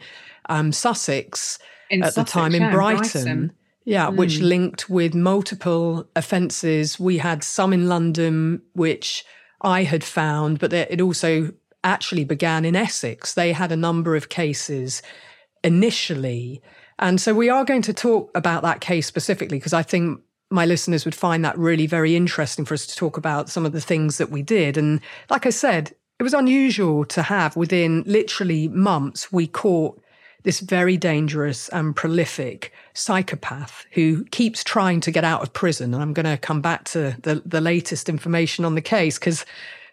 um, 0.49 0.71
Sussex 0.71 1.59
in 1.91 2.03
at 2.03 2.15
Sussex, 2.15 2.33
the 2.33 2.39
time 2.41 2.55
in 2.55 2.71
Brighton. 2.71 3.25
Brighton. 3.25 3.53
Yeah, 3.85 4.07
mm. 4.07 4.17
which 4.17 4.39
linked 4.39 4.89
with 4.89 5.15
multiple 5.15 6.09
offences. 6.17 6.99
We 6.99 7.19
had 7.19 7.43
some 7.43 7.73
in 7.73 7.89
London, 7.89 8.63
which 8.75 9.25
I 9.61 9.83
had 9.83 10.05
found, 10.05 10.59
but 10.59 10.73
it 10.73 11.01
also 11.01 11.53
actually 11.83 12.25
began 12.25 12.65
in 12.65 12.77
Essex. 12.77 13.35
They 13.35 13.53
had 13.53 13.73
a 13.73 13.77
number 13.77 14.17
of 14.17 14.29
cases 14.29 15.03
initially. 15.63 16.63
And 16.99 17.21
so 17.21 17.35
we 17.35 17.51
are 17.51 17.65
going 17.65 17.83
to 17.83 17.93
talk 17.93 18.31
about 18.35 18.63
that 18.63 18.81
case 18.81 19.07
specifically 19.07 19.59
because 19.59 19.73
I 19.73 19.83
think 19.83 20.21
my 20.55 20.65
listeners 20.65 21.05
would 21.05 21.15
find 21.15 21.45
that 21.45 21.59
really 21.59 21.87
very 21.87 22.17
interesting 22.17 22.65
for 22.65 22.75
us 22.75 22.87
to 22.87 22.97
talk 22.97 23.17
about 23.17 23.51
some 23.51 23.67
of 23.67 23.73
the 23.73 23.81
things 23.81 24.19
that 24.19 24.31
we 24.31 24.43
did. 24.43 24.77
And 24.77 25.01
like 25.29 25.47
I 25.47 25.51
said, 25.51 25.95
it 26.19 26.23
was 26.23 26.33
unusual 26.33 27.05
to 27.07 27.23
have 27.23 27.57
within 27.57 28.05
literally 28.07 28.69
months, 28.69 29.33
we 29.33 29.47
caught 29.47 30.01
this 30.45 30.61
very 30.61 30.97
dangerous 30.97 31.69
and 31.71 31.97
prolific 31.97 32.73
psychopath 32.93 33.85
who 33.93 34.25
keeps 34.27 34.63
trying 34.63 35.01
to 35.01 35.11
get 35.11 35.25
out 35.25 35.43
of 35.43 35.53
prison. 35.53 35.93
And 35.93 36.03
I'm 36.03 36.13
going 36.13 36.27
to 36.27 36.37
come 36.37 36.61
back 36.61 36.85
to 36.85 37.17
the, 37.23 37.43
the 37.45 37.61
latest 37.61 38.09
information 38.09 38.65
on 38.65 38.75
the 38.75 38.83
case 38.83 39.19
because 39.19 39.45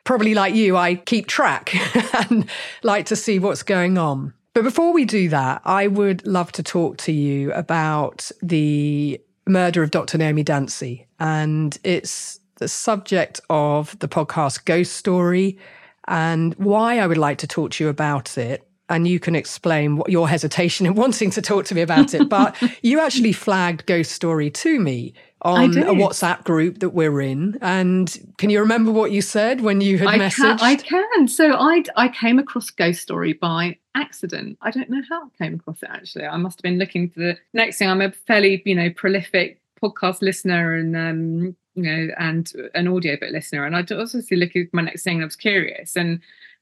probably 0.03 0.35
like 0.35 0.53
you, 0.53 0.77
I 0.77 0.95
keep 0.95 1.27
track 1.27 1.73
and 2.29 2.47
like 2.83 3.07
to 3.07 3.15
see 3.15 3.39
what's 3.39 3.63
going 3.63 3.97
on. 3.97 4.33
But 4.53 4.63
before 4.63 4.91
we 4.91 5.05
do 5.05 5.29
that, 5.29 5.61
I 5.63 5.87
would 5.87 6.27
love 6.27 6.51
to 6.53 6.63
talk 6.63 6.97
to 6.97 7.11
you 7.11 7.53
about 7.53 8.29
the 8.41 9.21
murder 9.47 9.83
of 9.83 9.91
Dr. 9.91 10.17
Naomi 10.17 10.43
Dancy. 10.43 11.07
And 11.19 11.77
it's 11.83 12.39
the 12.57 12.67
subject 12.67 13.41
of 13.49 13.97
the 13.99 14.07
podcast 14.07 14.65
Ghost 14.65 14.93
Story 14.93 15.57
and 16.07 16.53
why 16.55 16.99
I 16.99 17.07
would 17.07 17.17
like 17.17 17.37
to 17.39 17.47
talk 17.47 17.71
to 17.71 17.83
you 17.83 17.89
about 17.89 18.37
it. 18.37 18.67
And 18.89 19.07
you 19.07 19.19
can 19.21 19.35
explain 19.35 19.95
what 19.95 20.09
your 20.11 20.27
hesitation 20.27 20.85
in 20.85 20.95
wanting 20.95 21.31
to 21.31 21.41
talk 21.41 21.65
to 21.65 21.75
me 21.75 21.81
about 21.81 22.13
it. 22.13 22.27
But 22.27 22.55
you 22.81 22.99
actually 22.99 23.31
flagged 23.31 23.85
Ghost 23.85 24.11
Story 24.11 24.49
to 24.51 24.79
me 24.79 25.13
on 25.43 25.77
a 25.77 25.93
WhatsApp 25.93 26.43
group 26.43 26.79
that 26.79 26.89
we're 26.89 27.21
in. 27.21 27.57
And 27.61 28.33
can 28.37 28.49
you 28.49 28.59
remember 28.59 28.91
what 28.91 29.11
you 29.11 29.21
said 29.21 29.61
when 29.61 29.81
you 29.81 29.97
had 29.97 30.09
I 30.09 30.19
messaged? 30.19 30.59
Can, 30.59 30.59
I 30.61 30.75
can. 30.75 31.27
So 31.27 31.53
I 31.53 31.83
I 31.95 32.09
came 32.09 32.37
across 32.37 32.69
Ghost 32.69 33.01
Story 33.01 33.33
by 33.33 33.77
accident. 33.95 34.57
I 34.61 34.71
don't 34.71 34.89
know 34.89 35.01
how 35.09 35.23
I 35.23 35.43
came 35.43 35.55
across 35.55 35.83
it 35.83 35.89
actually. 35.91 36.25
I 36.25 36.37
must 36.37 36.59
have 36.59 36.63
been 36.63 36.79
looking 36.79 37.09
for 37.09 37.19
the 37.19 37.37
next 37.53 37.77
thing. 37.77 37.89
I'm 37.89 38.01
a 38.01 38.11
fairly, 38.11 38.61
you 38.65 38.75
know, 38.75 38.89
prolific 38.89 39.59
podcast 39.81 40.21
listener 40.21 40.75
and 40.75 40.95
um, 40.95 41.55
you 41.75 41.83
know, 41.83 42.13
and 42.17 42.51
an 42.75 42.87
audiobook 42.87 43.31
listener. 43.31 43.65
And 43.65 43.75
I 43.75 43.83
also 43.95 44.21
see 44.21 44.35
looking 44.35 44.63
at 44.63 44.73
my 44.73 44.81
next 44.81 45.03
thing. 45.03 45.21
I 45.21 45.25
was 45.25 45.35
curious 45.35 45.95
and 45.95 46.19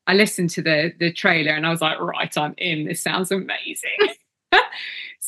I 0.08 0.14
listened 0.14 0.50
to 0.52 0.62
the 0.62 0.94
the 1.00 1.12
trailer 1.12 1.52
and 1.52 1.66
I 1.66 1.70
was 1.70 1.82
like, 1.82 2.00
right, 2.00 2.36
I'm 2.38 2.56
in. 2.58 2.86
This 2.86 3.02
sounds 3.02 3.32
amazing. 3.32 3.98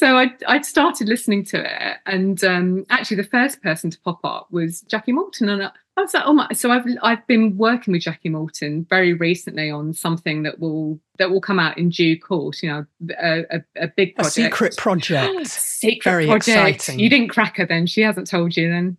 so 0.02 0.18
I 0.18 0.32
I 0.48 0.62
started 0.62 1.08
listening 1.08 1.46
to 1.46 1.60
it, 1.64 1.98
and 2.08 2.44
um, 2.44 2.88
actually 2.90 3.18
the 3.18 3.24
first 3.24 3.62
person 3.62 3.92
to 3.92 4.00
pop 4.00 4.20
up 4.24 4.48
was 4.50 4.82
Jackie 4.82 5.12
Morton, 5.12 5.48
and 5.48 5.62
I, 5.62 5.70
I 5.96 6.02
was 6.02 6.12
like, 6.16 6.24
oh 6.26 6.34
my! 6.34 6.48
So 6.54 6.72
I've 6.72 6.88
I've 7.04 7.28
been 7.28 7.56
working 7.56 7.92
with 7.92 8.02
Jackie 8.02 8.30
Morton 8.30 8.88
very 8.90 9.14
recently 9.14 9.70
on 9.70 9.94
something 9.94 10.42
that 10.42 10.60
will 10.60 11.00
that 11.20 11.30
will 11.30 11.40
come 11.40 11.60
out 11.60 11.78
in 11.78 11.90
due 11.90 12.20
course. 12.20 12.64
You 12.64 12.70
know, 12.72 12.86
a, 13.22 13.42
a, 13.52 13.64
a 13.76 13.88
big 13.90 14.16
project. 14.16 14.38
a 14.38 14.42
secret 14.42 14.78
project, 14.78 15.48
secret 15.52 16.04
very 16.04 16.26
project. 16.26 16.76
Exciting. 16.78 17.00
You 17.00 17.08
didn't 17.08 17.28
crack 17.28 17.58
her 17.58 17.68
then. 17.68 17.86
She 17.86 18.02
hasn't 18.02 18.26
told 18.26 18.58
you 18.58 18.72
then. 18.72 18.98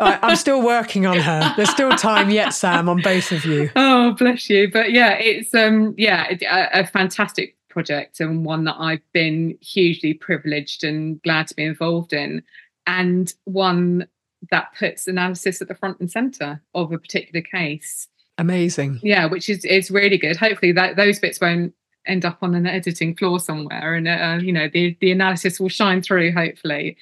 I'm 0.00 0.36
still 0.36 0.62
working 0.64 1.04
on 1.04 1.18
her. 1.18 1.52
There's 1.54 1.68
still 1.68 1.90
time 1.96 2.30
yet, 2.30 2.54
Sam, 2.54 2.88
on 2.88 3.02
both 3.02 3.30
of 3.30 3.44
you. 3.44 3.68
Oh, 3.76 4.12
bless 4.12 4.48
you. 4.48 4.70
But 4.72 4.92
yeah, 4.92 5.18
it's 5.18 5.54
um 5.54 5.94
yeah 5.98 6.28
a, 6.30 6.80
a 6.80 6.86
fantastic 6.86 7.58
project 7.74 8.20
and 8.20 8.46
one 8.46 8.64
that 8.64 8.76
I've 8.78 9.12
been 9.12 9.58
hugely 9.60 10.14
privileged 10.14 10.84
and 10.84 11.20
glad 11.22 11.48
to 11.48 11.54
be 11.54 11.64
involved 11.64 12.14
in, 12.14 12.42
and 12.86 13.30
one 13.44 14.06
that 14.50 14.72
puts 14.78 15.06
analysis 15.06 15.60
at 15.60 15.68
the 15.68 15.74
front 15.74 16.00
and 16.00 16.10
center 16.10 16.62
of 16.74 16.92
a 16.92 16.98
particular 16.98 17.42
case. 17.42 18.08
Amazing. 18.38 19.00
Yeah, 19.02 19.26
which 19.26 19.50
is 19.50 19.64
is 19.64 19.90
really 19.90 20.18
good. 20.18 20.36
Hopefully 20.36 20.72
that 20.72 20.96
those 20.96 21.18
bits 21.18 21.40
won't 21.40 21.74
end 22.06 22.24
up 22.24 22.38
on 22.42 22.54
an 22.54 22.66
editing 22.66 23.14
floor 23.14 23.38
somewhere, 23.38 23.94
and 23.94 24.08
uh, 24.08 24.38
you 24.40 24.52
know 24.52 24.68
the 24.72 24.96
the 25.00 25.12
analysis 25.12 25.60
will 25.60 25.68
shine 25.68 26.02
through. 26.02 26.32
Hopefully, 26.32 26.96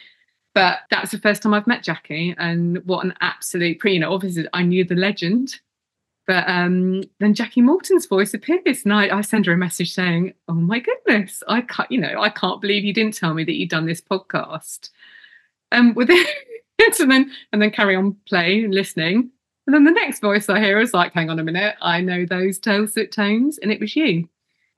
but 0.55 0.81
that's 0.91 1.13
the 1.13 1.19
first 1.19 1.43
time 1.43 1.55
I've 1.55 1.67
met 1.67 1.83
Jackie, 1.83 2.35
and 2.39 2.85
what 2.87 3.05
an 3.05 3.15
absolute 3.21 3.79
pre. 3.79 3.95
You 3.95 4.01
know, 4.01 4.13
obviously 4.13 4.47
I 4.53 4.63
knew 4.63 4.85
the 4.85 4.95
legend, 4.95 5.61
but 6.27 6.49
um, 6.49 7.03
then 7.19 7.35
Jackie 7.35 7.61
Morton's 7.61 8.07
voice 8.07 8.33
appears, 8.33 8.85
and 8.85 8.93
I, 8.93 9.19
I 9.19 9.21
send 9.23 9.47
her 9.47 9.53
a 9.53 9.57
message 9.57 9.93
saying, 9.93 10.35
"Oh 10.49 10.55
my 10.55 10.79
goodness, 10.79 11.43
I 11.49 11.63
can't, 11.63 11.91
you 11.91 12.01
know, 12.01 12.21
I 12.21 12.29
can't 12.29 12.61
believe 12.61 12.85
you 12.85 12.95
didn't 12.95 13.15
tell 13.15 13.35
me 13.35 13.45
that 13.45 13.55
you'd 13.55 13.71
done 13.71 13.87
this 13.87 14.01
podcast." 14.01 14.91
Um, 15.73 15.95
with 15.95 16.11
it, 16.11 16.29
and 17.01 17.11
then 17.11 17.33
and 17.53 17.61
then 17.61 17.71
carry 17.71 17.97
on 17.97 18.17
playing 18.29 18.65
and 18.65 18.75
listening, 18.75 19.31
and 19.67 19.75
then 19.75 19.85
the 19.85 19.91
next 19.91 20.21
voice 20.21 20.49
I 20.49 20.61
hear 20.61 20.81
is 20.81 20.95
like, 20.95 21.13
"Hang 21.13 21.31
on 21.31 21.39
a 21.39 21.45
minute, 21.45 21.77
I 21.81 22.01
know 22.01 22.25
those 22.25 22.59
dulcet 22.59 23.11
tones," 23.13 23.59
and 23.59 23.73
it 23.73 23.81
was 23.81 23.97
you 23.97 24.29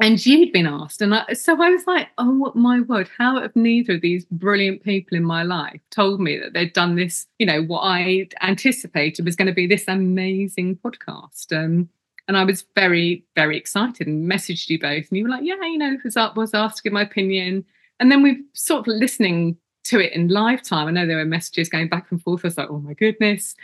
and 0.00 0.24
you'd 0.26 0.52
been 0.52 0.66
asked 0.66 1.00
and 1.00 1.14
I, 1.14 1.32
so 1.34 1.60
i 1.62 1.70
was 1.70 1.86
like 1.86 2.08
oh 2.18 2.52
my 2.54 2.80
word 2.80 3.08
how 3.16 3.40
have 3.40 3.54
neither 3.54 3.94
of 3.94 4.00
these 4.00 4.24
brilliant 4.26 4.82
people 4.82 5.16
in 5.16 5.24
my 5.24 5.42
life 5.42 5.80
told 5.90 6.20
me 6.20 6.38
that 6.38 6.52
they'd 6.52 6.72
done 6.72 6.96
this 6.96 7.26
you 7.38 7.46
know 7.46 7.62
what 7.62 7.80
i 7.80 8.28
anticipated 8.42 9.24
was 9.24 9.36
going 9.36 9.46
to 9.46 9.54
be 9.54 9.66
this 9.66 9.88
amazing 9.88 10.76
podcast? 10.76 11.52
Um, 11.56 11.88
and 12.26 12.36
i 12.36 12.44
was 12.44 12.64
very 12.74 13.24
very 13.34 13.56
excited 13.56 14.06
and 14.06 14.30
messaged 14.30 14.68
you 14.68 14.78
both 14.78 15.08
and 15.08 15.18
you 15.18 15.24
were 15.24 15.30
like 15.30 15.44
yeah 15.44 15.62
you 15.62 15.78
know 15.78 15.96
was 16.04 16.16
up 16.16 16.36
was 16.36 16.54
asked 16.54 16.78
to 16.78 16.82
give 16.82 16.92
my 16.92 17.02
opinion. 17.02 17.64
And 18.00 18.10
then 18.10 18.22
we've 18.22 18.42
sort 18.54 18.80
of 18.80 18.86
listening 18.88 19.56
to 19.84 20.00
it 20.00 20.12
in 20.12 20.28
live 20.28 20.62
time 20.62 20.88
i 20.88 20.90
know 20.90 21.06
there 21.06 21.18
were 21.18 21.24
messages 21.24 21.68
going 21.68 21.88
back 21.88 22.06
and 22.10 22.20
forth 22.20 22.44
i 22.44 22.48
was 22.48 22.58
like 22.58 22.70
oh 22.70 22.80
my 22.80 22.94
goodness. 22.94 23.54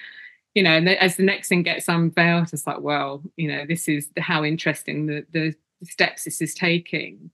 You 0.54 0.64
know, 0.64 0.72
and 0.72 0.88
as 0.88 1.14
the 1.14 1.22
next 1.22 1.48
thing 1.48 1.62
gets 1.62 1.86
unveiled, 1.86 2.52
it's 2.52 2.66
like, 2.66 2.80
well, 2.80 3.22
you 3.36 3.46
know, 3.46 3.64
this 3.68 3.86
is 3.86 4.08
how 4.18 4.42
interesting 4.42 5.06
the 5.06 5.24
the 5.30 5.54
steps 5.84 6.24
this 6.24 6.40
is 6.40 6.54
taking. 6.54 7.30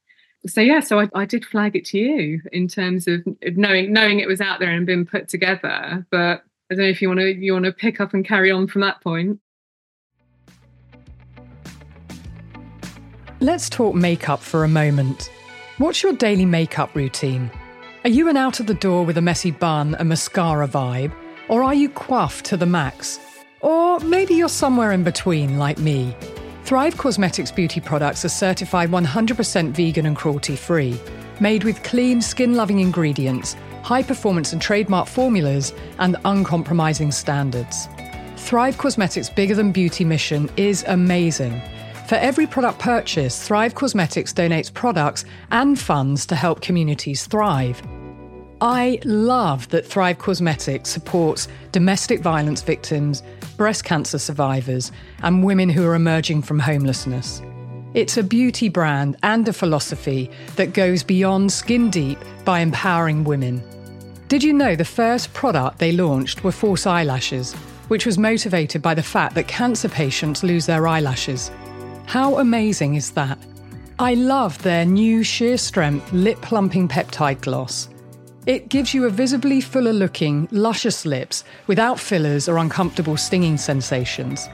So 0.47 0.61
yeah 0.61 0.81
so 0.81 1.01
I, 1.01 1.09
I, 1.15 1.25
did 1.25 1.45
flag 1.45 1.75
it 1.75 1.85
to 1.87 1.99
you 1.99 2.41
in 2.53 2.69
terms 2.69 3.09
of 3.09 3.27
knowing 3.43 3.93
knowing 3.93 4.21
it 4.21 4.29
was 4.29 4.41
out 4.41 4.61
there 4.61 4.71
and 4.71 4.87
been 4.87 5.05
put 5.05 5.29
together 5.29 6.07
but 6.11 6.45
i 6.71 6.75
don't 6.75 6.79
know 6.79 6.85
if 6.85 7.03
you 7.03 7.09
want 7.09 7.19
to 7.19 7.35
you 7.35 7.53
want 7.53 7.65
to 7.65 7.73
pick 7.73 8.01
up 8.01 8.15
and 8.15 8.25
carry 8.25 8.51
on 8.51 8.69
from 8.69 8.83
that 8.83 9.01
point. 9.01 9.41
Let's 13.41 13.69
talk 13.69 13.95
makeup 13.95 14.41
for 14.41 14.65
a 14.65 14.69
moment. 14.69 15.31
What's 15.79 16.03
your 16.03 16.15
daily 16.15 16.47
makeup 16.47 16.95
routine? 16.95 17.51
Are 18.05 18.11
you 18.11 18.29
an 18.29 18.37
out 18.37 18.61
of 18.61 18.67
the 18.67 18.75
door 18.75 19.05
with 19.05 19.19
a 19.19 19.23
messy 19.23 19.51
bun 19.51 19.95
and 19.97 20.09
mascara 20.09 20.69
vibe 20.69 21.13
or 21.49 21.63
are 21.63 21.75
you 21.75 21.89
coiffed 21.89 22.45
to 22.47 22.57
the 22.57 22.67
max? 22.67 23.19
Or 23.61 23.99
maybe 24.01 24.35
you're 24.35 24.49
somewhere 24.49 24.93
in 24.93 25.03
between 25.03 25.59
like 25.59 25.79
me 25.79 26.15
Thrive 26.67 26.97
Causemetics 26.97 27.55
beauty 27.55 27.79
products 27.79 28.25
are 28.25 28.29
certified 28.29 28.91
100% 28.91 29.71
vegan 29.71 30.05
and 30.05 30.17
cruelty 30.17 30.57
free, 30.57 30.99
made 31.39 31.63
with 31.63 31.81
clean, 31.85 32.21
skin 32.21 32.57
loving 32.57 32.81
ingredients, 32.81 33.55
high 33.85 34.03
performance 34.03 34.53
and 34.53 34.61
trademark 34.61 35.07
formulas, 35.07 35.73
and 36.01 36.17
uncompromising 36.25 37.13
standards. 37.13 37.87
Thrive 38.37 38.79
Causemetics' 38.79 39.33
bigger 39.33 39.55
than 39.55 39.71
beauty 39.71 40.05
mission 40.05 40.51
is 40.57 40.85
amazing. 40.89 41.63
For 42.09 42.17
every 42.17 42.49
product 42.49 42.81
purchase, 42.81 43.47
Thrive 43.47 43.75
Causemetics 43.75 44.35
donates 44.35 44.75
products 44.75 45.25
and 45.53 45.79
funds 45.79 46.27
to 46.27 46.35
help 46.35 46.63
communities 46.63 47.27
thrive. 47.27 47.81
I 48.61 49.01
love 49.05 49.69
that 49.69 49.85
Thrive 49.85 50.17
Causemetics 50.17 50.87
supports 50.87 51.47
domestic 51.73 52.21
violence 52.21 52.63
victims, 52.63 53.23
breast 53.59 53.85
cancer 53.85 54.19
survivors, 54.19 54.93
and 55.23 55.45
women 55.45 55.69
who 55.69 55.87
are 55.87 55.95
emerging 55.95 56.41
from 56.41 56.59
homelessness. 56.59 57.43
It's 57.93 58.17
a 58.17 58.23
beauty 58.23 58.71
brand 58.71 59.19
and 59.23 59.47
a 59.47 59.53
philosophy 59.53 60.31
that 60.57 60.73
goes 60.73 61.03
beyond 61.03 61.53
skin 61.53 61.91
deep 61.91 62.19
by 62.47 62.61
empowering 62.61 63.25
women. 63.25 63.63
Did 64.29 64.43
you 64.43 64.55
know 64.55 64.75
the 64.75 64.87
first 64.87 65.35
product 65.35 65.79
they 65.79 65.93
launched 65.93 66.43
were 66.43 66.51
false 66.51 66.87
eyelashes, 66.87 67.53
which 67.89 68.07
was 68.07 68.17
motivated 68.17 68.81
by 68.81 68.95
the 68.95 69.03
fact 69.03 69.35
that 69.35 69.49
cancer 69.49 69.89
patients 69.89 70.43
lose 70.43 70.65
their 70.65 70.89
eyelashes? 70.89 71.51
How 72.07 72.39
amazing 72.39 72.95
is 72.95 73.11
that? 73.13 73.39
I 73.99 74.15
love 74.15 74.63
their 74.63 74.87
new 74.87 75.23
sheer 75.23 75.59
strength 75.59 76.11
lip 76.13 76.41
plumping 76.41 76.89
peptide 76.89 77.43
gloss. 77.43 77.89
It 78.47 78.69
gives 78.69 78.95
you 78.95 79.07
a 79.07 79.11
visibly 79.11 79.61
fuller 79.61 79.93
looking, 79.93 80.47
luscious 80.53 81.05
lips 81.05 81.43
without 81.67 81.99
fillers 81.99 82.49
or 82.49 82.59
uncomfortable 82.59 83.17
stinging 83.17 83.57
sensations. 83.57 84.49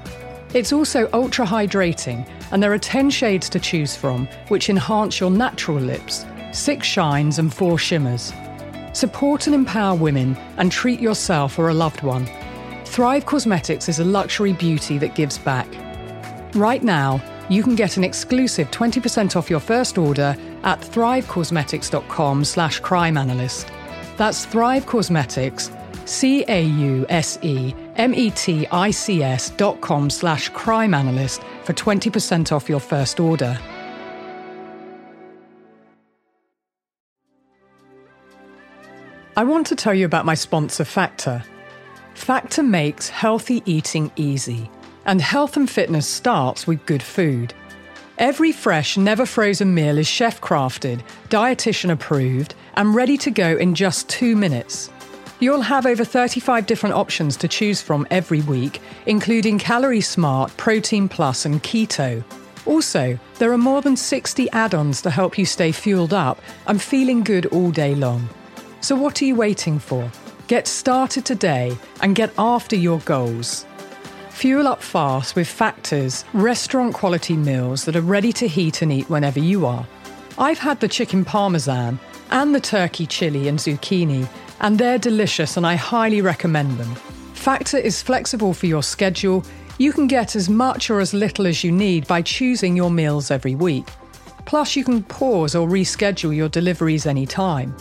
It's 0.55 0.73
also 0.73 1.11
ultra 1.13 1.45
hydrating, 1.45 2.27
and 2.53 2.63
there 2.63 2.73
are 2.73 2.79
10 2.79 3.11
shades 3.11 3.51
to 3.51 3.61
choose 3.61 3.95
from, 3.95 4.27
which 4.49 4.71
enhance 4.71 5.21
your 5.21 5.31
natural 5.31 5.77
lips, 5.77 6.25
six 6.53 6.87
shines, 6.87 7.39
and 7.39 7.53
four 7.53 7.79
shimmers. 7.79 8.33
Support 8.95 9.47
and 9.47 9.55
empower 9.55 9.95
women 9.95 10.39
and 10.57 10.73
treat 10.73 11.01
yourself 11.01 11.59
or 11.59 11.69
a 11.69 11.75
loved 11.75 12.03
one. 12.03 12.27
Thrive 12.87 13.27
Causemetics 13.27 13.91
is 13.91 13.99
a 13.99 14.05
luxury 14.05 14.55
beauty 14.55 14.97
that 14.99 15.15
gives 15.15 15.37
back. 15.37 15.69
Right 16.55 16.83
now, 16.83 17.23
you 17.51 17.63
can 17.63 17.75
get 17.75 17.99
an 17.99 18.05
exclusive 18.05 18.71
20% 18.71 19.37
off 19.37 19.51
your 19.51 19.61
first 19.61 19.99
order 19.99 20.35
at 20.63 20.81
thrivecausemetics.com 20.81 22.45
slash 22.47 22.81
crimeanalyst. 22.81 23.71
That's 24.17 24.45
Thrive 24.45 24.87
Causemetics, 24.87 25.71
C 26.07 26.45
A 26.49 26.63
U 26.63 27.07
S 27.09 27.39
E 27.43 27.75
M 27.97 28.15
E 28.15 28.31
T 28.31 28.67
I 28.71 28.91
C 28.91 29.23
S 29.23 29.51
dot 29.51 29.81
com 29.81 30.11
slash 30.11 30.49
crime 30.51 30.95
analyst 30.95 31.43
for 31.65 31.73
20% 31.73 32.53
off 32.53 32.69
your 32.69 32.81
first 32.81 33.21
order. 33.21 33.59
I 39.35 39.45
want 39.45 39.67
to 39.69 39.77
tell 39.77 39.95
you 39.95 40.05
about 40.05 40.27
my 40.27 40.35
sponsor, 40.35 40.85
Factor. 40.85 41.43
Factor 42.15 42.63
makes 42.63 43.09
healthy 43.09 43.63
eating 43.65 44.13
easy, 44.17 44.71
and 45.07 45.23
health 45.23 45.57
and 45.57 45.69
fitness 45.69 46.07
starts 46.07 46.67
with 46.67 46.85
good 46.85 47.03
food. 47.03 47.55
Every 48.19 48.53
fresh, 48.53 48.99
never 48.99 49.25
frozen 49.25 49.73
meal 49.75 49.97
is 49.97 50.07
chef 50.07 50.41
crafted, 50.43 51.01
dietitian 51.31 51.91
approved, 51.91 52.55
and 52.75 52.95
ready 52.95 53.17
to 53.19 53.31
go 53.31 53.57
in 53.57 53.75
just 53.75 54.09
two 54.09 54.37
minutes. 54.37 54.91
You'll 55.41 55.63
have 55.63 55.87
over 55.87 56.05
35 56.05 56.67
different 56.67 56.95
options 56.95 57.37
to 57.39 57.49
choose 57.49 57.83
from 57.83 58.07
every 58.11 58.43
week, 58.43 58.81
including 59.07 59.59
Calorie 59.59 60.01
Smart, 60.01 60.57
Protein 60.57 61.09
Plus, 61.09 61.45
and 61.45 61.63
Keto. 61.63 62.23
Also, 62.65 63.19
there 63.39 63.53
are 63.53 63.59
more 63.59 63.83
than 63.83 63.97
60 63.97 64.49
add 64.51 64.75
ons 64.75 65.03
to 65.03 65.11
help 65.11 65.37
you 65.37 65.45
stay 65.45 65.73
fueled 65.73 66.13
up 66.13 66.41
and 66.69 66.81
feeling 66.81 67.25
good 67.25 67.47
all 67.47 67.73
day 67.73 67.95
long. 67.95 68.29
So, 68.81 68.95
what 68.95 69.21
are 69.21 69.25
you 69.25 69.35
waiting 69.35 69.79
for? 69.79 70.11
Get 70.47 70.69
started 70.69 71.25
today 71.25 71.77
and 72.03 72.15
get 72.15 72.33
after 72.39 72.77
your 72.77 73.01
goals. 73.01 73.67
Fuel 74.31 74.67
up 74.67 74.83
fast 74.83 75.37
with 75.37 75.49
Factors, 75.49 76.25
restaurant 76.33 76.95
quality 76.95 77.37
meals 77.37 77.85
that 77.85 77.97
are 77.97 78.01
ready 78.01 78.33
to 78.33 78.49
heat 78.49 78.83
and 78.83 78.93
eat 78.93 79.11
whenever 79.11 79.39
you 79.39 79.67
are. 79.67 79.87
I've 80.39 80.59
had 80.59 80.81
the 80.81 80.89
chicken 80.89 81.25
parmesan 81.25 81.99
and 82.31 82.55
the 82.55 82.61
turkey 82.61 83.07
chili 83.07 83.49
and 83.49 83.59
zucchini, 83.59 84.29
and 84.61 84.79
they're 84.79 84.99
delicious 84.99 85.57
and 85.57 85.67
I 85.67 85.75
highly 85.75 86.23
recommend 86.23 86.79
them. 86.79 86.95
Factor 87.35 87.77
is 87.77 88.03
flexible 88.03 88.55
for 88.55 88.67
your 88.67 88.83
schedule. 88.83 89.45
You 89.79 89.93
can 89.93 90.07
get 90.07 90.37
as 90.37 90.49
much 90.49 90.91
or 90.91 91.01
as 91.01 91.13
little 91.13 91.47
as 91.47 91.63
you 91.63 91.73
need 91.73 92.07
by 92.07 92.23
choosing 92.23 92.77
your 92.77 92.91
meals 92.91 93.31
every 93.31 93.55
week. 93.55 93.85
Plus, 94.47 94.75
you 94.77 94.85
can 94.85 95.03
pause 95.03 95.55
or 95.55 95.69
reschedule 95.69 96.35
your 96.35 96.49
deliveries 96.49 97.07
anytime. 97.07 97.75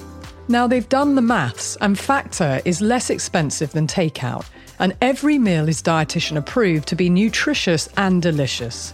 Now, 0.48 0.68
they've 0.68 0.90
done 0.90 1.16
the 1.16 1.22
maths, 1.22 1.78
and 1.80 1.98
Factor 1.98 2.62
is 2.66 2.82
less 2.82 3.10
expensive 3.10 3.72
than 3.72 3.88
takeout, 3.88 4.46
and 4.80 4.96
every 5.02 5.38
meal 5.38 5.70
is 5.70 5.82
dietitian 5.82 6.38
approved 6.38 6.88
to 6.90 6.96
be 6.96 7.10
nutritious 7.10 7.88
and 7.98 8.22
delicious. 8.22 8.94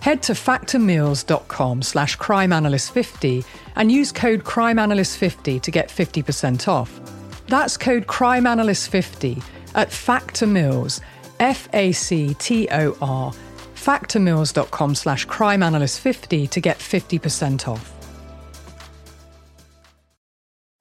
Head 0.00 0.22
to 0.24 0.32
factormeals.com 0.32 1.82
slash 1.82 2.16
crimeanalyst50 2.16 3.44
and 3.76 3.92
use 3.92 4.12
code 4.12 4.44
crimeanalyst50 4.44 5.60
to 5.60 5.70
get 5.70 5.88
50% 5.88 6.68
off. 6.68 7.00
That's 7.46 7.76
code 7.76 8.06
crimeanalyst50 8.06 9.42
at 9.74 9.92
Factor 9.92 10.46
Meals, 10.46 11.00
F-A-C-T-O-R, 11.38 13.32
factormeals.com 13.74 14.94
slash 14.94 15.26
crimeanalyst50 15.26 16.48
to 16.50 16.60
get 16.60 16.78
50% 16.78 17.68
off. 17.68 17.96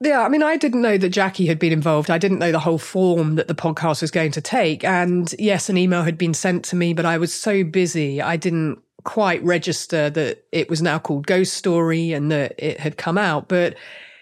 Yeah, 0.01 0.21
I 0.21 0.29
mean, 0.29 0.43
I 0.43 0.55
didn't 0.55 0.81
know 0.81 0.97
that 0.97 1.09
Jackie 1.09 1.47
had 1.47 1.59
been 1.59 1.73
involved. 1.73 2.09
I 2.09 2.17
didn't 2.17 2.39
know 2.39 2.53
the 2.53 2.59
whole 2.59 2.77
form 2.77 3.35
that 3.35 3.49
the 3.49 3.55
podcast 3.55 4.01
was 4.01 4.11
going 4.11 4.31
to 4.31 4.41
take. 4.41 4.85
And 4.85 5.33
yes, 5.37 5.67
an 5.67 5.77
email 5.77 6.03
had 6.03 6.17
been 6.17 6.33
sent 6.33 6.63
to 6.65 6.77
me, 6.77 6.93
but 6.93 7.05
I 7.05 7.17
was 7.17 7.33
so 7.33 7.65
busy, 7.65 8.21
I 8.21 8.37
didn't 8.37 8.81
quite 9.03 9.43
register 9.43 10.09
that 10.09 10.45
it 10.51 10.69
was 10.69 10.81
now 10.81 10.99
called 10.99 11.27
Ghost 11.27 11.53
Story 11.53 12.13
and 12.13 12.31
that 12.31 12.55
it 12.57 12.79
had 12.79 12.97
come 12.97 13.17
out. 13.17 13.47
But 13.47 13.75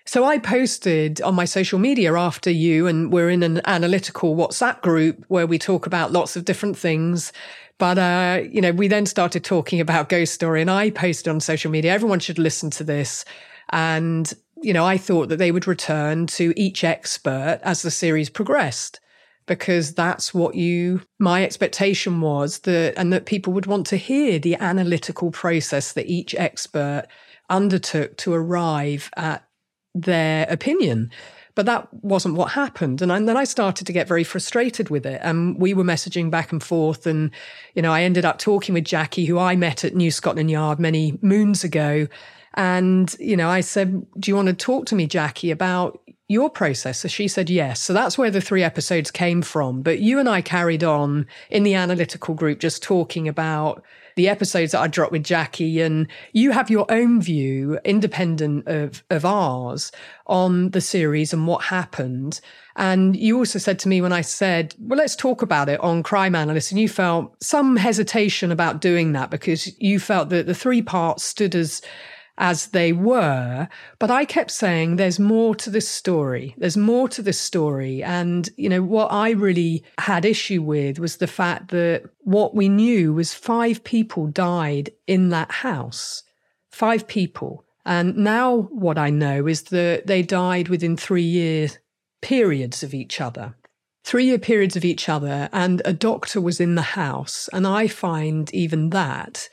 so 0.06 0.24
I 0.24 0.38
posted 0.38 1.22
on 1.22 1.36
my 1.36 1.46
social 1.46 1.80
media 1.80 2.14
after 2.14 2.50
you, 2.50 2.88
and 2.88 3.12
we're 3.12 3.30
in 3.30 3.44
an 3.44 3.62
analytical 3.66 4.36
WhatsApp 4.36 4.82
group 4.82 5.26
where 5.28 5.46
we 5.46 5.60
talk 5.60 5.86
about 5.86 6.12
lots 6.12 6.36
of 6.36 6.46
different 6.46 6.78
things. 6.78 7.34
But, 7.78 7.98
uh, 7.98 8.42
you 8.50 8.62
know, 8.62 8.72
we 8.72 8.88
then 8.88 9.06
started 9.06 9.44
talking 9.44 9.82
about 9.82 10.10
Ghost 10.10 10.34
Story, 10.34 10.62
and 10.62 10.72
I 10.72 10.92
posted 10.92 11.28
on 11.28 11.40
social 11.40 11.70
media, 11.70 11.92
everyone 11.92 12.20
should 12.20 12.40
listen 12.40 12.70
to 12.72 12.84
this. 12.84 13.26
And 13.70 14.34
you 14.62 14.74
know, 14.74 14.86
I 14.86 14.98
thought 14.98 15.30
that 15.30 15.38
they 15.38 15.52
would 15.52 15.68
return 15.68 16.28
to 16.28 16.54
each 16.56 16.84
expert 16.84 17.60
as 17.64 17.82
the 17.82 17.92
series 17.92 18.30
progressed 18.30 19.00
because 19.48 19.94
that's 19.94 20.34
what 20.34 20.56
you 20.56 21.02
my 21.20 21.44
expectation 21.44 22.22
was 22.22 22.60
that 22.60 22.94
and 22.98 23.12
that 23.12 23.26
people 23.26 23.54
would 23.54 23.66
want 23.66 23.88
to 23.88 23.98
hear 23.98 24.38
the 24.38 24.56
analytical 24.56 25.32
process 25.32 25.94
that 25.94 26.06
each 26.06 26.36
expert 26.36 27.06
undertook 27.50 28.18
to 28.18 28.34
arrive 28.34 29.10
at 29.18 29.48
their 29.96 30.46
opinion. 30.50 31.10
But 31.56 31.66
that 31.66 31.92
wasn't 31.92 32.36
what 32.36 32.52
happened. 32.52 33.02
And, 33.02 33.28
then 33.28 33.36
i 33.36 33.44
started 33.44 33.88
to 33.88 33.94
get 33.94 34.08
very 34.08 34.24
frustrated 34.24 34.90
with 34.90 35.08
it. 35.08 35.20
And 35.24 35.60
we 35.60 35.74
were 35.74 35.84
messaging 35.84 36.30
back 36.30 36.52
and 36.52 36.62
forth 36.62 37.08
and 37.08 37.32
you 37.74 37.82
know 37.82 37.92
i 37.92 38.04
ended 38.04 38.26
up 38.26 38.38
talking 38.38 38.76
with 38.76 38.84
jackie 38.84 39.26
who 39.26 39.40
i 39.40 39.56
met 39.56 39.84
at 39.84 39.96
new 39.96 40.12
scotland 40.12 40.52
yard 40.52 40.80
many 40.80 41.18
moons 41.22 41.64
ago. 41.64 42.08
And, 42.58 43.16
you 43.20 43.38
know, 43.38 43.50
I 43.50 43.62
said, 43.62 44.04
Do 44.20 44.32
you 44.32 44.36
want 44.36 44.48
to 44.48 44.54
talk 44.54 44.88
to 44.88 44.96
me, 44.96 45.06
Jackie, 45.06 45.52
about 45.52 46.02
your 46.28 46.50
process? 46.50 47.00
So 47.00 47.08
she 47.08 47.28
said 47.28 47.50
yes. 47.50 47.82
So 47.82 47.94
that's 47.94 48.18
where 48.18 48.32
the 48.32 48.42
three 48.42 48.64
episodes 48.64 49.12
came 49.12 49.42
from. 49.42 49.82
But 49.82 50.00
you 50.00 50.20
and 50.20 50.28
I 50.28 50.42
carried 50.42 50.84
on 50.84 51.26
in 51.50 51.64
the 51.64 51.76
analytical 51.76 52.36
group 52.36 52.60
just 52.60 52.84
talking 52.84 53.28
about 53.28 53.84
the 54.18 54.28
episodes 54.28 54.72
that 54.72 54.82
I 54.82 54.88
dropped 54.88 55.12
with 55.12 55.24
Jackie, 55.24 55.80
and 55.80 56.08
you 56.34 56.50
have 56.50 56.72
your 56.72 56.92
own 56.92 57.22
view, 57.22 57.80
independent 57.86 58.68
of, 58.68 59.04
of 59.12 59.24
ours, 59.24 59.92
on 60.26 60.72
the 60.72 60.82
series 60.82 61.34
and 61.34 61.46
what 61.46 61.66
happened. 61.66 62.42
And 62.76 63.16
you 63.16 63.38
also 63.38 63.60
said 63.60 63.78
to 63.80 63.88
me 63.88 64.02
when 64.02 64.14
I 64.14 64.22
said, 64.22 64.74
well, 64.80 64.98
let's 64.98 65.16
talk 65.16 65.44
about 65.44 65.70
it 65.70 65.80
on 65.82 66.02
Crime 66.02 66.34
Analyst, 66.34 66.72
and 66.72 66.82
you 66.82 66.90
felt 66.90 67.42
some 67.44 67.76
hesitation 67.78 68.52
about 68.52 68.82
doing 68.82 69.12
that 69.14 69.30
because 69.30 69.80
you 69.80 70.00
felt 70.00 70.30
that 70.30 70.48
the 70.48 70.56
three 70.56 70.82
parts 70.82 71.24
stood 71.24 71.54
as 71.54 71.84
as 72.38 72.68
they 72.68 72.94
were. 72.94 73.68
But 74.00 74.12
I 74.12 74.26
kept 74.26 74.52
saying, 74.52 74.96
there's 74.96 75.20
more 75.20 75.56
to 75.56 75.70
this 75.70 75.88
story. 75.88 76.54
There's 76.58 76.78
more 76.78 77.10
to 77.10 77.22
this 77.22 77.40
story. 77.40 78.04
And, 78.04 78.50
you 78.58 78.70
know, 78.70 78.84
what 78.84 79.12
I 79.12 79.32
really 79.32 79.84
had 79.98 80.26
issue 80.26 80.62
with 80.62 81.00
was 81.00 81.18
the 81.18 81.28
fact 81.28 81.70
that 81.72 82.04
what 82.20 82.56
we 82.56 82.70
knew 82.70 83.14
was 83.14 83.34
five 83.34 83.84
people 83.84 84.28
died 84.28 84.92
in 85.08 85.30
that 85.30 85.52
house. 85.52 86.24
Five 86.70 87.08
people. 87.08 87.66
And 87.86 88.18
now 88.18 88.68
what 88.72 88.98
I 88.98 89.10
know 89.10 89.48
is 89.48 89.64
that 89.64 90.08
they 90.08 90.22
died 90.22 90.68
within 90.68 90.98
three 90.98 91.22
year 91.22 91.70
periods 92.22 92.84
of 92.84 92.94
each 92.94 93.22
other. 93.22 93.56
Three 94.04 94.26
year 94.26 94.40
periods 94.40 94.76
of 94.76 94.86
each 94.86 95.10
other, 95.10 95.50
and 95.52 95.82
a 95.84 95.92
doctor 95.92 96.40
was 96.40 96.62
in 96.62 96.76
the 96.76 96.82
house. 96.82 97.50
And 97.52 97.68
I 97.68 97.88
find 97.88 98.54
even 98.54 98.92
that 98.92 99.50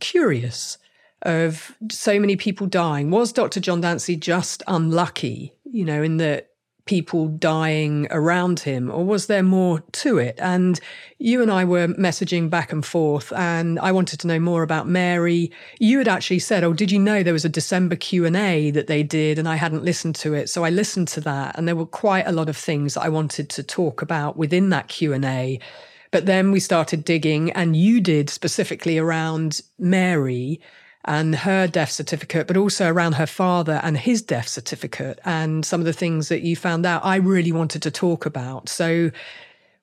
curious 0.00 0.78
of 1.24 1.76
so 1.90 2.18
many 2.20 2.36
people 2.36 2.66
dying. 2.66 3.10
Was 3.10 3.32
Dr. 3.32 3.60
John 3.60 3.80
Dancy 3.80 4.16
just 4.16 4.62
unlucky, 4.66 5.52
you 5.64 5.84
know, 5.84 6.02
in 6.02 6.18
that 6.18 6.50
people 6.86 7.28
dying 7.28 8.06
around 8.10 8.60
him, 8.60 8.90
or 8.90 9.04
was 9.04 9.26
there 9.26 9.42
more 9.42 9.82
to 9.92 10.18
it? 10.18 10.38
And 10.38 10.78
you 11.18 11.40
and 11.40 11.50
I 11.50 11.64
were 11.64 11.88
messaging 11.88 12.50
back 12.50 12.72
and 12.72 12.84
forth, 12.84 13.32
and 13.32 13.78
I 13.80 13.90
wanted 13.90 14.20
to 14.20 14.26
know 14.26 14.38
more 14.38 14.62
about 14.62 14.86
Mary. 14.86 15.50
You 15.78 15.98
had 15.98 16.08
actually 16.08 16.40
said, 16.40 16.62
"Oh, 16.62 16.74
did 16.74 16.92
you 16.92 16.98
know 16.98 17.22
there 17.22 17.32
was 17.32 17.46
a 17.46 17.48
December 17.48 17.96
Q 17.96 18.26
and 18.26 18.36
A 18.36 18.70
that 18.72 18.86
they 18.86 19.02
did?" 19.02 19.38
And 19.38 19.48
I 19.48 19.56
hadn't 19.56 19.84
listened 19.84 20.14
to 20.16 20.34
it, 20.34 20.50
so 20.50 20.64
I 20.64 20.70
listened 20.70 21.08
to 21.08 21.20
that, 21.22 21.56
and 21.56 21.66
there 21.66 21.76
were 21.76 21.86
quite 21.86 22.26
a 22.26 22.32
lot 22.32 22.48
of 22.48 22.56
things 22.56 22.94
that 22.94 23.02
I 23.02 23.08
wanted 23.08 23.48
to 23.50 23.62
talk 23.62 24.02
about 24.02 24.36
within 24.36 24.68
that 24.70 24.88
Q 24.88 25.14
and 25.14 25.24
A. 25.24 25.58
But 26.10 26.26
then 26.26 26.52
we 26.52 26.60
started 26.60 27.04
digging, 27.04 27.50
and 27.52 27.74
you 27.74 28.00
did 28.00 28.28
specifically 28.28 28.98
around 28.98 29.62
Mary 29.78 30.60
and 31.04 31.34
her 31.36 31.66
death 31.66 31.90
certificate, 31.90 32.46
but 32.46 32.56
also 32.56 32.90
around 32.90 33.14
her 33.14 33.26
father 33.26 33.80
and 33.82 33.98
his 33.98 34.22
death 34.22 34.48
certificate 34.48 35.18
and 35.24 35.64
some 35.64 35.80
of 35.80 35.84
the 35.84 35.92
things 35.92 36.28
that 36.28 36.42
you 36.42 36.56
found 36.56 36.86
out 36.86 37.04
I 37.04 37.16
really 37.16 37.52
wanted 37.52 37.82
to 37.82 37.90
talk 37.90 38.24
about. 38.24 38.68
So 38.68 39.10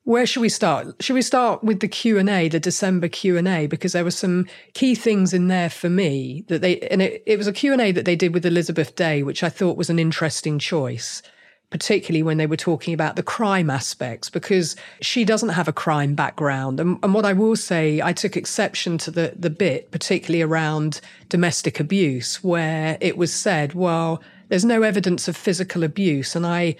where 0.03 0.25
should 0.25 0.41
we 0.41 0.49
start? 0.49 0.95
Should 1.01 1.13
we 1.13 1.21
start 1.21 1.63
with 1.63 1.79
the 1.79 1.87
Q&A, 1.87 2.49
the 2.49 2.59
December 2.59 3.07
Q&A 3.07 3.67
because 3.67 3.93
there 3.93 4.03
were 4.03 4.11
some 4.11 4.47
key 4.73 4.95
things 4.95 5.31
in 5.33 5.47
there 5.47 5.69
for 5.69 5.89
me 5.89 6.43
that 6.47 6.61
they 6.61 6.79
and 6.79 7.01
it, 7.01 7.21
it 7.27 7.37
was 7.37 7.47
a 7.47 7.53
Q&A 7.53 7.91
that 7.91 8.05
they 8.05 8.15
did 8.15 8.33
with 8.33 8.45
Elizabeth 8.45 8.95
Day 8.95 9.21
which 9.21 9.43
I 9.43 9.49
thought 9.49 9.77
was 9.77 9.91
an 9.91 9.99
interesting 9.99 10.57
choice 10.57 11.21
particularly 11.71 12.21
when 12.21 12.37
they 12.37 12.45
were 12.45 12.57
talking 12.57 12.93
about 12.93 13.15
the 13.15 13.23
crime 13.23 13.69
aspects, 13.69 14.29
because 14.29 14.75
she 15.01 15.25
doesn't 15.25 15.49
have 15.49 15.67
a 15.67 15.73
crime 15.73 16.13
background. 16.13 16.79
And, 16.79 16.99
and, 17.01 17.13
what 17.13 17.25
I 17.25 17.33
will 17.33 17.55
say, 17.55 18.01
I 18.01 18.13
took 18.13 18.37
exception 18.37 18.97
to 18.99 19.11
the, 19.11 19.33
the 19.39 19.49
bit, 19.49 19.89
particularly 19.89 20.43
around 20.43 21.01
domestic 21.29 21.79
abuse, 21.79 22.43
where 22.43 22.97
it 23.01 23.17
was 23.17 23.33
said, 23.33 23.73
well, 23.73 24.21
there's 24.49 24.65
no 24.65 24.83
evidence 24.83 25.27
of 25.27 25.37
physical 25.37 25.83
abuse. 25.83 26.35
And 26.35 26.45
I, 26.45 26.75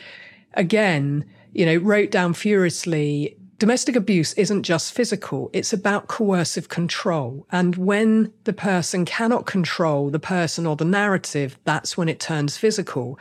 again, 0.54 1.25
you 1.54 1.65
know, 1.65 1.77
wrote 1.77 2.12
down 2.12 2.34
furiously, 2.34 3.38
domestic 3.60 3.95
abuse 3.95 4.34
isn't 4.34 4.63
just 4.63 4.93
physical, 4.93 5.49
it's 5.54 5.71
about 5.71 6.08
coercive 6.08 6.67
control. 6.67 7.45
And 7.51 7.77
when 7.77 8.34
the 8.43 8.54
person 8.54 9.06
cannot 9.06 9.45
control 9.45 10.10
the 10.10 10.19
person 10.19 10.65
or 10.65 10.75
the 10.75 10.84
narrative, 10.84 11.58
that's 11.63 11.95
when 11.95 12.10
it 12.10 12.19
turns 12.19 12.58
physical. 12.58 13.17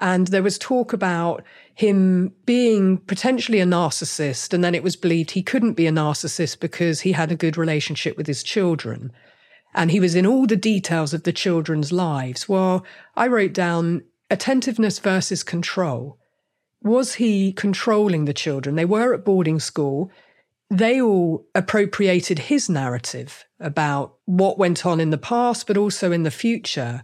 And 0.00 0.28
there 0.28 0.42
was 0.42 0.58
talk 0.58 0.92
about 0.94 1.44
him 1.74 2.32
being 2.46 2.98
potentially 2.98 3.60
a 3.60 3.66
narcissist. 3.66 4.54
And 4.54 4.64
then 4.64 4.74
it 4.74 4.82
was 4.82 4.96
believed 4.96 5.32
he 5.32 5.42
couldn't 5.42 5.74
be 5.74 5.86
a 5.86 5.92
narcissist 5.92 6.58
because 6.58 7.02
he 7.02 7.12
had 7.12 7.30
a 7.30 7.36
good 7.36 7.58
relationship 7.58 8.16
with 8.16 8.26
his 8.26 8.42
children. 8.42 9.12
And 9.74 9.90
he 9.90 10.00
was 10.00 10.14
in 10.14 10.26
all 10.26 10.46
the 10.46 10.56
details 10.56 11.14
of 11.14 11.24
the 11.24 11.32
children's 11.32 11.92
lives. 11.92 12.48
Well, 12.48 12.84
I 13.14 13.26
wrote 13.26 13.52
down 13.52 14.02
attentiveness 14.30 14.98
versus 14.98 15.42
control. 15.42 16.18
was 16.82 17.14
he 17.14 17.52
controlling 17.52 18.24
the 18.24 18.32
children? 18.32 18.74
They 18.74 18.86
were 18.86 19.12
at 19.12 19.24
boarding 19.24 19.60
school. 19.60 20.10
They 20.70 21.00
all 21.00 21.44
appropriated 21.54 22.38
his 22.38 22.70
narrative 22.70 23.44
about 23.58 24.14
what 24.24 24.56
went 24.56 24.86
on 24.86 24.98
in 24.98 25.10
the 25.10 25.18
past, 25.18 25.66
but 25.66 25.76
also 25.76 26.10
in 26.10 26.22
the 26.22 26.30
future. 26.30 27.02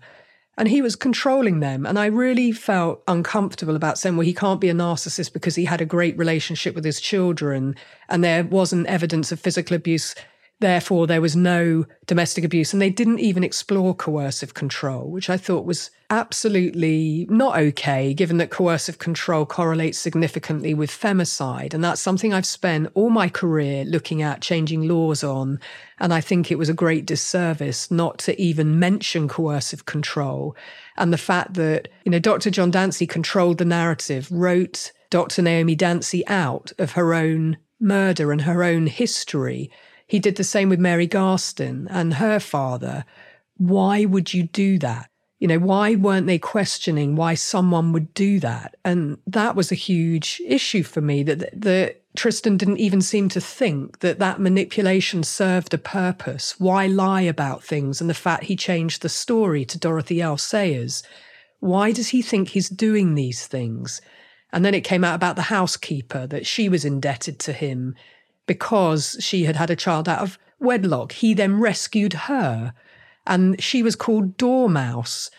And 0.59 0.69
he 0.69 0.81
was 0.81 0.97
controlling 0.97 1.61
them. 1.61 1.85
And 1.85 1.99
I 1.99 2.07
really 2.07 2.51
felt 2.51 3.03
uncomfortable 3.07 3.77
about 3.77 3.99
saying, 3.99 4.17
well, 4.17 4.25
he 4.25 4.33
can't 4.33 4.61
be 4.61 4.71
a 4.71 4.75
narcissist 4.75 5.33
because 5.33 5.55
he 5.55 5.67
had 5.67 5.81
a 5.81 5.87
great 5.87 6.17
relationship 6.17 6.75
with 6.75 6.85
his 6.85 7.01
children 7.01 7.77
and 8.09 8.25
there 8.25 8.45
wasn't 8.45 8.87
evidence 8.87 9.33
of 9.33 9.41
physical 9.41 9.77
abuse 9.77 10.15
Therefore, 10.59 11.07
there 11.07 11.21
was 11.21 11.37
no 11.37 11.85
domestic 12.07 12.43
abuse, 12.43 12.73
and 12.73 12.81
they 12.81 12.89
didn't 12.89 13.21
even 13.21 13.45
explore 13.45 13.95
coercive 13.95 14.55
control, 14.55 15.11
which 15.11 15.29
I 15.29 15.37
thought 15.37 15.67
was 15.67 15.91
absolutely 16.09 17.27
not 17.29 17.59
okay, 17.59 18.15
given 18.15 18.39
that 18.39 18.51
coercive 18.51 18.99
control 18.99 19.45
correlates 19.45 19.99
significantly 19.99 20.73
with 20.73 20.91
femicide. 20.91 21.75
And 21.75 21.85
that's 21.85 22.01
something 22.01 22.33
I've 22.33 22.47
spent 22.47 22.89
all 22.95 23.11
my 23.11 23.29
career 23.29 23.85
looking 23.85 24.23
at 24.23 24.41
changing 24.41 24.89
laws 24.89 25.23
on. 25.23 25.61
And 25.99 26.15
I 26.15 26.23
think 26.23 26.51
it 26.51 26.59
was 26.59 26.71
a 26.71 26.75
great 26.75 27.05
disservice 27.05 27.91
not 27.91 28.17
to 28.21 28.41
even 28.41 28.79
mention 28.79 29.29
coercive 29.29 29.85
control. 29.85 30.57
And 30.97 31.13
the 31.13 31.19
fact 31.19 31.55
that, 31.55 31.89
you 32.05 32.11
know, 32.11 32.19
Dr. 32.19 32.51
John 32.51 32.71
Dancy 32.71 33.07
controlled 33.07 33.59
the 33.59 33.67
narrative, 33.67 34.31
wrote 34.31 34.93
Dr. 35.11 35.43
Naomi 35.43 35.75
Dancy 35.75 36.27
out 36.29 36.73
of 36.79 36.93
her 36.93 37.13
own 37.13 37.59
murder 37.79 38.33
and 38.33 38.43
her 38.43 38.65
own 38.65 38.87
history 38.87 39.71
he 40.07 40.19
did 40.19 40.37
the 40.37 40.45
same 40.45 40.69
with 40.69 40.79
Mary 40.79 41.07
Garstin 41.07 41.89
and 41.91 42.15
her 42.15 42.39
father. 42.39 43.05
Why 43.57 44.05
would 44.05 44.33
you 44.33 44.45
do 44.45 44.79
that? 44.79 45.11
You 45.39 45.49
know, 45.49 45.59
why 45.59 45.97
weren't 45.97 46.27
they 46.27 46.39
questioning 46.39 47.15
why 47.15 47.35
someone 47.35 47.93
would 47.93 48.15
do 48.15 48.41
that? 48.41 48.77
And 48.85 49.19
that 49.27 49.55
was 49.55 49.71
a 49.71 49.77
huge 49.77 50.41
issue 50.47 50.83
for 50.83 51.03
me 51.03 51.23
that, 51.25 51.61
that 51.61 52.03
Tristan 52.17 52.57
didn't 52.57 52.79
even 52.79 53.03
seem 53.03 53.29
to 53.31 53.41
think 53.41 53.99
that 53.99 54.19
that 54.19 54.41
manipulation 54.41 55.23
served 55.23 55.75
a 55.75 55.79
purpose. 55.79 56.59
Why 56.59 56.87
lie 56.87 57.21
about 57.23 57.63
things? 57.63 58.01
And 58.01 58.09
the 58.09 58.15
fact 58.15 58.45
he 58.45 58.57
changed 58.57 59.03
the 59.03 59.11
story 59.11 59.65
to 59.67 59.79
Dorothy 59.79 60.23
L. 60.23 60.39
Sayers. 60.39 61.03
Why 61.61 61.93
does 61.93 62.09
he 62.09 62.23
think 62.23 62.49
he's 62.49 62.71
doing 62.71 63.15
these 63.15 63.47
things? 63.47 64.01
And 64.53 64.65
then 64.65 64.75
it 64.75 64.85
came 64.85 65.05
out 65.05 65.17
about 65.17 65.37
the 65.37 65.43
housekeeper 65.43 66.27
that 66.29 66.47
she 66.47 66.69
was 66.69 66.85
indebted 66.85 67.39
to 67.41 67.53
him 67.53 67.95
because 68.47 69.17
she 69.21 69.45
had 69.45 69.57
had 69.57 69.71
a 69.71 69.77
child 69.77 70.09
out 70.09 70.21
of 70.21 70.39
wedlock. 70.59 71.13
He 71.13 71.35
then 71.35 71.61
rescued 71.61 72.13
her, 72.13 72.73
and 73.27 73.61
she 73.63 73.83
was 73.83 73.97
called 73.97 74.37
Dormouse. 74.37 75.31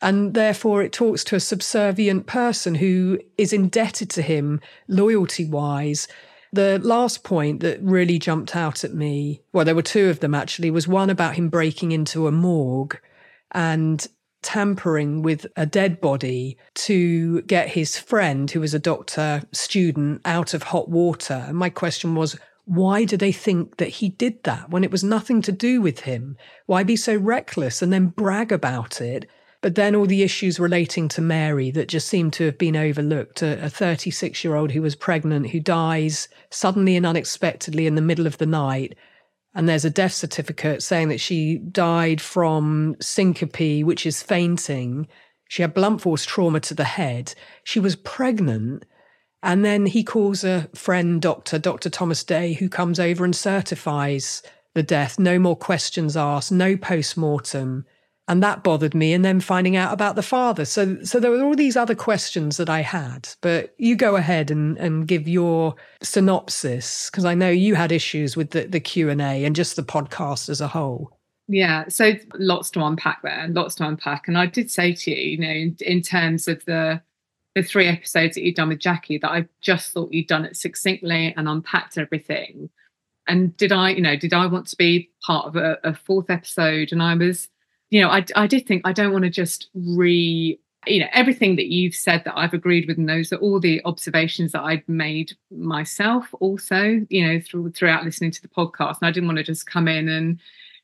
And 0.00 0.34
therefore, 0.34 0.82
it 0.82 0.92
talks 0.92 1.24
to 1.24 1.36
a 1.36 1.40
subservient 1.40 2.26
person 2.26 2.76
who 2.76 3.18
is 3.36 3.52
indebted 3.52 4.10
to 4.10 4.22
him 4.22 4.60
loyalty 4.86 5.44
wise. 5.44 6.06
The 6.52 6.78
last 6.82 7.24
point 7.24 7.60
that 7.60 7.82
really 7.82 8.18
jumped 8.18 8.54
out 8.54 8.84
at 8.84 8.94
me, 8.94 9.42
well, 9.52 9.64
there 9.64 9.74
were 9.74 9.82
two 9.82 10.08
of 10.08 10.20
them 10.20 10.34
actually, 10.34 10.70
was 10.70 10.86
one 10.86 11.10
about 11.10 11.34
him 11.34 11.48
breaking 11.48 11.92
into 11.92 12.28
a 12.28 12.32
morgue 12.32 12.98
and 13.52 14.06
tampering 14.42 15.22
with 15.22 15.46
a 15.56 15.66
dead 15.66 16.00
body 16.00 16.56
to 16.74 17.42
get 17.42 17.70
his 17.70 17.98
friend, 17.98 18.50
who 18.50 18.60
was 18.60 18.74
a 18.74 18.78
doctor 18.78 19.42
student, 19.52 20.20
out 20.24 20.54
of 20.54 20.64
hot 20.64 20.88
water. 20.88 21.44
And 21.48 21.56
my 21.56 21.70
question 21.70 22.14
was, 22.14 22.38
why 22.64 23.04
do 23.04 23.16
they 23.16 23.32
think 23.32 23.78
that 23.78 23.88
he 23.88 24.10
did 24.10 24.42
that 24.44 24.68
when 24.70 24.84
it 24.84 24.90
was 24.90 25.02
nothing 25.02 25.40
to 25.42 25.52
do 25.52 25.80
with 25.80 26.00
him? 26.00 26.36
Why 26.66 26.82
be 26.82 26.96
so 26.96 27.16
reckless 27.16 27.80
and 27.80 27.92
then 27.92 28.08
brag 28.08 28.52
about 28.52 29.00
it? 29.00 29.26
But 29.60 29.74
then 29.74 29.94
all 29.94 30.06
the 30.06 30.22
issues 30.22 30.60
relating 30.60 31.08
to 31.08 31.20
Mary 31.20 31.70
that 31.72 31.88
just 31.88 32.06
seem 32.06 32.30
to 32.32 32.44
have 32.44 32.58
been 32.58 32.76
overlooked. 32.76 33.42
A 33.42 33.68
36 33.68 34.44
year 34.44 34.54
old 34.54 34.70
who 34.70 34.82
was 34.82 34.94
pregnant, 34.94 35.50
who 35.50 35.60
dies 35.60 36.28
suddenly 36.50 36.94
and 36.94 37.06
unexpectedly 37.06 37.86
in 37.86 37.96
the 37.96 38.02
middle 38.02 38.26
of 38.26 38.38
the 38.38 38.46
night. 38.46 38.96
And 39.58 39.68
there's 39.68 39.84
a 39.84 39.90
death 39.90 40.12
certificate 40.12 40.84
saying 40.84 41.08
that 41.08 41.18
she 41.18 41.58
died 41.58 42.20
from 42.20 42.94
syncope, 43.00 43.82
which 43.84 44.06
is 44.06 44.22
fainting. 44.22 45.08
She 45.48 45.62
had 45.62 45.74
blunt 45.74 46.00
force 46.00 46.24
trauma 46.24 46.60
to 46.60 46.74
the 46.74 46.84
head. 46.84 47.34
She 47.64 47.80
was 47.80 47.96
pregnant. 47.96 48.84
And 49.42 49.64
then 49.64 49.86
he 49.86 50.04
calls 50.04 50.44
a 50.44 50.68
friend 50.76 51.20
doctor, 51.20 51.58
Dr. 51.58 51.90
Thomas 51.90 52.22
Day, 52.22 52.52
who 52.52 52.68
comes 52.68 53.00
over 53.00 53.24
and 53.24 53.34
certifies 53.34 54.44
the 54.74 54.84
death. 54.84 55.18
No 55.18 55.40
more 55.40 55.56
questions 55.56 56.16
asked, 56.16 56.52
no 56.52 56.76
post 56.76 57.16
mortem. 57.16 57.84
And 58.28 58.42
that 58.42 58.62
bothered 58.62 58.94
me. 58.94 59.12
And 59.12 59.24
then 59.24 59.40
finding 59.40 59.74
out 59.74 59.92
about 59.92 60.14
the 60.14 60.22
father. 60.22 60.64
So, 60.64 61.02
so 61.02 61.18
there 61.18 61.30
were 61.30 61.42
all 61.42 61.56
these 61.56 61.76
other 61.76 61.94
questions 61.94 62.56
that 62.58 62.68
I 62.68 62.82
had. 62.82 63.30
But 63.40 63.74
you 63.78 63.96
go 63.96 64.16
ahead 64.16 64.50
and, 64.50 64.76
and 64.78 65.08
give 65.08 65.26
your 65.26 65.74
synopsis 66.02 67.10
because 67.10 67.24
I 67.24 67.34
know 67.34 67.50
you 67.50 67.74
had 67.74 67.90
issues 67.90 68.36
with 68.36 68.50
the, 68.50 68.66
the 68.66 68.80
Q 68.80 69.10
and 69.10 69.20
A 69.20 69.44
and 69.44 69.56
just 69.56 69.76
the 69.76 69.82
podcast 69.82 70.48
as 70.48 70.60
a 70.60 70.68
whole. 70.68 71.18
Yeah, 71.48 71.88
so 71.88 72.12
lots 72.34 72.70
to 72.72 72.84
unpack 72.84 73.22
there, 73.22 73.40
and 73.40 73.54
lots 73.54 73.74
to 73.76 73.86
unpack. 73.88 74.28
And 74.28 74.36
I 74.36 74.44
did 74.44 74.70
say 74.70 74.92
to 74.92 75.10
you, 75.10 75.30
you 75.30 75.38
know, 75.38 75.48
in, 75.48 75.76
in 75.80 76.02
terms 76.02 76.46
of 76.46 76.62
the 76.66 77.00
the 77.54 77.62
three 77.62 77.86
episodes 77.86 78.34
that 78.34 78.42
you've 78.42 78.54
done 78.54 78.68
with 78.68 78.78
Jackie 78.78 79.18
that 79.18 79.30
I 79.30 79.48
just 79.60 79.92
thought 79.92 80.12
you'd 80.12 80.28
done 80.28 80.44
it 80.44 80.56
succinctly 80.56 81.34
and 81.36 81.48
unpacked 81.48 81.98
everything. 81.98 82.70
And 83.26 83.56
did 83.56 83.72
I, 83.72 83.90
you 83.90 84.02
know, 84.02 84.16
did 84.16 84.32
I 84.32 84.46
want 84.46 84.66
to 84.68 84.76
be 84.76 85.10
part 85.26 85.46
of 85.46 85.56
a, 85.56 85.78
a 85.82 85.94
fourth 85.94 86.30
episode? 86.30 86.92
And 86.92 87.02
I 87.02 87.14
was, 87.14 87.48
you 87.90 88.00
know, 88.00 88.08
I, 88.08 88.24
I 88.36 88.46
did 88.46 88.66
think 88.66 88.82
I 88.84 88.92
don't 88.92 89.12
want 89.12 89.24
to 89.24 89.30
just 89.30 89.68
re, 89.74 90.58
you 90.86 91.00
know, 91.00 91.06
everything 91.12 91.56
that 91.56 91.68
you've 91.68 91.94
said 91.94 92.22
that 92.24 92.36
I've 92.36 92.54
agreed 92.54 92.86
with, 92.86 92.98
and 92.98 93.08
those 93.08 93.32
are 93.32 93.36
all 93.36 93.60
the 93.60 93.80
observations 93.84 94.52
that 94.52 94.62
I'd 94.62 94.88
made 94.88 95.32
myself 95.50 96.26
also, 96.40 97.06
you 97.08 97.26
know, 97.26 97.40
through, 97.40 97.72
throughout 97.72 98.04
listening 98.04 98.30
to 98.32 98.42
the 98.42 98.48
podcast. 98.48 98.98
And 99.00 99.08
I 99.08 99.10
didn't 99.10 99.28
want 99.28 99.38
to 99.38 99.44
just 99.44 99.66
come 99.66 99.88
in 99.88 100.08
and 100.08 100.38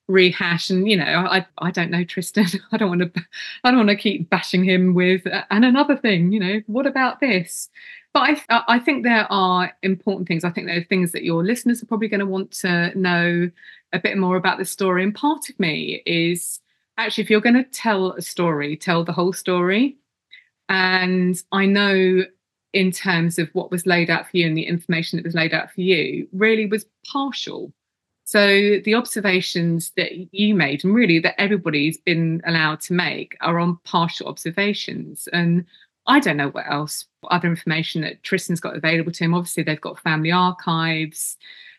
rehash 0.06 0.68
and 0.68 0.86
you 0.86 0.98
know 0.98 1.26
i 1.30 1.46
i 1.58 1.70
don't 1.70 1.90
know 1.90 2.04
tristan 2.04 2.44
i 2.72 2.76
don't 2.76 2.90
want 2.90 3.00
to 3.00 3.22
i 3.64 3.70
don't 3.70 3.78
want 3.78 3.88
to 3.88 3.96
keep 3.96 4.28
bashing 4.28 4.62
him 4.62 4.92
with 4.92 5.26
uh, 5.26 5.44
and 5.50 5.64
another 5.64 5.96
thing 5.96 6.30
you 6.30 6.38
know 6.38 6.60
what 6.66 6.86
about 6.86 7.20
this? 7.20 7.70
But 8.12 8.38
i 8.50 8.62
i 8.68 8.78
think 8.78 9.02
there 9.02 9.26
are 9.30 9.72
important 9.82 10.28
things. 10.28 10.44
I 10.44 10.50
think 10.50 10.66
there 10.66 10.78
are 10.78 10.84
things 10.84 11.12
that 11.12 11.24
your 11.24 11.42
listeners 11.42 11.82
are 11.82 11.86
probably 11.86 12.08
going 12.08 12.20
to 12.20 12.26
want 12.26 12.50
to 12.60 12.96
know 12.98 13.50
a 13.94 13.98
bit 13.98 14.18
more 14.18 14.36
about 14.36 14.58
the 14.58 14.64
story. 14.64 15.02
And 15.02 15.14
part 15.14 15.48
of 15.48 15.58
me 15.58 16.02
is 16.04 16.60
actually 16.98 17.22
if 17.22 17.30
you're 17.30 17.40
going 17.40 17.54
to 17.54 17.64
tell 17.64 18.12
a 18.12 18.22
story 18.22 18.76
tell 18.76 19.04
the 19.04 19.12
whole 19.12 19.32
story 19.32 19.96
and 20.68 21.42
i 21.52 21.66
know 21.66 22.22
in 22.72 22.90
terms 22.90 23.38
of 23.38 23.48
what 23.52 23.70
was 23.70 23.86
laid 23.86 24.10
out 24.10 24.28
for 24.28 24.36
you 24.36 24.46
and 24.46 24.56
the 24.56 24.66
information 24.66 25.16
that 25.16 25.24
was 25.24 25.34
laid 25.34 25.54
out 25.54 25.70
for 25.70 25.80
you 25.80 26.26
really 26.32 26.66
was 26.66 26.86
partial 27.06 27.72
so 28.24 28.80
the 28.84 28.94
observations 28.94 29.92
that 29.96 30.34
you 30.34 30.54
made, 30.54 30.82
and 30.82 30.94
really 30.94 31.18
that 31.20 31.38
everybody's 31.38 31.98
been 31.98 32.40
allowed 32.46 32.80
to 32.82 32.94
make, 32.94 33.36
are 33.42 33.58
on 33.58 33.78
partial 33.84 34.28
observations. 34.28 35.28
And 35.32 35.66
I 36.06 36.20
don't 36.20 36.38
know 36.38 36.48
what 36.48 36.66
else, 36.66 37.04
other 37.30 37.48
information 37.48 38.00
that 38.00 38.22
Tristan's 38.22 38.60
got 38.60 38.76
available 38.76 39.12
to 39.12 39.24
him. 39.24 39.34
Obviously, 39.34 39.62
they've 39.62 39.80
got 39.80 40.00
family 40.00 40.32
archives. 40.32 41.36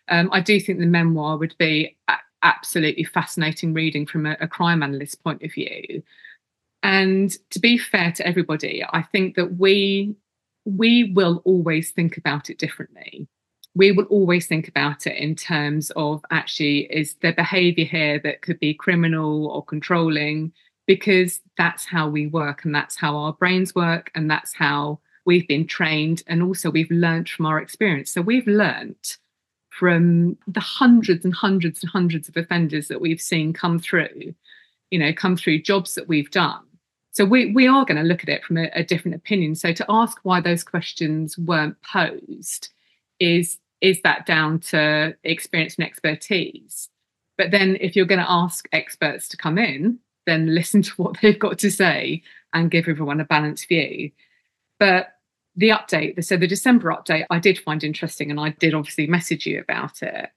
Um, 0.07 0.29
I 0.31 0.39
do 0.39 0.59
think 0.59 0.77
the 0.77 0.85
memoir 0.85 1.37
would 1.37 1.55
be 1.57 1.97
absolutely 2.45 3.03
fascinating 3.03 3.73
reading 3.73 4.05
from 4.05 4.25
a, 4.25 4.37
a 4.39 4.47
crime 4.47 4.83
analyst 4.83 5.21
point 5.23 5.41
of 5.41 5.51
view. 5.51 6.01
And 6.83 7.35
to 7.49 7.59
be 7.59 7.77
fair 7.77 8.11
to 8.13 8.25
everybody, 8.25 8.85
I 8.93 9.01
think 9.01 9.35
that 9.35 9.57
we 9.57 10.15
we 10.65 11.11
will 11.13 11.41
always 11.45 11.91
think 11.91 12.17
about 12.17 12.49
it 12.49 12.57
differently. 12.57 13.27
We 13.75 13.91
will 13.91 14.05
always 14.05 14.47
think 14.47 14.67
about 14.67 15.05
it 15.05 15.17
in 15.17 15.35
terms 15.35 15.91
of 15.95 16.23
actually 16.31 16.81
is 16.91 17.15
there 17.21 17.33
behavior 17.33 17.85
here 17.85 18.19
that 18.19 18.41
could 18.41 18.59
be 18.59 18.73
criminal 18.73 19.47
or 19.47 19.65
controlling? 19.65 20.53
Because 20.87 21.41
that's 21.57 21.85
how 21.85 22.07
we 22.07 22.27
work 22.27 22.63
and 22.63 22.73
that's 22.73 22.95
how 22.95 23.15
our 23.17 23.33
brains 23.33 23.73
work 23.73 24.11
and 24.13 24.29
that's 24.29 24.53
how 24.53 24.99
we've 25.25 25.47
been 25.47 25.65
trained 25.65 26.21
and 26.27 26.43
also 26.43 26.69
we've 26.69 26.91
learned 26.91 27.27
from 27.29 27.47
our 27.47 27.59
experience. 27.59 28.11
So 28.11 28.21
we've 28.21 28.47
learned 28.47 29.17
from 29.77 30.37
the 30.47 30.59
hundreds 30.59 31.25
and 31.25 31.33
hundreds 31.33 31.81
and 31.81 31.91
hundreds 31.91 32.29
of 32.29 32.37
offenders 32.37 32.87
that 32.87 33.01
we've 33.01 33.21
seen 33.21 33.53
come 33.53 33.79
through 33.79 34.33
you 34.91 34.99
know 34.99 35.13
come 35.13 35.35
through 35.35 35.61
jobs 35.61 35.95
that 35.95 36.07
we've 36.07 36.31
done 36.31 36.63
so 37.11 37.23
we, 37.23 37.53
we 37.53 37.65
are 37.65 37.85
going 37.85 37.97
to 37.97 38.03
look 38.03 38.23
at 38.23 38.29
it 38.29 38.43
from 38.43 38.57
a, 38.57 38.69
a 38.73 38.83
different 38.83 39.15
opinion 39.15 39.55
so 39.55 39.71
to 39.73 39.85
ask 39.89 40.19
why 40.23 40.39
those 40.39 40.63
questions 40.63 41.37
weren't 41.37 41.77
posed 41.81 42.69
is 43.19 43.57
is 43.81 44.01
that 44.01 44.25
down 44.25 44.59
to 44.59 45.15
experience 45.23 45.75
and 45.75 45.85
expertise? 45.85 46.89
But 47.37 47.51
then 47.51 47.77
if 47.81 47.95
you're 47.95 48.05
going 48.05 48.21
to 48.21 48.31
ask 48.31 48.67
experts 48.71 49.27
to 49.29 49.37
come 49.37 49.57
in, 49.57 49.99
then 50.25 50.55
listen 50.55 50.81
to 50.81 50.91
what 50.93 51.17
they've 51.21 51.37
got 51.37 51.59
to 51.59 51.71
say 51.71 52.23
and 52.53 52.71
give 52.71 52.87
everyone 52.87 53.19
a 53.19 53.25
balanced 53.25 53.67
view. 53.67 54.11
But 54.79 55.14
the 55.55 55.69
update, 55.69 56.23
so 56.23 56.37
the 56.37 56.47
December 56.47 56.89
update, 56.91 57.25
I 57.29 57.39
did 57.39 57.59
find 57.59 57.83
interesting 57.83 58.29
and 58.29 58.39
I 58.39 58.49
did 58.49 58.73
obviously 58.73 59.07
message 59.07 59.45
you 59.45 59.59
about 59.59 60.01
it. 60.01 60.29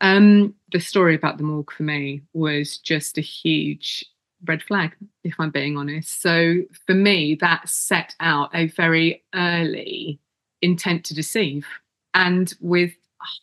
Um, 0.00 0.54
the 0.72 0.80
story 0.80 1.14
about 1.14 1.38
the 1.38 1.44
morgue 1.44 1.72
for 1.72 1.82
me 1.82 2.22
was 2.32 2.78
just 2.78 3.18
a 3.18 3.22
huge 3.22 4.04
red 4.46 4.62
flag, 4.62 4.94
if 5.24 5.34
I'm 5.38 5.50
being 5.50 5.76
honest. 5.76 6.22
So 6.22 6.62
for 6.86 6.94
me, 6.94 7.34
that 7.40 7.68
set 7.68 8.14
out 8.20 8.50
a 8.54 8.68
very 8.68 9.24
early 9.34 10.20
intent 10.62 11.04
to 11.06 11.14
deceive 11.14 11.66
and 12.14 12.54
with 12.60 12.92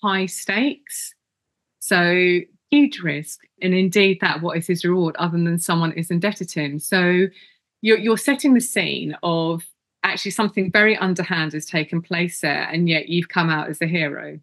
high 0.02 0.26
stakes. 0.26 1.14
So 1.80 2.40
huge 2.72 3.00
risk. 3.00 3.42
And 3.62 3.74
indeed, 3.74 4.20
that 4.22 4.42
what 4.42 4.58
is 4.58 4.68
his 4.68 4.86
reward 4.86 5.16
other 5.18 5.38
than 5.38 5.60
someone 5.60 5.92
is 5.94 6.10
indebted 6.10 6.50
to 6.50 6.62
him. 6.62 6.80
So 6.80 7.28
you're, 7.82 8.00
you're 8.00 8.18
setting 8.18 8.54
the 8.54 8.62
scene 8.62 9.16
of 9.22 9.64
actually 10.06 10.32
something 10.32 10.72
very 10.72 10.96
underhand 10.98 11.54
has 11.54 11.66
taken 11.66 12.02
place 12.02 12.42
there, 12.42 12.70
and 12.72 12.88
yet 12.88 13.10
you've 13.10 13.30
come 13.30 13.50
out 13.50 13.70
as 13.70 13.82
a 13.82 13.88
hero. 13.88 14.40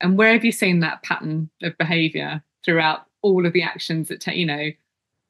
And 0.00 0.18
where 0.18 0.32
have 0.32 0.44
you 0.44 0.52
seen 0.52 0.80
that 0.80 1.02
pattern 1.02 1.50
of 1.62 1.76
behavior 1.78 2.42
throughout 2.64 3.06
all 3.22 3.46
of 3.46 3.52
the 3.52 3.62
actions 3.62 4.08
that 4.08 4.20
take, 4.20 4.36
you 4.36 4.46
know, 4.46 4.70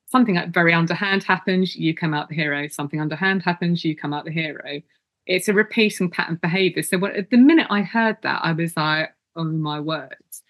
something 0.06 0.38
very 0.52 0.72
underhand 0.72 1.24
happens, 1.24 1.76
you 1.76 1.94
come 1.94 2.14
out 2.14 2.28
the 2.28 2.34
hero. 2.34 2.68
Something 2.68 3.00
underhand 3.00 3.42
happens, 3.42 3.84
you 3.84 3.96
come 3.96 4.12
out 4.12 4.24
the 4.24 4.30
hero. 4.30 4.80
It's 5.26 5.48
a 5.48 5.52
repeating 5.52 6.10
pattern 6.10 6.34
of 6.34 6.40
behavior. 6.40 6.82
So 6.82 6.98
what, 6.98 7.12
the 7.30 7.36
minute 7.36 7.66
I 7.70 7.82
heard 7.82 8.18
that, 8.22 8.40
I 8.42 8.52
was 8.52 8.76
like, 8.76 9.14
oh 9.36 9.44
my 9.44 9.80
words. 9.80 10.41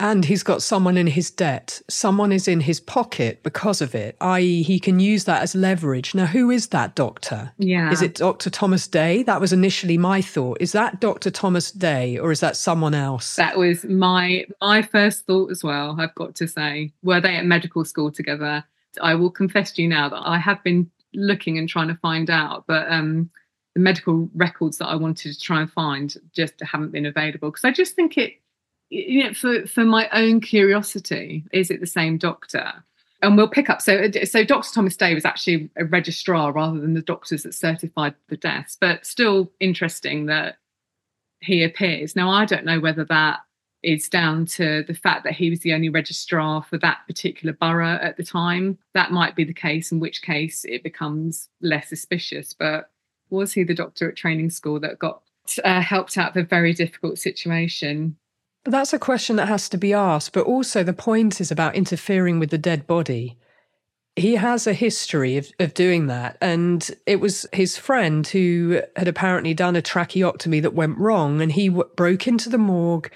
And 0.00 0.24
he's 0.24 0.44
got 0.44 0.62
someone 0.62 0.96
in 0.96 1.08
his 1.08 1.30
debt. 1.30 1.82
Someone 1.88 2.30
is 2.30 2.46
in 2.46 2.60
his 2.60 2.78
pocket 2.78 3.42
because 3.42 3.80
of 3.80 3.96
it, 3.96 4.16
i.e., 4.20 4.62
he 4.62 4.78
can 4.78 5.00
use 5.00 5.24
that 5.24 5.42
as 5.42 5.56
leverage. 5.56 6.14
Now, 6.14 6.26
who 6.26 6.50
is 6.50 6.68
that 6.68 6.94
doctor? 6.94 7.52
Yeah. 7.58 7.90
Is 7.90 8.00
it 8.00 8.14
Dr. 8.14 8.48
Thomas 8.48 8.86
Day? 8.86 9.24
That 9.24 9.40
was 9.40 9.52
initially 9.52 9.98
my 9.98 10.22
thought. 10.22 10.58
Is 10.60 10.70
that 10.72 11.00
Dr. 11.00 11.30
Thomas 11.30 11.72
Day 11.72 12.16
or 12.16 12.30
is 12.30 12.38
that 12.40 12.56
someone 12.56 12.94
else? 12.94 13.34
That 13.36 13.58
was 13.58 13.84
my 13.84 14.46
my 14.60 14.82
first 14.82 15.26
thought 15.26 15.50
as 15.50 15.64
well, 15.64 15.96
I've 15.98 16.14
got 16.14 16.36
to 16.36 16.46
say. 16.46 16.92
Were 17.02 17.20
they 17.20 17.36
at 17.36 17.44
medical 17.44 17.84
school 17.84 18.12
together? 18.12 18.64
I 19.02 19.14
will 19.16 19.30
confess 19.30 19.72
to 19.72 19.82
you 19.82 19.88
now 19.88 20.08
that 20.08 20.22
I 20.24 20.38
have 20.38 20.62
been 20.62 20.90
looking 21.14 21.58
and 21.58 21.68
trying 21.68 21.88
to 21.88 21.96
find 21.96 22.30
out, 22.30 22.64
but 22.66 22.90
um, 22.90 23.30
the 23.74 23.80
medical 23.80 24.30
records 24.34 24.78
that 24.78 24.86
I 24.86 24.94
wanted 24.94 25.32
to 25.32 25.40
try 25.40 25.60
and 25.60 25.70
find 25.70 26.14
just 26.32 26.54
haven't 26.60 26.92
been 26.92 27.06
available 27.06 27.50
because 27.50 27.64
I 27.64 27.70
just 27.70 27.94
think 27.94 28.16
it 28.16 28.34
you 28.90 29.24
know, 29.24 29.34
for 29.34 29.66
for 29.66 29.84
my 29.84 30.08
own 30.12 30.40
curiosity, 30.40 31.44
is 31.52 31.70
it 31.70 31.80
the 31.80 31.86
same 31.86 32.18
doctor? 32.18 32.72
And 33.20 33.36
we'll 33.36 33.48
pick 33.48 33.68
up. 33.68 33.82
So, 33.82 34.08
so 34.24 34.44
Dr. 34.44 34.68
Thomas 34.72 34.96
Day 34.96 35.12
was 35.12 35.24
actually 35.24 35.68
a 35.76 35.84
registrar 35.84 36.52
rather 36.52 36.78
than 36.78 36.94
the 36.94 37.02
doctors 37.02 37.42
that 37.42 37.52
certified 37.52 38.14
the 38.28 38.36
deaths, 38.36 38.76
but 38.80 39.04
still 39.04 39.50
interesting 39.58 40.26
that 40.26 40.58
he 41.40 41.64
appears. 41.64 42.14
Now, 42.14 42.30
I 42.30 42.44
don't 42.44 42.64
know 42.64 42.78
whether 42.78 43.04
that 43.06 43.40
is 43.82 44.08
down 44.08 44.44
to 44.44 44.84
the 44.84 44.94
fact 44.94 45.24
that 45.24 45.34
he 45.34 45.50
was 45.50 45.60
the 45.60 45.72
only 45.72 45.88
registrar 45.88 46.62
for 46.62 46.78
that 46.78 46.98
particular 47.06 47.52
borough 47.52 47.98
at 48.00 48.16
the 48.16 48.24
time. 48.24 48.78
That 48.94 49.12
might 49.12 49.36
be 49.36 49.44
the 49.44 49.54
case, 49.54 49.90
in 49.92 50.00
which 50.00 50.22
case 50.22 50.64
it 50.64 50.82
becomes 50.82 51.48
less 51.60 51.88
suspicious. 51.88 52.52
But 52.52 52.90
was 53.30 53.52
he 53.52 53.64
the 53.64 53.74
doctor 53.74 54.08
at 54.08 54.16
training 54.16 54.50
school 54.50 54.80
that 54.80 54.98
got 54.98 55.22
uh, 55.64 55.80
helped 55.80 56.18
out 56.18 56.36
of 56.36 56.44
a 56.44 56.46
very 56.46 56.72
difficult 56.72 57.18
situation? 57.18 58.16
That's 58.64 58.92
a 58.92 58.98
question 58.98 59.36
that 59.36 59.48
has 59.48 59.68
to 59.70 59.78
be 59.78 59.92
asked, 59.92 60.32
but 60.32 60.46
also 60.46 60.82
the 60.82 60.92
point 60.92 61.40
is 61.40 61.50
about 61.50 61.74
interfering 61.74 62.38
with 62.38 62.50
the 62.50 62.58
dead 62.58 62.86
body. 62.86 63.38
He 64.16 64.34
has 64.34 64.66
a 64.66 64.72
history 64.72 65.36
of, 65.36 65.48
of 65.60 65.74
doing 65.74 66.08
that, 66.08 66.36
and 66.40 66.90
it 67.06 67.20
was 67.20 67.46
his 67.52 67.78
friend 67.78 68.26
who 68.26 68.82
had 68.96 69.08
apparently 69.08 69.54
done 69.54 69.76
a 69.76 69.82
tracheotomy 69.82 70.60
that 70.60 70.74
went 70.74 70.98
wrong, 70.98 71.40
and 71.40 71.52
he 71.52 71.68
w- 71.68 71.88
broke 71.96 72.26
into 72.26 72.48
the 72.48 72.58
morgue, 72.58 73.10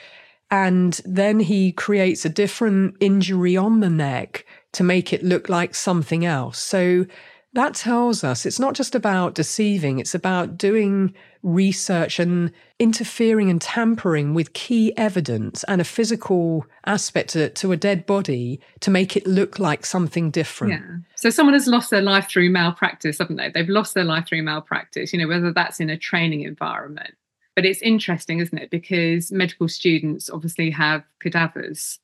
and 0.51 1.01
then 1.05 1.41
he 1.41 1.73
creates 1.73 2.25
a 2.25 2.29
different 2.29 2.97
injury 3.01 3.57
on 3.57 3.81
the 3.81 3.91
neck 3.91 4.47
to 4.73 4.85
make 4.85 5.13
it 5.13 5.25
look 5.25 5.49
like 5.49 5.75
something 5.75 6.25
else. 6.25 6.59
So 6.59 7.07
that 7.53 7.75
tells 7.75 8.23
us 8.23 8.47
it's 8.47 8.61
not 8.61 8.75
just 8.75 8.95
about 8.95 9.35
deceiving, 9.35 9.99
it's 9.99 10.15
about 10.15 10.57
doing 10.57 11.15
research 11.43 12.19
and 12.19 12.53
interfering 12.79 13.51
and 13.51 13.61
tampering 13.61 14.35
with 14.35 14.53
key 14.53 14.97
evidence 14.97 15.65
and 15.65 15.81
a 15.81 15.85
physical 15.85 16.65
aspect 16.87 17.31
to, 17.31 17.49
to, 17.51 17.73
a 17.73 17.77
dead 17.77 18.07
body 18.07 18.61
to 18.81 18.91
make 18.91 19.17
it 19.17 19.27
look 19.27 19.59
like 19.59 19.85
something 19.85 20.31
different. 20.31 20.73
Yeah. 20.73 20.97
So 21.17 21.31
someone 21.31 21.55
has 21.55 21.67
lost 21.67 21.91
their 21.91 22.03
life 22.03 22.29
through 22.29 22.51
malpractice, 22.51 23.19
haven't 23.19 23.37
they? 23.37 23.51
They've 23.51 23.69
lost 23.69 23.95
their 23.95 24.05
life 24.05 24.29
through 24.29 24.43
malpractice, 24.43 25.13
you 25.13 25.19
know, 25.19 25.29
whether 25.29 25.53
that's 25.53 25.81
in 25.81 25.91
a 25.91 25.99
training 25.99 26.43
environment. 26.43 27.15
But 27.55 27.67
it's 27.67 27.83
interesting, 27.83 28.39
isn't 28.41 28.57
it? 28.57 28.71
Because 28.71 29.31
medical 29.31 29.69
students 29.69 30.31
obviously 30.31 30.71
have 30.71 31.05
cadavers 31.21 31.99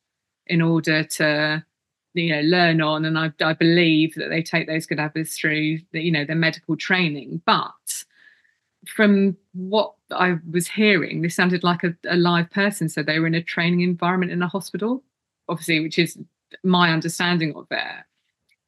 in 0.46 0.62
order 0.62 1.04
to 1.04 1.64
you 2.14 2.34
know 2.34 2.40
learn 2.40 2.80
on 2.80 3.04
and 3.04 3.18
I, 3.18 3.32
I 3.40 3.52
believe 3.52 4.14
that 4.14 4.28
they 4.30 4.42
take 4.42 4.66
those 4.66 4.86
cadavers 4.86 5.36
through 5.36 5.80
the, 5.92 6.00
you 6.00 6.10
know 6.10 6.24
their 6.24 6.36
medical 6.36 6.74
training 6.74 7.42
but 7.44 8.04
from 8.88 9.36
what 9.52 9.94
I 10.10 10.36
was 10.50 10.68
hearing 10.68 11.22
this 11.22 11.36
sounded 11.36 11.62
like 11.62 11.84
a, 11.84 11.94
a 12.08 12.16
live 12.16 12.50
person. 12.50 12.88
So 12.88 13.02
they 13.02 13.18
were 13.18 13.26
in 13.26 13.34
a 13.34 13.42
training 13.42 13.80
environment 13.82 14.32
in 14.32 14.42
a 14.42 14.48
hospital 14.48 15.02
obviously 15.48 15.80
which 15.80 15.98
is 15.98 16.18
my 16.62 16.92
understanding 16.92 17.54
of 17.54 17.66
it. 17.70 18.04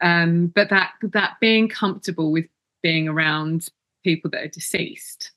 Um, 0.03 0.47
but 0.49 0.71
that 0.71 0.93
that 1.03 1.35
being 1.41 1.68
comfortable 1.68 2.33
with 2.33 2.47
being 2.83 3.09
around 3.09 3.68
people 4.03 4.31
that 4.31 4.43
are 4.43 4.49
deceased. 4.49 5.33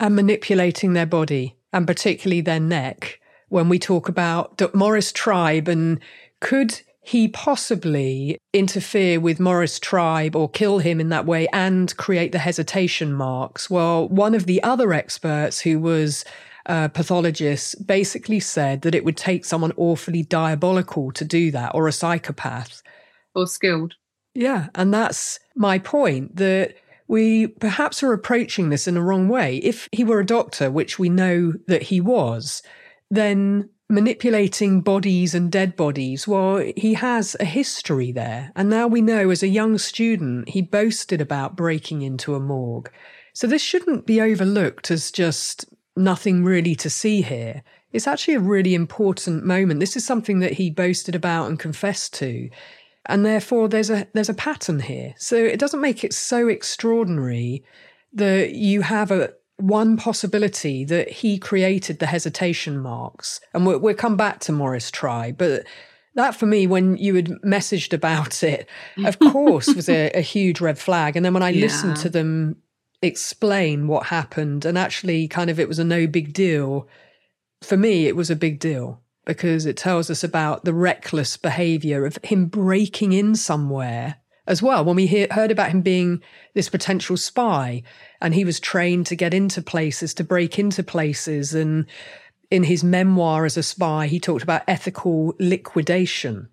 And 0.00 0.16
manipulating 0.16 0.94
their 0.94 1.06
body 1.06 1.56
and 1.72 1.86
particularly 1.86 2.40
their 2.40 2.60
neck 2.60 3.20
when 3.48 3.68
we 3.68 3.78
talk 3.78 4.08
about 4.08 4.74
Morris 4.74 5.12
Tribe 5.12 5.68
and 5.68 6.00
could 6.40 6.80
he 7.06 7.28
possibly 7.28 8.36
interfere 8.52 9.20
with 9.20 9.38
Morris 9.38 9.78
Tribe 9.78 10.34
or 10.34 10.50
kill 10.50 10.80
him 10.80 11.00
in 11.00 11.08
that 11.10 11.24
way 11.24 11.46
and 11.52 11.96
create 11.96 12.32
the 12.32 12.40
hesitation 12.40 13.12
marks? 13.12 13.70
Well, 13.70 14.08
one 14.08 14.34
of 14.34 14.46
the 14.46 14.60
other 14.64 14.92
experts 14.92 15.60
who 15.60 15.78
was 15.78 16.24
a 16.66 16.88
pathologist 16.88 17.86
basically 17.86 18.40
said 18.40 18.82
that 18.82 18.94
it 18.94 19.04
would 19.04 19.16
take 19.16 19.44
someone 19.44 19.72
awfully 19.76 20.24
diabolical 20.24 21.12
to 21.12 21.24
do 21.24 21.52
that 21.52 21.76
or 21.76 21.86
a 21.86 21.92
psychopath. 21.92 22.82
Or 23.36 23.46
skilled. 23.46 23.94
Yeah. 24.34 24.66
And 24.74 24.92
that's 24.92 25.38
my 25.54 25.78
point 25.78 26.34
that 26.34 26.74
we 27.06 27.46
perhaps 27.46 28.02
are 28.02 28.12
approaching 28.12 28.70
this 28.70 28.88
in 28.88 28.94
the 28.94 29.02
wrong 29.02 29.28
way. 29.28 29.58
If 29.58 29.88
he 29.92 30.02
were 30.02 30.18
a 30.18 30.26
doctor, 30.26 30.72
which 30.72 30.98
we 30.98 31.08
know 31.08 31.52
that 31.68 31.84
he 31.84 32.00
was, 32.00 32.64
then 33.12 33.70
manipulating 33.88 34.80
bodies 34.80 35.34
and 35.34 35.50
dead 35.50 35.76
bodies, 35.76 36.26
well, 36.26 36.58
he 36.76 36.94
has 36.94 37.36
a 37.38 37.44
history 37.44 38.12
there. 38.12 38.52
And 38.56 38.68
now 38.68 38.86
we 38.86 39.00
know 39.00 39.30
as 39.30 39.42
a 39.42 39.48
young 39.48 39.78
student, 39.78 40.48
he 40.48 40.62
boasted 40.62 41.20
about 41.20 41.56
breaking 41.56 42.02
into 42.02 42.34
a 42.34 42.40
morgue. 42.40 42.90
So 43.32 43.46
this 43.46 43.62
shouldn't 43.62 44.06
be 44.06 44.20
overlooked 44.20 44.90
as 44.90 45.10
just 45.10 45.66
nothing 45.96 46.44
really 46.44 46.74
to 46.76 46.90
see 46.90 47.22
here. 47.22 47.62
It's 47.92 48.06
actually 48.06 48.34
a 48.34 48.40
really 48.40 48.74
important 48.74 49.44
moment. 49.44 49.80
This 49.80 49.96
is 49.96 50.04
something 50.04 50.40
that 50.40 50.54
he 50.54 50.70
boasted 50.70 51.14
about 51.14 51.48
and 51.48 51.58
confessed 51.58 52.14
to. 52.14 52.50
And 53.06 53.24
therefore 53.24 53.68
there's 53.68 53.88
a 53.88 54.08
there's 54.12 54.28
a 54.28 54.34
pattern 54.34 54.80
here. 54.80 55.14
So 55.16 55.36
it 55.36 55.60
doesn't 55.60 55.80
make 55.80 56.02
it 56.02 56.12
so 56.12 56.48
extraordinary 56.48 57.64
that 58.12 58.52
you 58.52 58.82
have 58.82 59.10
a 59.10 59.32
one 59.58 59.96
possibility 59.96 60.84
that 60.84 61.08
he 61.08 61.38
created 61.38 61.98
the 61.98 62.06
hesitation 62.06 62.78
marks, 62.78 63.40
and 63.54 63.66
we'll, 63.66 63.78
we'll 63.78 63.94
come 63.94 64.16
back 64.16 64.40
to 64.40 64.52
Morris 64.52 64.90
Tribe, 64.90 65.36
but 65.38 65.64
that 66.14 66.34
for 66.34 66.46
me, 66.46 66.66
when 66.66 66.96
you 66.96 67.14
had 67.14 67.28
messaged 67.44 67.92
about 67.92 68.42
it, 68.42 68.68
of 69.04 69.18
course, 69.32 69.68
was 69.68 69.88
a, 69.88 70.10
a, 70.10 70.20
huge 70.20 70.60
red 70.60 70.78
flag. 70.78 71.14
And 71.16 71.24
then 71.24 71.34
when 71.34 71.42
I 71.42 71.50
yeah. 71.50 71.60
listened 71.60 71.96
to 71.98 72.08
them 72.08 72.56
explain 73.02 73.86
what 73.86 74.06
happened, 74.06 74.64
and 74.64 74.76
actually, 74.76 75.28
kind 75.28 75.50
of, 75.50 75.60
it 75.60 75.68
was 75.68 75.78
a 75.78 75.84
no 75.84 76.06
big 76.06 76.32
deal. 76.32 76.88
For 77.62 77.76
me, 77.76 78.06
it 78.06 78.16
was 78.16 78.30
a 78.30 78.36
big 78.36 78.58
deal 78.58 79.00
because 79.24 79.66
it 79.66 79.76
tells 79.76 80.08
us 80.08 80.22
about 80.22 80.64
the 80.64 80.72
reckless 80.72 81.36
behavior 81.36 82.06
of 82.06 82.18
him 82.22 82.46
breaking 82.46 83.12
in 83.12 83.34
somewhere 83.34 84.16
as 84.46 84.62
well. 84.62 84.84
When 84.84 84.96
we 84.96 85.06
hear, 85.06 85.26
heard 85.30 85.50
about 85.50 85.70
him 85.70 85.82
being 85.82 86.22
this 86.54 86.68
potential 86.68 87.16
spy, 87.16 87.82
and 88.20 88.34
he 88.34 88.44
was 88.44 88.60
trained 88.60 89.06
to 89.06 89.16
get 89.16 89.34
into 89.34 89.62
places, 89.62 90.14
to 90.14 90.24
break 90.24 90.58
into 90.58 90.82
places, 90.82 91.54
and 91.54 91.86
in 92.50 92.64
his 92.64 92.84
memoir 92.84 93.44
as 93.44 93.56
a 93.56 93.62
spy, 93.62 94.06
he 94.06 94.20
talked 94.20 94.42
about 94.42 94.62
ethical 94.68 95.34
liquidation, 95.38 96.48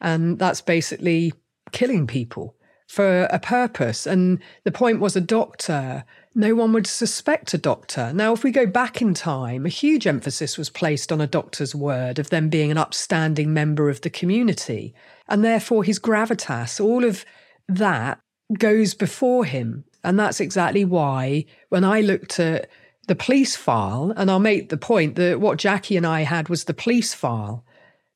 and 0.00 0.38
that's 0.38 0.60
basically 0.60 1.32
killing 1.72 2.06
people 2.06 2.54
for 2.86 3.24
a 3.24 3.38
purpose. 3.38 4.06
And 4.06 4.38
the 4.64 4.72
point 4.72 5.00
was 5.00 5.16
a 5.16 5.20
doctor. 5.20 6.04
No 6.34 6.54
one 6.54 6.72
would 6.74 6.86
suspect 6.86 7.54
a 7.54 7.58
doctor. 7.58 8.12
Now, 8.12 8.32
if 8.34 8.44
we 8.44 8.50
go 8.50 8.66
back 8.66 9.00
in 9.00 9.14
time, 9.14 9.64
a 9.64 9.70
huge 9.70 10.06
emphasis 10.06 10.58
was 10.58 10.68
placed 10.68 11.10
on 11.10 11.20
a 11.20 11.26
doctor's 11.26 11.74
word 11.74 12.18
of 12.18 12.28
them 12.30 12.50
being 12.50 12.70
an 12.70 12.76
upstanding 12.78 13.54
member 13.54 13.88
of 13.88 14.02
the 14.02 14.10
community. 14.10 14.94
And 15.26 15.42
therefore, 15.42 15.84
his 15.84 15.98
gravitas, 15.98 16.84
all 16.84 17.04
of 17.04 17.24
that 17.66 18.20
goes 18.58 18.92
before 18.92 19.46
him. 19.46 19.84
And 20.04 20.18
that's 20.18 20.40
exactly 20.40 20.84
why 20.84 21.44
when 21.68 21.84
I 21.84 22.00
looked 22.00 22.40
at 22.40 22.68
the 23.08 23.14
police 23.14 23.56
file, 23.56 24.12
and 24.16 24.30
I'll 24.30 24.38
make 24.38 24.68
the 24.68 24.76
point 24.76 25.16
that 25.16 25.40
what 25.40 25.58
Jackie 25.58 25.96
and 25.96 26.06
I 26.06 26.22
had 26.22 26.48
was 26.48 26.64
the 26.64 26.74
police 26.74 27.14
file. 27.14 27.64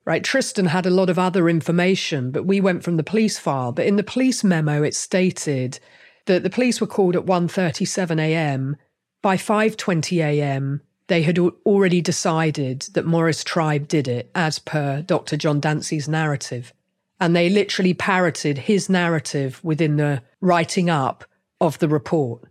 right? 0.05 0.23
Tristan 0.23 0.67
had 0.67 0.87
a 0.87 0.91
lot 0.91 1.11
of 1.11 1.19
other 1.19 1.49
information, 1.49 2.31
but 2.31 2.47
we 2.47 2.61
went 2.61 2.85
from 2.85 2.97
the 2.97 3.03
police 3.03 3.39
file. 3.39 3.73
But 3.73 3.87
in 3.87 3.97
the 3.97 4.05
police 4.05 4.45
memo, 4.45 4.83
it 4.83 4.95
stated 4.95 5.81
that 6.27 6.45
the 6.45 6.51
police 6.51 6.81
were 6.81 6.87
called 6.87 7.17
at 7.17 7.27
1.37 7.27 8.21
a.m. 8.21 8.77
By 9.21 9.37
5.20 9.37 10.19
a.m., 10.19 10.81
they 11.09 11.23
had 11.23 11.39
already 11.39 12.01
decided 12.01 12.83
that 12.95 13.07
Morris 13.07 13.45
Tribe 13.45 13.89
did 13.89 14.09
it, 14.09 14.31
as 14.35 14.59
per 14.59 15.03
Dr. 15.03 15.37
John 15.37 15.61
Dancy's 15.61 16.09
narrative. 16.09 16.73
And 17.21 17.35
they 17.35 17.49
literally 17.49 17.95
parroted 17.95 18.59
his 18.59 18.89
narrative 18.89 19.61
within 19.65 19.97
the 19.97 20.23
writing 20.41 20.91
up 20.91 21.25
of 21.61 21.79
the 21.79 21.89
report, 21.89 22.43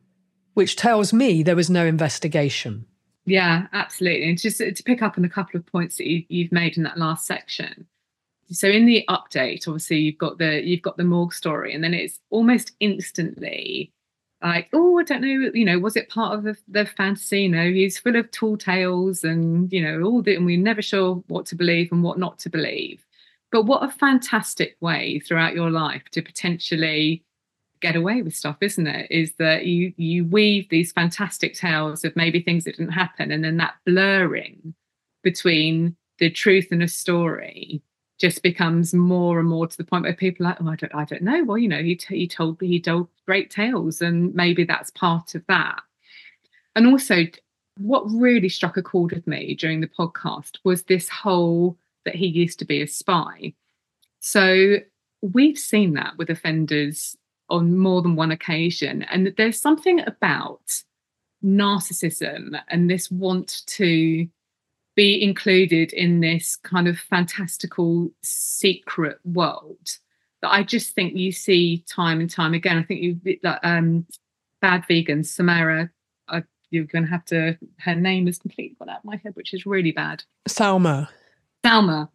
which 0.53 0.75
tells 0.75 1.13
me 1.13 1.43
there 1.43 1.55
was 1.55 1.69
no 1.69 1.85
investigation. 1.85 2.85
Yeah, 3.25 3.67
absolutely. 3.73 4.29
And 4.29 4.39
just 4.39 4.59
to 4.59 4.83
pick 4.83 5.01
up 5.01 5.17
on 5.17 5.25
a 5.25 5.29
couple 5.29 5.59
of 5.59 5.65
points 5.65 5.97
that 5.97 6.07
you, 6.07 6.43
have 6.43 6.51
made 6.51 6.77
in 6.77 6.83
that 6.83 6.97
last 6.97 7.25
section. 7.25 7.87
So 8.51 8.67
in 8.67 8.85
the 8.85 9.03
update, 9.09 9.67
obviously 9.67 9.97
you've 9.97 10.19
got 10.19 10.37
the 10.37 10.61
you've 10.63 10.83
got 10.83 10.97
the 10.97 11.03
morgue 11.03 11.33
story, 11.33 11.73
and 11.73 11.83
then 11.83 11.95
it's 11.95 12.19
almost 12.29 12.73
instantly 12.79 13.91
like, 14.43 14.69
oh, 14.73 14.99
I 14.99 15.03
don't 15.03 15.21
know, 15.21 15.49
you 15.53 15.65
know, 15.65 15.79
was 15.79 15.95
it 15.95 16.09
part 16.09 16.37
of 16.37 16.43
the, 16.43 16.55
the 16.67 16.85
fantasy? 16.85 17.43
You 17.43 17.49
know, 17.49 17.71
he's 17.71 17.97
full 17.97 18.15
of 18.15 18.29
tall 18.29 18.57
tales 18.57 19.23
and 19.23 19.71
you 19.73 19.81
know 19.81 20.03
all 20.03 20.21
that, 20.21 20.35
and 20.35 20.45
we're 20.45 20.59
never 20.59 20.83
sure 20.83 21.23
what 21.27 21.47
to 21.47 21.55
believe 21.55 21.91
and 21.91 22.03
what 22.03 22.19
not 22.19 22.37
to 22.39 22.49
believe. 22.49 23.03
But 23.51 23.63
what 23.63 23.83
a 23.83 23.89
fantastic 23.89 24.77
way 24.79 25.19
throughout 25.19 25.55
your 25.55 25.71
life 25.71 26.03
to 26.11 26.21
potentially 26.21 27.23
get 27.81 27.95
away 27.95 28.21
with 28.21 28.35
stuff, 28.35 28.57
isn't 28.61 28.87
it? 28.87 29.09
Is 29.11 29.33
that 29.39 29.65
you 29.65 29.93
you 29.97 30.25
weave 30.25 30.69
these 30.69 30.91
fantastic 30.91 31.53
tales 31.53 32.03
of 32.03 32.15
maybe 32.15 32.41
things 32.41 32.63
that 32.63 32.77
didn't 32.77 32.93
happen, 32.93 33.31
and 33.31 33.43
then 33.43 33.57
that 33.57 33.75
blurring 33.85 34.73
between 35.23 35.95
the 36.19 36.29
truth 36.29 36.67
and 36.71 36.83
a 36.83 36.87
story 36.87 37.81
just 38.17 38.41
becomes 38.43 38.93
more 38.93 39.39
and 39.39 39.49
more 39.49 39.67
to 39.67 39.77
the 39.77 39.83
point 39.83 40.03
where 40.03 40.13
people 40.13 40.45
are 40.45 40.49
like, 40.49 40.61
oh, 40.61 40.69
I 40.69 40.75
don't, 40.75 40.95
I 40.95 41.03
don't 41.03 41.21
know. 41.21 41.43
Well, 41.43 41.57
you 41.57 41.67
know, 41.67 41.83
he, 41.83 41.95
t- 41.95 42.17
he 42.17 42.27
told 42.27 42.61
he 42.61 42.79
told 42.79 43.09
great 43.25 43.51
tales, 43.51 44.01
and 44.01 44.33
maybe 44.33 44.63
that's 44.63 44.91
part 44.91 45.35
of 45.35 45.45
that. 45.47 45.81
And 46.75 46.87
also, 46.87 47.25
what 47.77 48.03
really 48.09 48.49
struck 48.49 48.77
a 48.77 48.81
chord 48.81 49.11
with 49.11 49.27
me 49.27 49.55
during 49.55 49.81
the 49.81 49.87
podcast 49.87 50.57
was 50.63 50.83
this 50.83 51.09
whole 51.09 51.77
that 52.05 52.15
he 52.15 52.27
used 52.27 52.59
to 52.59 52.65
be 52.65 52.81
a 52.81 52.87
spy. 52.87 53.53
So 54.19 54.77
we've 55.21 55.57
seen 55.57 55.93
that 55.93 56.17
with 56.17 56.29
offenders 56.29 57.17
on 57.49 57.77
more 57.77 58.01
than 58.01 58.15
one 58.15 58.31
occasion. 58.31 59.03
And 59.03 59.33
there's 59.37 59.59
something 59.59 60.01
about 60.07 60.83
narcissism 61.43 62.59
and 62.69 62.89
this 62.89 63.11
want 63.11 63.61
to 63.67 64.27
be 64.95 65.21
included 65.21 65.93
in 65.93 66.21
this 66.21 66.55
kind 66.55 66.87
of 66.87 66.97
fantastical 66.97 68.09
secret 68.23 69.19
world 69.25 69.97
that 70.41 70.51
I 70.51 70.63
just 70.63 70.95
think 70.95 71.15
you 71.15 71.31
see 71.31 71.83
time 71.87 72.19
and 72.19 72.29
time 72.29 72.53
again. 72.53 72.77
I 72.77 72.83
think 72.83 73.01
you 73.01 73.19
like 73.43 73.59
um 73.63 74.05
bad 74.61 74.85
vegan 74.87 75.23
Samara, 75.23 75.89
uh, 76.29 76.41
you're 76.69 76.85
going 76.85 77.05
to 77.05 77.11
have 77.11 77.25
to. 77.25 77.57
Her 77.79 77.95
name 77.95 78.27
is 78.27 78.37
completely 78.37 78.75
gone 78.79 78.89
out 78.89 78.99
of 78.99 79.05
my 79.05 79.17
head, 79.17 79.35
which 79.35 79.53
is 79.53 79.65
really 79.65 79.91
bad. 79.91 80.23
Sarma. 80.47 81.09
Sarma. 81.65 82.09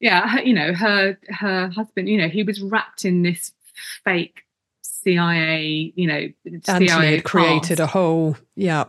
Yeah, 0.00 0.26
her, 0.26 0.42
you 0.42 0.54
know 0.54 0.72
her 0.74 1.18
her 1.28 1.68
husband. 1.68 2.08
You 2.08 2.18
know 2.18 2.28
he 2.28 2.42
was 2.42 2.62
wrapped 2.62 3.04
in 3.04 3.22
this 3.22 3.52
fake 4.04 4.42
CIA, 5.02 5.92
you 5.94 6.06
know, 6.06 6.28
Anthony 6.46 6.88
CIA 6.88 7.14
had 7.16 7.24
created 7.24 7.80
a 7.80 7.86
whole, 7.86 8.36
yeah, 8.56 8.84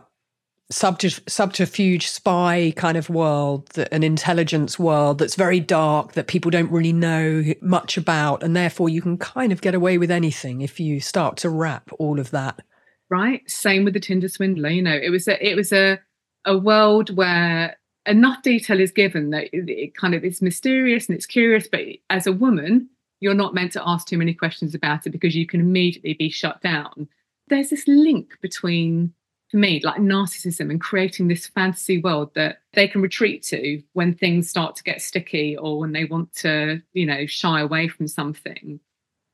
subterfuge 0.70 2.08
spy 2.08 2.72
kind 2.76 2.96
of 2.96 3.10
world, 3.10 3.70
an 3.92 4.02
intelligence 4.02 4.78
world 4.78 5.18
that's 5.18 5.34
very 5.34 5.60
dark 5.60 6.12
that 6.12 6.26
people 6.26 6.50
don't 6.50 6.70
really 6.70 6.92
know 6.92 7.44
much 7.60 7.96
about, 7.96 8.42
and 8.42 8.56
therefore 8.56 8.88
you 8.88 9.02
can 9.02 9.18
kind 9.18 9.52
of 9.52 9.60
get 9.60 9.74
away 9.74 9.98
with 9.98 10.10
anything 10.10 10.60
if 10.60 10.80
you 10.80 11.00
start 11.00 11.36
to 11.38 11.50
wrap 11.50 11.90
all 11.98 12.18
of 12.18 12.30
that. 12.30 12.62
Right. 13.10 13.48
Same 13.48 13.84
with 13.84 13.94
the 13.94 14.00
Tinder 14.00 14.28
swindler. 14.28 14.70
You 14.70 14.82
know, 14.82 14.98
it 15.00 15.10
was 15.10 15.28
a 15.28 15.46
it 15.46 15.54
was 15.54 15.72
a 15.72 16.00
a 16.44 16.56
world 16.56 17.14
where 17.16 17.76
enough 18.06 18.42
detail 18.42 18.80
is 18.80 18.92
given 18.92 19.30
that 19.30 19.48
it, 19.52 19.68
it 19.68 19.94
kind 19.94 20.14
of 20.14 20.24
is 20.24 20.42
mysterious 20.42 21.08
and 21.08 21.16
it's 21.16 21.26
curious, 21.26 21.68
but 21.70 21.80
as 22.10 22.26
a 22.26 22.32
woman, 22.32 22.88
you're 23.20 23.34
not 23.34 23.54
meant 23.54 23.72
to 23.72 23.88
ask 23.88 24.06
too 24.06 24.18
many 24.18 24.34
questions 24.34 24.74
about 24.74 25.06
it 25.06 25.10
because 25.10 25.34
you 25.34 25.46
can 25.46 25.60
immediately 25.60 26.14
be 26.14 26.28
shut 26.28 26.60
down. 26.60 27.08
There's 27.48 27.70
this 27.70 27.86
link 27.86 28.38
between, 28.40 29.12
for 29.50 29.58
me, 29.58 29.80
like 29.82 30.00
narcissism 30.00 30.70
and 30.70 30.80
creating 30.80 31.28
this 31.28 31.46
fantasy 31.46 31.98
world 31.98 32.32
that 32.34 32.58
they 32.72 32.88
can 32.88 33.02
retreat 33.02 33.42
to 33.44 33.82
when 33.92 34.14
things 34.14 34.48
start 34.48 34.76
to 34.76 34.82
get 34.82 35.02
sticky 35.02 35.56
or 35.56 35.78
when 35.78 35.92
they 35.92 36.04
want 36.04 36.34
to, 36.36 36.80
you 36.92 37.06
know, 37.06 37.26
shy 37.26 37.60
away 37.60 37.88
from 37.88 38.08
something. 38.08 38.80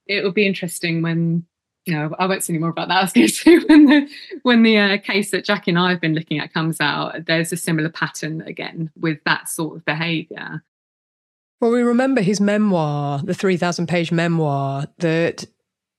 It 0.06 0.24
will 0.24 0.32
be 0.32 0.46
interesting 0.46 1.02
when 1.02 1.46
you 1.86 1.94
know, 1.94 2.14
I 2.18 2.26
won't 2.26 2.44
say 2.44 2.52
any 2.52 2.60
more 2.60 2.70
about 2.70 2.88
that. 2.88 2.98
I 2.98 3.02
was 3.02 3.12
going 3.12 3.26
to 3.26 3.32
say 3.32 3.58
when 3.58 3.86
the 3.86 4.08
when 4.42 4.62
the 4.62 4.78
uh, 4.78 4.98
case 4.98 5.30
that 5.30 5.44
Jackie 5.44 5.70
and 5.70 5.78
I 5.78 5.90
have 5.90 6.00
been 6.00 6.14
looking 6.14 6.38
at 6.38 6.52
comes 6.52 6.80
out, 6.80 7.26
there's 7.26 7.52
a 7.52 7.56
similar 7.56 7.88
pattern 7.88 8.42
again 8.42 8.90
with 8.98 9.18
that 9.24 9.48
sort 9.48 9.76
of 9.76 9.84
behaviour. 9.84 10.62
Well, 11.60 11.72
we 11.72 11.82
remember 11.82 12.22
his 12.22 12.40
memoir, 12.40 13.20
the 13.22 13.34
3,000 13.34 13.86
page 13.86 14.10
memoir, 14.10 14.86
that 14.98 15.44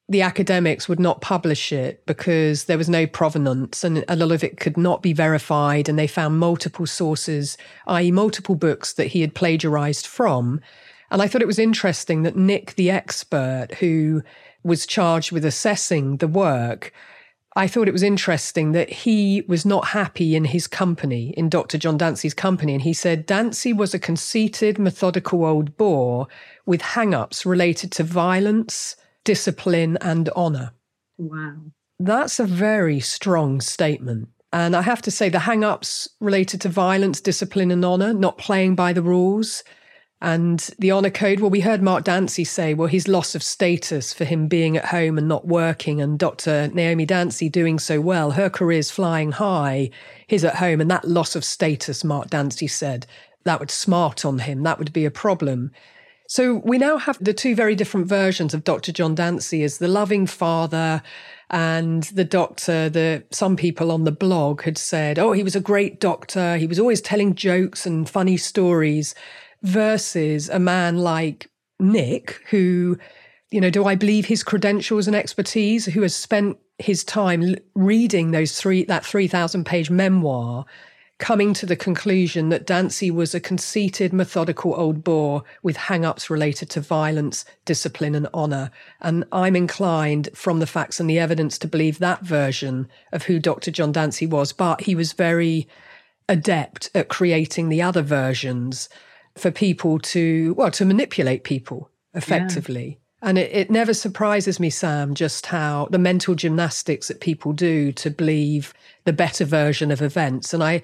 the 0.09 0.23
academics 0.23 0.89
would 0.89 0.99
not 0.99 1.21
publish 1.21 1.71
it 1.71 2.03
because 2.07 2.65
there 2.65 2.79
was 2.79 2.89
no 2.89 3.05
provenance 3.05 3.83
and 3.83 4.03
a 4.07 4.15
lot 4.15 4.31
of 4.31 4.43
it 4.43 4.59
could 4.59 4.75
not 4.75 5.03
be 5.03 5.13
verified. 5.13 5.87
And 5.87 5.99
they 5.99 6.07
found 6.07 6.39
multiple 6.39 6.87
sources, 6.87 7.57
i.e., 7.85 8.11
multiple 8.11 8.55
books 8.55 8.93
that 8.93 9.07
he 9.07 9.21
had 9.21 9.35
plagiarized 9.35 10.07
from. 10.07 10.61
And 11.11 11.21
I 11.21 11.27
thought 11.27 11.43
it 11.43 11.47
was 11.47 11.59
interesting 11.59 12.23
that 12.23 12.35
Nick, 12.35 12.73
the 12.73 12.89
expert 12.89 13.67
who 13.79 14.23
was 14.63 14.87
charged 14.87 15.31
with 15.31 15.45
assessing 15.45 16.17
the 16.17 16.27
work, 16.27 16.91
I 17.55 17.67
thought 17.67 17.89
it 17.89 17.93
was 17.93 18.03
interesting 18.03 18.71
that 18.71 18.89
he 18.89 19.43
was 19.47 19.65
not 19.65 19.87
happy 19.87 20.35
in 20.35 20.45
his 20.45 20.67
company, 20.67 21.33
in 21.35 21.49
Dr. 21.49 21.77
John 21.77 21.97
Dancy's 21.97 22.33
company. 22.33 22.73
And 22.73 22.81
he 22.81 22.93
said 22.93 23.25
Dancy 23.25 23.73
was 23.73 23.93
a 23.93 23.99
conceited, 23.99 24.79
methodical 24.79 25.43
old 25.43 25.75
bore 25.75 26.27
with 26.65 26.81
hang 26.81 27.13
ups 27.13 27.45
related 27.45 27.91
to 27.93 28.03
violence, 28.03 28.95
discipline, 29.25 29.97
and 29.99 30.29
honour. 30.29 30.71
Wow. 31.17 31.57
That's 31.99 32.39
a 32.39 32.45
very 32.45 32.99
strong 33.01 33.59
statement. 33.59 34.29
And 34.53 34.75
I 34.75 34.81
have 34.81 35.01
to 35.03 35.11
say, 35.11 35.29
the 35.29 35.39
hang 35.39 35.63
ups 35.63 36.09
related 36.19 36.61
to 36.61 36.69
violence, 36.69 37.21
discipline, 37.21 37.71
and 37.71 37.83
honour, 37.83 38.13
not 38.13 38.37
playing 38.37 38.75
by 38.75 38.91
the 38.93 39.01
rules, 39.01 39.63
and 40.21 40.59
the 40.77 40.91
honour 40.91 41.09
code, 41.09 41.39
well, 41.39 41.49
we 41.49 41.61
heard 41.61 41.81
Mark 41.81 42.03
Dancy 42.03 42.43
say, 42.43 42.75
well, 42.75 42.87
his 42.87 43.07
loss 43.07 43.33
of 43.33 43.41
status 43.41 44.13
for 44.13 44.23
him 44.23 44.47
being 44.47 44.77
at 44.77 44.85
home 44.85 45.17
and 45.17 45.27
not 45.27 45.47
working, 45.47 45.99
and 45.99 46.19
Dr. 46.19 46.69
Naomi 46.73 47.05
Dancy 47.05 47.49
doing 47.49 47.79
so 47.79 47.99
well, 47.99 48.31
her 48.31 48.49
career's 48.49 48.91
flying 48.91 49.31
high, 49.31 49.89
his 50.27 50.45
at 50.45 50.57
home, 50.57 50.79
and 50.79 50.91
that 50.91 51.07
loss 51.07 51.35
of 51.35 51.43
status, 51.43 52.03
Mark 52.03 52.29
Dancy 52.29 52.67
said, 52.67 53.07
that 53.45 53.59
would 53.59 53.71
smart 53.71 54.23
on 54.23 54.39
him, 54.39 54.61
that 54.61 54.77
would 54.77 54.93
be 54.93 55.05
a 55.05 55.11
problem. 55.11 55.71
So 56.27 56.61
we 56.63 56.77
now 56.77 56.97
have 56.97 57.17
the 57.19 57.33
two 57.33 57.55
very 57.55 57.75
different 57.75 58.07
versions 58.07 58.53
of 58.53 58.63
Dr. 58.63 58.91
John 58.91 59.15
Dancy 59.15 59.63
as 59.63 59.79
the 59.79 59.87
loving 59.87 60.27
father 60.27 61.01
and 61.49 62.03
the 62.03 62.23
doctor 62.23 62.89
the 62.89 63.23
some 63.31 63.57
people 63.57 63.91
on 63.91 64.05
the 64.05 64.11
blog 64.11 64.61
had 64.61 64.77
said 64.77 65.19
oh 65.19 65.33
he 65.33 65.43
was 65.43 65.55
a 65.55 65.59
great 65.59 65.99
doctor 65.99 66.55
he 66.55 66.65
was 66.65 66.79
always 66.79 67.01
telling 67.01 67.35
jokes 67.35 67.85
and 67.85 68.09
funny 68.09 68.37
stories 68.37 69.13
versus 69.63 70.49
a 70.49 70.59
man 70.59 70.97
like 70.97 71.49
Nick, 71.79 72.39
who, 72.49 72.97
you 73.49 73.61
know, 73.61 73.69
do 73.69 73.85
I 73.85 73.95
believe 73.95 74.25
his 74.25 74.43
credentials 74.43 75.07
and 75.07 75.15
expertise, 75.15 75.85
who 75.85 76.01
has 76.01 76.15
spent 76.15 76.57
his 76.77 77.03
time 77.03 77.55
reading 77.75 78.31
those 78.31 78.59
three 78.59 78.83
that 78.85 79.05
3000 79.05 79.65
page 79.65 79.89
memoir 79.89 80.65
coming 81.21 81.53
to 81.53 81.67
the 81.67 81.75
conclusion 81.75 82.49
that 82.49 82.65
Dancy 82.65 83.11
was 83.11 83.35
a 83.35 83.39
conceited, 83.39 84.11
methodical 84.11 84.73
old 84.75 85.03
bore 85.03 85.43
with 85.61 85.77
hang 85.77 86.03
ups 86.03 86.31
related 86.31 86.67
to 86.71 86.81
violence, 86.81 87.45
discipline, 87.63 88.15
and 88.15 88.27
honour. 88.33 88.71
And 89.01 89.23
I'm 89.31 89.55
inclined, 89.55 90.29
from 90.33 90.57
the 90.57 90.65
facts 90.65 90.99
and 90.99 91.07
the 91.07 91.19
evidence, 91.19 91.59
to 91.59 91.67
believe 91.67 91.99
that 91.99 92.23
version 92.23 92.89
of 93.11 93.23
who 93.23 93.37
Dr. 93.37 93.69
John 93.69 93.91
Dancy 93.91 94.25
was. 94.25 94.51
But 94.51 94.81
he 94.81 94.95
was 94.95 95.13
very 95.13 95.67
adept 96.27 96.89
at 96.95 97.09
creating 97.09 97.69
the 97.69 97.83
other 97.83 98.01
versions 98.01 98.89
for 99.37 99.51
people 99.51 99.99
to, 99.99 100.53
well, 100.55 100.71
to 100.71 100.85
manipulate 100.85 101.43
people 101.43 101.89
effectively. 102.13 102.87
Yeah. 103.21 103.29
And 103.29 103.37
it, 103.37 103.51
it 103.53 103.69
never 103.69 103.93
surprises 103.93 104.59
me, 104.59 104.69
Sam, 104.69 105.13
just 105.13 105.45
how 105.45 105.87
the 105.91 105.99
mental 105.99 106.33
gymnastics 106.35 107.07
that 107.07 107.19
people 107.21 107.53
do 107.53 107.91
to 107.91 108.09
believe 108.09 108.73
the 109.05 109.13
better 109.13 109.45
version 109.45 109.91
of 109.91 110.01
events. 110.01 110.53
And 110.53 110.63
I, 110.63 110.81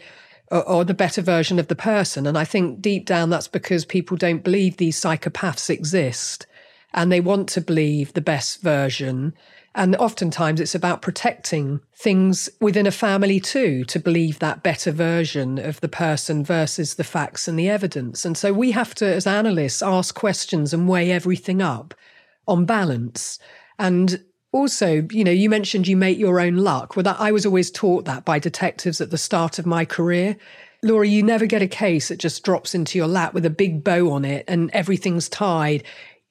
or, 0.51 0.63
or 0.67 0.85
the 0.85 0.93
better 0.93 1.21
version 1.21 1.59
of 1.59 1.67
the 1.67 1.75
person. 1.75 2.27
And 2.27 2.37
I 2.37 2.45
think 2.45 2.79
deep 2.79 3.05
down 3.05 3.29
that's 3.31 3.47
because 3.47 3.85
people 3.85 4.17
don't 4.17 4.43
believe 4.43 4.77
these 4.77 5.01
psychopaths 5.01 5.69
exist. 5.69 6.45
and 6.93 7.11
they 7.11 7.21
want 7.21 7.49
to 7.49 7.61
believe 7.61 8.13
the 8.13 8.21
best 8.21 8.61
version. 8.61 9.33
And 9.77 9.95
oftentimes 9.97 10.59
it's 10.59 10.73
about 10.73 11.03
protecting 11.03 11.81
things 11.93 12.49
within 12.59 12.87
a 12.87 12.91
family 12.91 13.39
too, 13.39 13.85
to 13.85 13.99
believe 13.99 14.39
that 14.39 14.63
better 14.63 14.91
version 14.91 15.59
of 15.59 15.79
the 15.81 15.87
person 15.87 16.43
versus 16.43 16.95
the 16.95 17.03
facts 17.03 17.47
and 17.47 17.59
the 17.59 17.69
evidence. 17.69 18.25
And 18.25 18.35
so 18.35 18.51
we 18.51 18.71
have 18.71 18.95
to, 18.95 19.05
as 19.05 19.27
analysts, 19.27 19.83
ask 19.83 20.15
questions 20.15 20.73
and 20.73 20.89
weigh 20.89 21.11
everything 21.11 21.61
up 21.61 21.93
on 22.47 22.65
balance. 22.65 23.37
And 23.77 24.23
also, 24.51 25.07
you 25.11 25.23
know, 25.23 25.29
you 25.29 25.47
mentioned 25.47 25.87
you 25.87 25.95
make 25.95 26.17
your 26.17 26.39
own 26.39 26.57
luck. 26.57 26.95
Well, 26.95 27.03
that 27.03 27.19
I 27.19 27.31
was 27.31 27.45
always 27.45 27.69
taught 27.69 28.05
that 28.05 28.25
by 28.25 28.39
detectives 28.39 28.99
at 28.99 29.11
the 29.11 29.17
start 29.17 29.59
of 29.59 29.67
my 29.67 29.85
career. 29.85 30.37
Laura, 30.81 31.07
you 31.07 31.21
never 31.21 31.45
get 31.45 31.61
a 31.61 31.67
case 31.67 32.07
that 32.07 32.17
just 32.17 32.43
drops 32.43 32.73
into 32.73 32.97
your 32.97 33.07
lap 33.07 33.35
with 33.35 33.45
a 33.45 33.51
big 33.51 33.83
bow 33.83 34.09
on 34.09 34.25
it 34.25 34.43
and 34.47 34.71
everything's 34.73 35.29
tied 35.29 35.83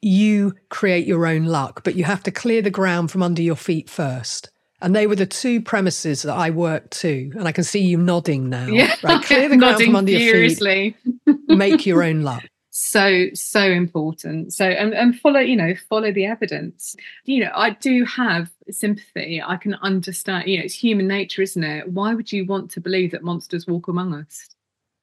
you 0.02 0.54
create 0.68 1.06
your 1.06 1.26
own 1.26 1.46
luck, 1.46 1.82
but 1.84 1.94
you 1.94 2.04
have 2.04 2.22
to 2.24 2.30
clear 2.30 2.62
the 2.62 2.70
ground 2.70 3.10
from 3.10 3.22
under 3.22 3.42
your 3.42 3.56
feet 3.56 3.88
first. 3.88 4.50
And 4.82 4.94
they 4.94 5.06
were 5.06 5.16
the 5.16 5.26
two 5.26 5.62
premises 5.62 6.22
that 6.22 6.34
I 6.34 6.50
worked 6.50 6.90
to. 7.00 7.32
And 7.36 7.48
I 7.48 7.52
can 7.52 7.64
see 7.64 7.80
you 7.80 7.96
nodding 7.96 8.50
now. 8.50 8.66
Yeah, 8.66 8.94
right? 9.02 9.24
Clear 9.24 9.48
the 9.48 9.56
ground 9.58 9.82
from 9.82 9.96
under 9.96 10.12
furiously. 10.12 10.96
your 11.26 11.36
feet. 11.36 11.48
make 11.56 11.86
your 11.86 12.02
own 12.02 12.22
luck. 12.22 12.44
So, 12.70 13.28
so 13.32 13.62
important. 13.62 14.52
So, 14.52 14.66
and, 14.66 14.92
and 14.92 15.18
follow, 15.18 15.40
you 15.40 15.56
know, 15.56 15.74
follow 15.88 16.12
the 16.12 16.26
evidence. 16.26 16.94
You 17.24 17.44
know, 17.44 17.50
I 17.54 17.70
do 17.70 18.04
have 18.04 18.50
sympathy. 18.70 19.42
I 19.42 19.56
can 19.56 19.74
understand, 19.76 20.46
you 20.46 20.58
know, 20.58 20.64
it's 20.64 20.74
human 20.74 21.08
nature, 21.08 21.40
isn't 21.40 21.64
it? 21.64 21.88
Why 21.88 22.12
would 22.12 22.30
you 22.30 22.44
want 22.44 22.70
to 22.72 22.80
believe 22.80 23.12
that 23.12 23.24
monsters 23.24 23.66
walk 23.66 23.88
among 23.88 24.12
us? 24.12 24.46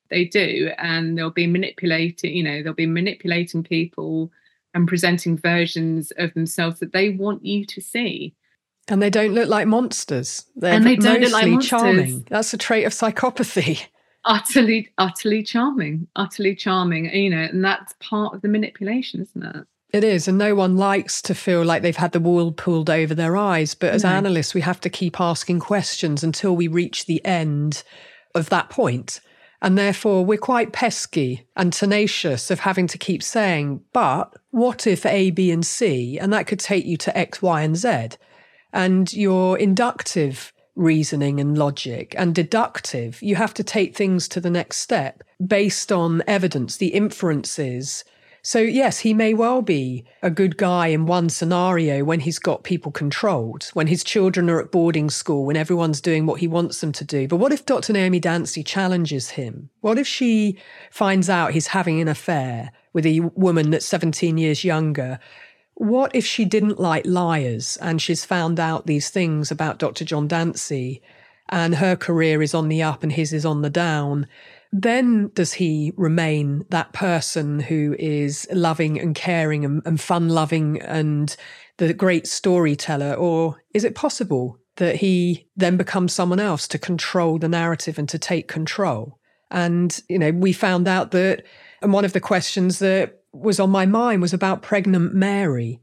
They 0.09 0.25
do. 0.25 0.69
And 0.77 1.17
they'll 1.17 1.31
be 1.31 1.47
manipulating, 1.47 2.35
you 2.35 2.43
know, 2.43 2.61
they'll 2.61 2.73
be 2.73 2.85
manipulating 2.85 3.63
people 3.63 4.31
and 4.73 4.87
presenting 4.87 5.37
versions 5.37 6.11
of 6.17 6.33
themselves 6.33 6.79
that 6.79 6.93
they 6.93 7.09
want 7.09 7.45
you 7.45 7.65
to 7.65 7.81
see. 7.81 8.35
And 8.87 9.01
they 9.01 9.09
don't 9.09 9.33
look 9.33 9.47
like 9.47 9.67
monsters. 9.67 10.45
They're 10.55 10.73
and 10.73 10.85
they 10.85 10.95
don't 10.95 11.21
look 11.21 11.31
like 11.31 11.47
monsters. 11.47 11.69
charming. 11.69 12.27
That's 12.29 12.53
a 12.53 12.57
trait 12.57 12.85
of 12.85 12.93
psychopathy. 12.93 13.85
Utterly, 14.25 14.89
utterly 14.97 15.43
charming. 15.43 16.07
Utterly 16.15 16.55
charming. 16.55 17.13
You 17.13 17.29
know, 17.29 17.43
and 17.43 17.63
that's 17.63 17.93
part 17.99 18.33
of 18.33 18.41
the 18.41 18.47
manipulation, 18.47 19.21
isn't 19.21 19.43
it? 19.55 19.67
It 19.93 20.03
is, 20.03 20.27
and 20.27 20.39
no 20.39 20.55
one 20.55 20.75
likes 20.75 21.21
to 21.21 21.35
feel 21.35 21.63
like 21.63 21.83
they've 21.83 21.95
had 21.95 22.13
the 22.13 22.19
wool 22.19 22.51
pulled 22.51 22.89
over 22.89 23.13
their 23.13 23.37
eyes. 23.37 23.75
But 23.75 23.93
as 23.93 24.03
no. 24.03 24.09
analysts, 24.09 24.55
we 24.55 24.61
have 24.61 24.81
to 24.81 24.89
keep 24.89 25.21
asking 25.21 25.59
questions 25.59 26.23
until 26.23 26.55
we 26.55 26.67
reach 26.67 27.05
the 27.05 27.23
end 27.23 27.83
of 28.33 28.49
that 28.49 28.69
point. 28.69 29.21
And 29.61 29.77
therefore, 29.77 30.25
we're 30.25 30.39
quite 30.39 30.73
pesky 30.73 31.47
and 31.55 31.71
tenacious 31.71 32.49
of 32.49 32.59
having 32.61 32.87
to 32.87 32.97
keep 32.97 33.21
saying, 33.21 33.81
but 33.93 34.33
what 34.53 34.85
if 34.85 35.03
A, 35.03 35.31
B, 35.31 35.49
and 35.49 35.65
C? 35.65 36.19
And 36.19 36.31
that 36.31 36.45
could 36.45 36.59
take 36.59 36.85
you 36.85 36.95
to 36.97 37.17
X, 37.17 37.41
Y, 37.41 37.63
and 37.63 37.75
Z. 37.75 38.09
And 38.71 39.11
your 39.11 39.57
inductive 39.57 40.53
reasoning 40.75 41.39
and 41.39 41.57
logic 41.57 42.13
and 42.19 42.35
deductive, 42.35 43.19
you 43.23 43.35
have 43.35 43.55
to 43.55 43.63
take 43.63 43.95
things 43.95 44.27
to 44.27 44.39
the 44.39 44.51
next 44.51 44.77
step 44.77 45.23
based 45.43 45.91
on 45.91 46.21
evidence, 46.27 46.77
the 46.77 46.89
inferences 46.89 48.03
so, 48.45 48.59
yes, 48.59 48.99
he 48.99 49.13
may 49.13 49.33
well 49.33 49.61
be 49.61 50.03
a 50.21 50.29
good 50.29 50.57
guy 50.57 50.87
in 50.87 51.05
one 51.05 51.29
scenario 51.29 52.03
when 52.03 52.19
he's 52.19 52.39
got 52.39 52.65
people 52.65 52.91
controlled, 52.91 53.69
when 53.71 53.87
his 53.87 54.03
children 54.03 54.49
are 54.49 54.59
at 54.59 54.69
boarding 54.69 55.09
school, 55.09 55.45
when 55.45 55.55
everyone's 55.55 56.01
doing 56.01 56.25
what 56.25 56.41
he 56.41 56.47
wants 56.47 56.81
them 56.81 56.91
to 56.91 57.05
do. 57.05 57.25
But 57.25 57.37
what 57.37 57.53
if 57.53 57.65
Dr. 57.65 57.93
Naomi 57.93 58.19
Dancy 58.19 58.61
challenges 58.61 59.29
him? 59.31 59.69
What 59.79 59.97
if 59.97 60.05
she 60.05 60.57
finds 60.91 61.29
out 61.29 61.53
he's 61.53 61.67
having 61.67 62.01
an 62.01 62.09
affair 62.09 62.73
with 62.91 63.05
a 63.05 63.21
woman 63.21 63.71
that's 63.71 63.85
17 63.85 64.37
years 64.37 64.65
younger? 64.65 65.19
What 65.75 66.13
if 66.13 66.25
she 66.25 66.43
didn't 66.43 66.81
like 66.81 67.05
liars 67.05 67.77
and 67.77 68.01
she's 68.01 68.25
found 68.25 68.59
out 68.59 68.87
these 68.87 69.09
things 69.09 69.51
about 69.51 69.79
Dr. 69.79 70.03
John 70.03 70.27
Dancy 70.27 71.01
and 71.47 71.75
her 71.75 71.95
career 71.95 72.41
is 72.41 72.53
on 72.53 72.67
the 72.67 72.83
up 72.83 73.03
and 73.03 73.11
his 73.13 73.31
is 73.31 73.45
on 73.45 73.61
the 73.61 73.69
down? 73.69 74.27
Then 74.73 75.29
does 75.35 75.53
he 75.53 75.93
remain 75.95 76.65
that 76.71 76.93
person 76.93 77.59
who 77.59 77.95
is 77.99 78.47
loving 78.51 78.99
and 78.99 79.13
caring 79.13 79.63
and, 79.63 79.83
and 79.85 80.01
fun 80.01 80.29
loving 80.29 80.81
and 80.81 81.37
the 81.77 81.93
great 81.93 82.25
storyteller? 82.25 83.13
Or 83.13 83.63
is 83.75 83.83
it 83.83 83.93
possible 83.93 84.57
that 84.77 84.95
he 84.95 85.47
then 85.55 85.77
becomes 85.77 86.11
someone 86.11 86.39
else 86.39 86.67
to 86.69 86.79
control 86.79 87.37
the 87.37 87.47
narrative 87.47 87.99
and 87.99 88.09
to 88.09 88.17
take 88.17 88.47
control? 88.47 89.19
And, 89.51 90.01
you 90.09 90.17
know, 90.17 90.31
we 90.31 90.53
found 90.53 90.87
out 90.87 91.11
that, 91.11 91.43
and 91.83 91.93
one 91.93 92.03
of 92.03 92.13
the 92.13 92.19
questions 92.19 92.79
that 92.79 93.21
was 93.31 93.59
on 93.59 93.69
my 93.69 93.85
mind 93.85 94.23
was 94.23 94.33
about 94.33 94.63
pregnant 94.63 95.13
Mary. 95.13 95.79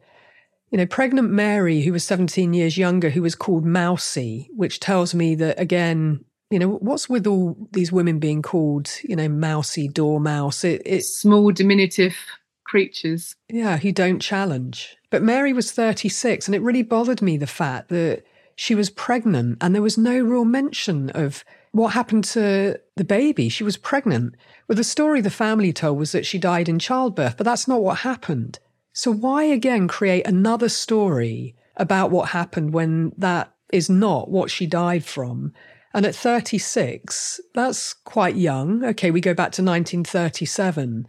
You 0.73 0.79
know, 0.79 0.87
pregnant 0.87 1.31
Mary, 1.31 1.83
who 1.83 1.93
was 1.93 2.03
17 2.03 2.53
years 2.55 2.77
younger, 2.77 3.11
who 3.11 3.23
was 3.23 3.37
called 3.37 3.65
Mousy, 3.65 4.51
which 4.53 4.81
tells 4.81 5.15
me 5.15 5.37
that, 5.37 5.61
again, 5.61 6.25
you 6.51 6.59
know, 6.59 6.69
what's 6.69 7.09
with 7.09 7.27
all 7.27 7.57
these 7.73 7.93
women 7.93 8.19
being 8.19 8.43
called, 8.43 8.91
you 9.05 9.15
know, 9.15 9.29
mousy 9.29 9.89
dormouse? 9.89 10.65
It, 10.65 10.83
it 10.85 11.03
small 11.03 11.53
diminutive 11.53 12.17
creatures. 12.65 13.37
Yeah, 13.49 13.79
who 13.79 13.93
don't 13.93 14.21
challenge. 14.21 14.97
But 15.11 15.23
Mary 15.23 15.53
was 15.53 15.73
36, 15.73 16.47
and 16.47 16.55
it 16.55 16.63
really 16.63 16.83
bothered 16.83 17.23
me 17.23 17.37
the 17.37 17.47
fact 17.47 17.89
that 17.89 18.25
she 18.57 18.75
was 18.75 18.91
pregnant 18.91 19.57
and 19.61 19.75
there 19.75 19.81
was 19.81 19.97
no 19.97 20.19
real 20.21 20.45
mention 20.45 21.09
of 21.11 21.45
what 21.73 21.95
happened 21.95 22.25
to 22.25 22.79
the 22.97 23.05
baby. 23.05 23.49
She 23.49 23.65
was 23.65 23.77
pregnant. 23.77 24.35
Well, 24.69 24.77
the 24.77 24.85
story 24.85 25.21
the 25.21 25.31
family 25.31 25.73
told 25.73 25.99
was 25.99 26.13
that 26.13 26.27
she 26.27 26.39
died 26.39 26.69
in 26.69 26.79
childbirth, 26.79 27.37
but 27.37 27.45
that's 27.45 27.69
not 27.69 27.83
what 27.83 27.99
happened. 27.99 28.59
So, 28.93 29.13
why 29.13 29.45
again 29.45 29.89
create 29.89 30.27
another 30.27 30.69
story 30.69 31.55
about 31.77 32.11
what 32.11 32.31
happened 32.31 32.75
when 32.75 33.13
that 33.17 33.55
is 33.73 33.89
not 33.89 34.31
what 34.31 34.51
she 34.51 34.67
died 34.67 35.05
from? 35.05 35.53
And 35.93 36.07
at 36.07 36.15
36, 36.15 37.41
that's 37.55 37.93
quite 37.93 38.37
young. 38.37 38.85
Okay, 38.85 39.11
we 39.11 39.21
go 39.21 39.35
back 39.35 39.53
to 39.53 39.63
1937. 39.63 41.07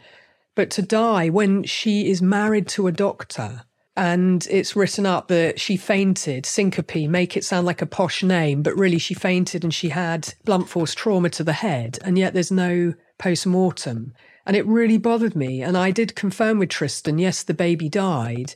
But 0.56 0.70
to 0.72 0.82
die 0.82 1.30
when 1.30 1.64
she 1.64 2.10
is 2.10 2.22
married 2.22 2.68
to 2.70 2.88
a 2.88 2.92
doctor 2.92 3.64
and 3.96 4.48
it's 4.50 4.76
written 4.76 5.06
up 5.06 5.28
that 5.28 5.60
she 5.60 5.78
fainted, 5.78 6.46
syncope, 6.46 7.10
make 7.10 7.36
it 7.36 7.44
sound 7.44 7.68
like 7.68 7.82
a 7.82 7.86
posh 7.86 8.24
name, 8.24 8.64
but 8.64 8.78
really 8.78 8.98
she 8.98 9.14
fainted 9.14 9.64
and 9.64 9.74
she 9.74 9.90
had 9.90 10.34
blunt 10.46 10.70
force 10.70 10.96
trauma 10.96 11.30
to 11.30 11.44
the 11.44 11.54
head, 11.54 12.00
and 12.04 12.18
yet 12.18 12.34
there's 12.34 12.52
no 12.52 12.94
post 13.18 13.46
mortem. 13.46 14.14
And 14.46 14.56
it 14.56 14.66
really 14.66 14.98
bothered 14.98 15.36
me. 15.36 15.62
And 15.62 15.78
I 15.78 15.92
did 15.92 16.16
confirm 16.16 16.58
with 16.58 16.70
Tristan 16.70 17.20
yes, 17.20 17.44
the 17.44 17.54
baby 17.54 17.90
died. 17.90 18.56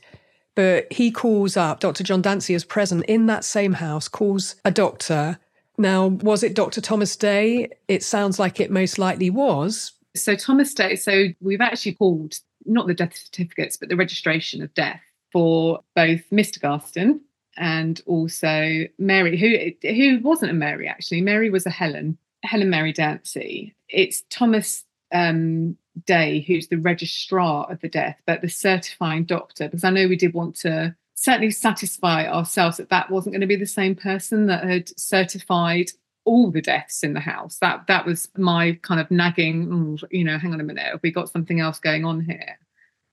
But 0.56 0.92
he 0.92 1.10
calls 1.10 1.56
up 1.56 1.80
Dr. 1.80 2.02
John 2.02 2.22
Dancy 2.22 2.58
present 2.66 3.04
in 3.04 3.26
that 3.26 3.44
same 3.44 3.74
house, 3.74 4.08
calls 4.08 4.56
a 4.64 4.70
doctor 4.70 5.38
now, 5.78 6.06
was 6.06 6.42
it 6.42 6.54
Dr. 6.54 6.80
Thomas 6.80 7.16
Day? 7.16 7.70
It 7.88 8.02
sounds 8.02 8.38
like 8.38 8.60
it 8.60 8.70
most 8.70 8.98
likely 8.98 9.30
was. 9.30 9.92
So, 10.14 10.34
Thomas 10.34 10.72
Day, 10.74 10.96
so 10.96 11.26
we've 11.40 11.60
actually 11.60 11.94
called 11.94 12.38
not 12.64 12.86
the 12.86 12.94
death 12.94 13.16
certificates, 13.16 13.76
but 13.76 13.88
the 13.88 13.96
registration 13.96 14.62
of 14.62 14.72
death 14.74 15.00
for 15.32 15.80
both 15.94 16.22
Mr. 16.30 16.60
Garstin 16.60 17.20
and 17.56 18.00
also 18.06 18.84
Mary, 18.98 19.38
who 19.38 19.88
who 19.88 20.20
wasn't 20.20 20.50
a 20.50 20.54
Mary 20.54 20.88
actually. 20.88 21.20
Mary 21.20 21.50
was 21.50 21.66
a 21.66 21.70
Helen, 21.70 22.18
Helen 22.42 22.70
Mary 22.70 22.92
Dancy. 22.92 23.74
It's 23.88 24.22
Thomas 24.30 24.84
um, 25.12 25.76
Day 26.06 26.44
who's 26.46 26.68
the 26.68 26.76
registrar 26.76 27.70
of 27.70 27.80
the 27.80 27.88
death, 27.88 28.20
but 28.26 28.42
the 28.42 28.48
certifying 28.48 29.24
doctor, 29.24 29.64
because 29.64 29.84
I 29.84 29.90
know 29.90 30.08
we 30.08 30.16
did 30.16 30.34
want 30.34 30.56
to 30.56 30.94
certainly 31.16 31.50
satisfy 31.50 32.28
ourselves 32.28 32.76
that 32.76 32.90
that 32.90 33.10
wasn't 33.10 33.32
going 33.32 33.40
to 33.40 33.46
be 33.46 33.56
the 33.56 33.66
same 33.66 33.96
person 33.96 34.46
that 34.46 34.62
had 34.62 34.98
certified 34.98 35.90
all 36.24 36.50
the 36.50 36.60
deaths 36.60 37.02
in 37.02 37.14
the 37.14 37.20
house. 37.20 37.58
That 37.58 37.86
that 37.88 38.06
was 38.06 38.28
my 38.36 38.78
kind 38.82 39.00
of 39.00 39.10
nagging. 39.10 39.98
You 40.10 40.24
know, 40.24 40.38
hang 40.38 40.52
on 40.52 40.60
a 40.60 40.64
minute, 40.64 40.84
have 40.84 41.02
we 41.02 41.10
got 41.10 41.30
something 41.30 41.58
else 41.60 41.78
going 41.78 42.04
on 42.04 42.20
here? 42.20 42.58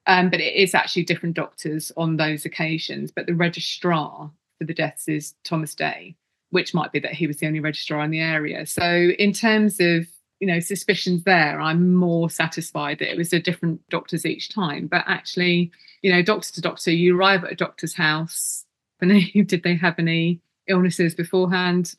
Um, 0.06 0.30
but 0.30 0.42
it 0.42 0.54
is 0.54 0.76
actually 0.76 1.04
different 1.04 1.36
doctors 1.36 1.92
on 1.96 2.18
those 2.18 2.46
occasions. 2.46 3.12
But 3.12 3.26
the 3.26 3.36
registrar 3.36 4.32
for 4.58 4.66
the 4.66 4.74
deaths 4.74 5.08
is 5.08 5.34
Thomas 5.46 5.74
Day, 5.74 6.16
which 6.50 6.74
might 6.74 6.92
be 6.92 7.00
that 7.00 7.14
he 7.14 7.26
was 7.26 7.38
the 7.38 7.48
only 7.48 7.62
registrar 7.62 8.04
in 8.04 8.12
the 8.12 8.20
area. 8.20 8.66
So 8.66 8.84
in 9.18 9.32
terms 9.32 9.80
of 9.80 10.08
you 10.44 10.48
know 10.48 10.60
suspicions 10.60 11.24
there, 11.24 11.62
I'm 11.62 11.96
more 11.96 12.30
satisfied 12.30 13.00
that 13.00 13.12
it 13.12 13.18
was 13.18 13.34
a 13.34 13.40
different 13.40 13.82
doctors 13.90 14.26
each 14.26 14.50
time. 14.54 14.88
But 14.88 15.06
actually 15.08 15.72
you 16.04 16.12
know, 16.12 16.22
doctor 16.22 16.52
to 16.52 16.62
doctor, 16.62 16.92
you 16.92 17.18
arrive 17.18 17.44
at 17.44 17.54
a 17.54 17.56
doctor's 17.56 17.96
house. 17.96 18.66
Did 19.02 19.64
they 19.64 19.76
have 19.76 19.96
any 19.98 20.42
illnesses 20.68 21.16
beforehand? 21.16 21.96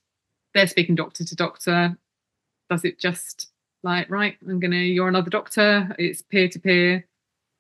They're 0.55 0.69
speaking 0.69 0.95
doctor 0.95 1.25
to 1.25 1.35
doctor. 1.35 1.97
Does 2.71 2.85
it 2.85 3.01
just 3.01 3.49
like, 3.83 4.09
right, 4.09 4.37
I'm 4.47 4.61
going 4.61 4.71
to, 4.71 4.77
you're 4.77 5.09
another 5.09 5.31
doctor? 5.31 5.95
It's 5.99 6.23
peer 6.23 6.49
to 6.49 6.59
peer. 6.59 7.07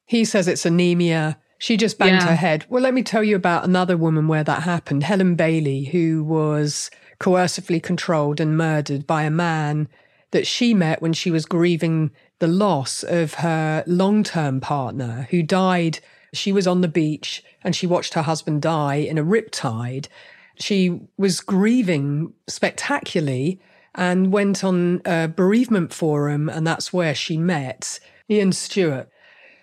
He 0.06 0.24
says 0.24 0.46
it's 0.46 0.66
anemia. 0.66 1.38
She 1.58 1.76
just 1.76 1.98
banged 1.98 2.22
yeah. 2.22 2.28
her 2.28 2.36
head. 2.36 2.66
Well, 2.68 2.82
let 2.82 2.94
me 2.94 3.02
tell 3.02 3.24
you 3.24 3.36
about 3.36 3.64
another 3.64 3.96
woman 3.96 4.28
where 4.28 4.44
that 4.44 4.62
happened 4.64 5.02
Helen 5.02 5.34
Bailey, 5.34 5.84
who 5.84 6.22
was 6.22 6.90
coercively 7.18 7.82
controlled 7.82 8.38
and 8.38 8.56
murdered 8.56 9.06
by 9.06 9.22
a 9.22 9.30
man 9.30 9.88
that 10.34 10.46
she 10.48 10.74
met 10.74 11.00
when 11.00 11.12
she 11.12 11.30
was 11.30 11.46
grieving 11.46 12.10
the 12.40 12.48
loss 12.48 13.04
of 13.04 13.34
her 13.34 13.84
long 13.86 14.24
term 14.24 14.60
partner 14.60 15.28
who 15.30 15.44
died 15.44 16.00
She 16.34 16.50
was 16.50 16.66
on 16.66 16.80
the 16.80 16.88
beach 16.88 17.44
and 17.62 17.74
she 17.76 17.86
watched 17.86 18.14
her 18.14 18.22
husband 18.22 18.60
die 18.60 18.96
in 18.96 19.16
a 19.16 19.24
riptide. 19.24 20.08
She 20.56 21.00
was 21.16 21.40
grieving 21.40 22.34
spectacularly 22.48 23.60
and 23.94 24.32
went 24.32 24.64
on 24.64 25.00
a 25.04 25.28
bereavement 25.28 25.94
forum, 25.94 26.48
and 26.48 26.66
that's 26.66 26.92
where 26.92 27.14
she 27.14 27.38
met 27.38 28.00
Ian 28.28 28.50
Stewart. 28.50 29.08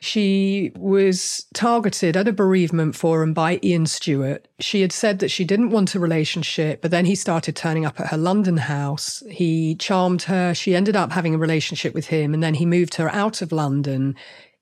She 0.04 0.72
was 0.76 1.46
targeted 1.54 2.18
at 2.18 2.28
a 2.28 2.34
bereavement 2.34 2.96
forum 2.96 3.36
by 3.36 3.60
Ian 3.64 3.86
Stewart. 3.86 4.48
She 4.60 4.82
had 4.82 4.92
said 4.92 5.20
that 5.20 5.30
she 5.30 5.46
didn't 5.46 5.70
want 5.70 5.94
a 5.94 6.00
relationship, 6.00 6.82
but 6.82 6.90
then 6.90 7.06
he 7.06 7.14
started 7.14 7.56
turning 7.56 7.86
up 7.86 8.00
at 8.00 8.08
her 8.08 8.18
London 8.18 8.58
house. 8.58 9.22
He 9.30 9.76
charmed 9.76 10.24
her. 10.24 10.56
She 10.56 10.76
ended 10.76 10.96
up 10.96 11.12
having 11.12 11.36
a 11.36 11.38
relationship 11.38 11.94
with 11.94 12.08
him, 12.08 12.34
and 12.34 12.42
then 12.42 12.56
he 12.56 12.66
moved 12.66 12.96
her 12.96 13.14
out 13.14 13.44
of 13.44 13.52
London 13.52 14.16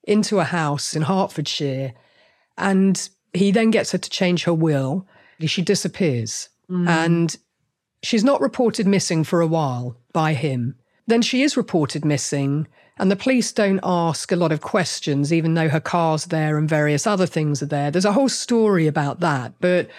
into 0.03 0.39
a 0.39 0.43
house 0.43 0.93
in 0.93 1.03
Hertfordshire. 1.03 1.93
And 2.57 3.09
he 3.33 3.51
then 3.51 3.71
gets 3.71 3.93
her 3.93 3.97
to 3.97 4.09
change 4.09 4.43
her 4.43 4.53
will. 4.53 5.07
She 5.39 5.61
disappears. 5.61 6.49
Mm. 6.69 6.89
And 6.89 7.37
she's 8.03 8.25
not 8.25 8.41
reported 8.41 8.87
missing 8.87 9.23
for 9.23 9.39
a 9.39 9.47
while 9.47 9.95
by 10.11 10.33
him. 10.33 10.75
Then 11.07 11.21
she 11.21 11.43
is 11.43 11.55
reported 11.55 12.03
missing 12.03 12.67
and 12.99 13.09
the 13.09 13.15
police 13.15 13.51
don't 13.51 13.79
ask 13.83 14.31
a 14.31 14.35
lot 14.35 14.51
of 14.51 14.61
questions, 14.61 15.31
even 15.31 15.53
though 15.53 15.69
her 15.69 15.79
car's 15.79 16.25
there 16.25 16.57
and 16.57 16.67
various 16.67 17.07
other 17.07 17.25
things 17.25 17.63
are 17.63 17.67
there. 17.67 17.91
There's 17.91 18.05
a 18.05 18.11
whole 18.11 18.29
story 18.29 18.87
about 18.87 19.21
that. 19.21 19.53
But 19.59 19.89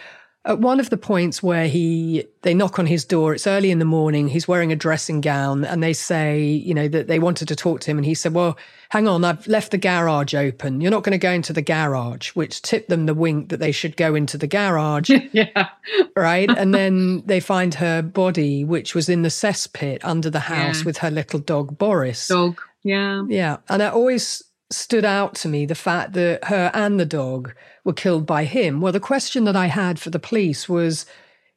at 0.44 0.58
one 0.58 0.80
of 0.80 0.88
the 0.88 0.96
points 0.96 1.42
where 1.42 1.68
he 1.68 2.24
they 2.42 2.54
knock 2.54 2.78
on 2.78 2.86
his 2.86 3.04
door, 3.04 3.34
it's 3.34 3.46
early 3.46 3.70
in 3.70 3.78
the 3.78 3.84
morning, 3.84 4.28
he's 4.28 4.48
wearing 4.48 4.72
a 4.72 4.76
dressing 4.76 5.20
gown, 5.20 5.64
and 5.64 5.82
they 5.82 5.92
say, 5.92 6.42
you 6.42 6.72
know, 6.72 6.88
that 6.88 7.08
they 7.08 7.18
wanted 7.18 7.48
to 7.48 7.56
talk 7.56 7.80
to 7.80 7.90
him. 7.90 7.98
And 7.98 8.06
he 8.06 8.14
said, 8.14 8.32
Well, 8.32 8.56
hang 8.88 9.06
on, 9.06 9.24
I've 9.24 9.46
left 9.46 9.70
the 9.70 9.78
garage 9.78 10.34
open. 10.34 10.80
You're 10.80 10.90
not 10.90 11.02
going 11.02 11.12
to 11.12 11.18
go 11.18 11.30
into 11.30 11.52
the 11.52 11.62
garage, 11.62 12.30
which 12.30 12.62
tipped 12.62 12.88
them 12.88 13.06
the 13.06 13.14
wink 13.14 13.50
that 13.50 13.60
they 13.60 13.72
should 13.72 13.96
go 13.96 14.14
into 14.14 14.38
the 14.38 14.46
garage. 14.46 15.10
yeah. 15.32 15.68
Right. 16.16 16.50
And 16.50 16.74
then 16.74 17.22
they 17.26 17.40
find 17.40 17.74
her 17.74 18.00
body, 18.00 18.64
which 18.64 18.94
was 18.94 19.08
in 19.08 19.22
the 19.22 19.28
cesspit 19.28 20.00
under 20.04 20.30
the 20.30 20.40
house 20.40 20.80
yeah. 20.80 20.84
with 20.86 20.98
her 20.98 21.10
little 21.10 21.40
dog 21.40 21.76
Boris. 21.76 22.28
Dog. 22.28 22.60
Yeah. 22.82 23.24
Yeah. 23.28 23.58
And 23.68 23.82
it 23.82 23.92
always 23.92 24.42
stood 24.70 25.04
out 25.04 25.34
to 25.34 25.48
me 25.48 25.66
the 25.66 25.74
fact 25.74 26.12
that 26.12 26.44
her 26.44 26.70
and 26.74 26.98
the 26.98 27.06
dog 27.06 27.52
were 27.84 27.92
killed 27.92 28.26
by 28.26 28.44
him. 28.44 28.80
Well, 28.80 28.92
the 28.92 29.00
question 29.00 29.44
that 29.44 29.56
I 29.56 29.66
had 29.66 29.98
for 29.98 30.10
the 30.10 30.18
police 30.18 30.68
was 30.68 31.06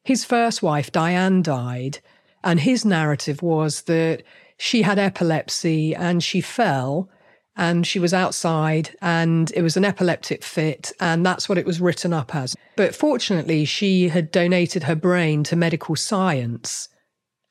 his 0.03 0.25
first 0.25 0.63
wife, 0.63 0.91
Diane, 0.91 1.41
died. 1.41 1.99
And 2.43 2.59
his 2.59 2.83
narrative 2.83 3.41
was 3.41 3.83
that 3.83 4.23
she 4.57 4.81
had 4.81 4.99
epilepsy 4.99 5.95
and 5.95 6.23
she 6.23 6.41
fell 6.41 7.09
and 7.55 7.85
she 7.85 7.99
was 7.99 8.13
outside 8.13 8.95
and 9.01 9.51
it 9.55 9.61
was 9.61 9.77
an 9.77 9.85
epileptic 9.85 10.43
fit 10.43 10.91
and 10.99 11.25
that's 11.25 11.47
what 11.47 11.57
it 11.57 11.65
was 11.65 11.79
written 11.79 12.11
up 12.11 12.35
as. 12.35 12.55
But 12.75 12.95
fortunately, 12.95 13.65
she 13.65 14.09
had 14.09 14.31
donated 14.31 14.83
her 14.83 14.95
brain 14.95 15.43
to 15.45 15.55
medical 15.55 15.95
science. 15.95 16.89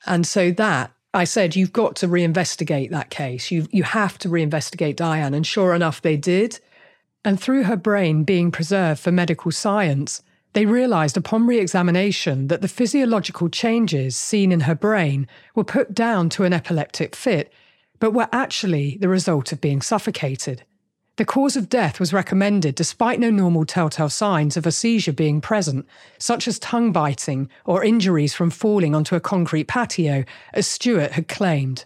And 0.05 0.27
so 0.27 0.51
that 0.53 0.93
I 1.15 1.25
said, 1.25 1.57
you've 1.57 1.73
got 1.73 1.95
to 1.97 2.09
reinvestigate 2.09 2.91
that 2.91 3.11
case. 3.11 3.51
You, 3.51 3.67
you 3.71 3.83
have 3.83 4.19
to 4.19 4.29
reinvestigate 4.29 4.97
Diane. 4.97 5.35
And 5.35 5.47
sure 5.47 5.75
enough, 5.75 6.01
they 6.01 6.17
did. 6.17 6.59
And 7.25 7.39
through 7.39 7.65
her 7.65 7.77
brain 7.77 8.25
being 8.25 8.51
preserved 8.51 9.01
for 9.01 9.13
medical 9.13 9.53
science, 9.53 10.23
they 10.55 10.67
realised 10.67 11.17
upon 11.17 11.47
re 11.47 11.59
examination 11.59 12.49
that 12.49 12.63
the 12.63 12.69
physiological 12.69 13.49
changes 13.49 14.17
seen 14.17 14.53
in 14.53 14.61
her 14.61 14.75
brain 14.75 15.27
were 15.55 15.65
put 15.65 15.95
down 15.95 16.29
to 16.31 16.45
an 16.45 16.53
epileptic 16.53 17.15
fit, 17.15 17.53
but 17.99 18.13
were 18.13 18.29
actually 18.33 18.97
the 19.01 19.09
result 19.09 19.53
of 19.53 19.61
being 19.61 19.83
suffocated. 19.83 20.65
The 21.23 21.27
cause 21.27 21.57
of 21.57 21.69
death 21.69 22.01
was 22.01 22.13
recommended 22.13 22.75
despite 22.75 23.21
no 23.21 23.31
normal 23.31 23.65
telltale 23.65 24.09
signs 24.09 24.57
of 24.57 24.67
a 24.67 24.73
seizure 24.73 25.13
being 25.13 25.41
present, 25.41 25.87
such 26.19 26.49
as 26.49 26.59
tongue 26.59 26.91
biting 26.91 27.49
or 27.65 27.85
injuries 27.85 28.35
from 28.35 28.51
falling 28.51 28.93
onto 28.93 29.15
a 29.15 29.21
concrete 29.21 29.69
patio, 29.69 30.25
as 30.53 30.67
Stewart 30.67 31.13
had 31.13 31.29
claimed. 31.29 31.85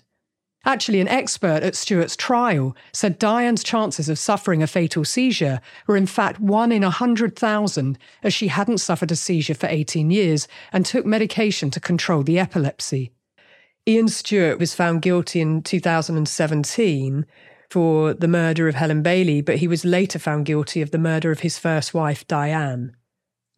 Actually, 0.64 1.02
an 1.02 1.08
expert 1.08 1.62
at 1.62 1.76
Stewart's 1.76 2.16
trial 2.16 2.74
said 2.94 3.18
Diane's 3.18 3.62
chances 3.62 4.08
of 4.08 4.18
suffering 4.18 4.62
a 4.62 4.66
fatal 4.66 5.04
seizure 5.04 5.60
were 5.86 5.98
in 5.98 6.06
fact 6.06 6.40
one 6.40 6.72
in 6.72 6.82
a 6.82 6.86
100,000, 6.86 7.98
as 8.22 8.32
she 8.32 8.48
hadn't 8.48 8.78
suffered 8.78 9.12
a 9.12 9.16
seizure 9.16 9.52
for 9.52 9.66
18 9.66 10.10
years 10.10 10.48
and 10.72 10.86
took 10.86 11.04
medication 11.04 11.70
to 11.72 11.78
control 11.78 12.22
the 12.22 12.38
epilepsy. 12.38 13.12
Ian 13.86 14.08
Stewart 14.08 14.58
was 14.58 14.74
found 14.74 15.02
guilty 15.02 15.42
in 15.42 15.60
2017 15.60 17.26
for 17.70 18.14
the 18.14 18.28
murder 18.28 18.68
of 18.68 18.74
Helen 18.74 19.02
Bailey, 19.02 19.40
but 19.40 19.56
he 19.56 19.68
was 19.68 19.84
later 19.84 20.18
found 20.18 20.46
guilty 20.46 20.82
of 20.82 20.90
the 20.90 20.98
murder 20.98 21.30
of 21.30 21.40
his 21.40 21.58
first 21.58 21.94
wife, 21.94 22.26
Diane. 22.26 22.96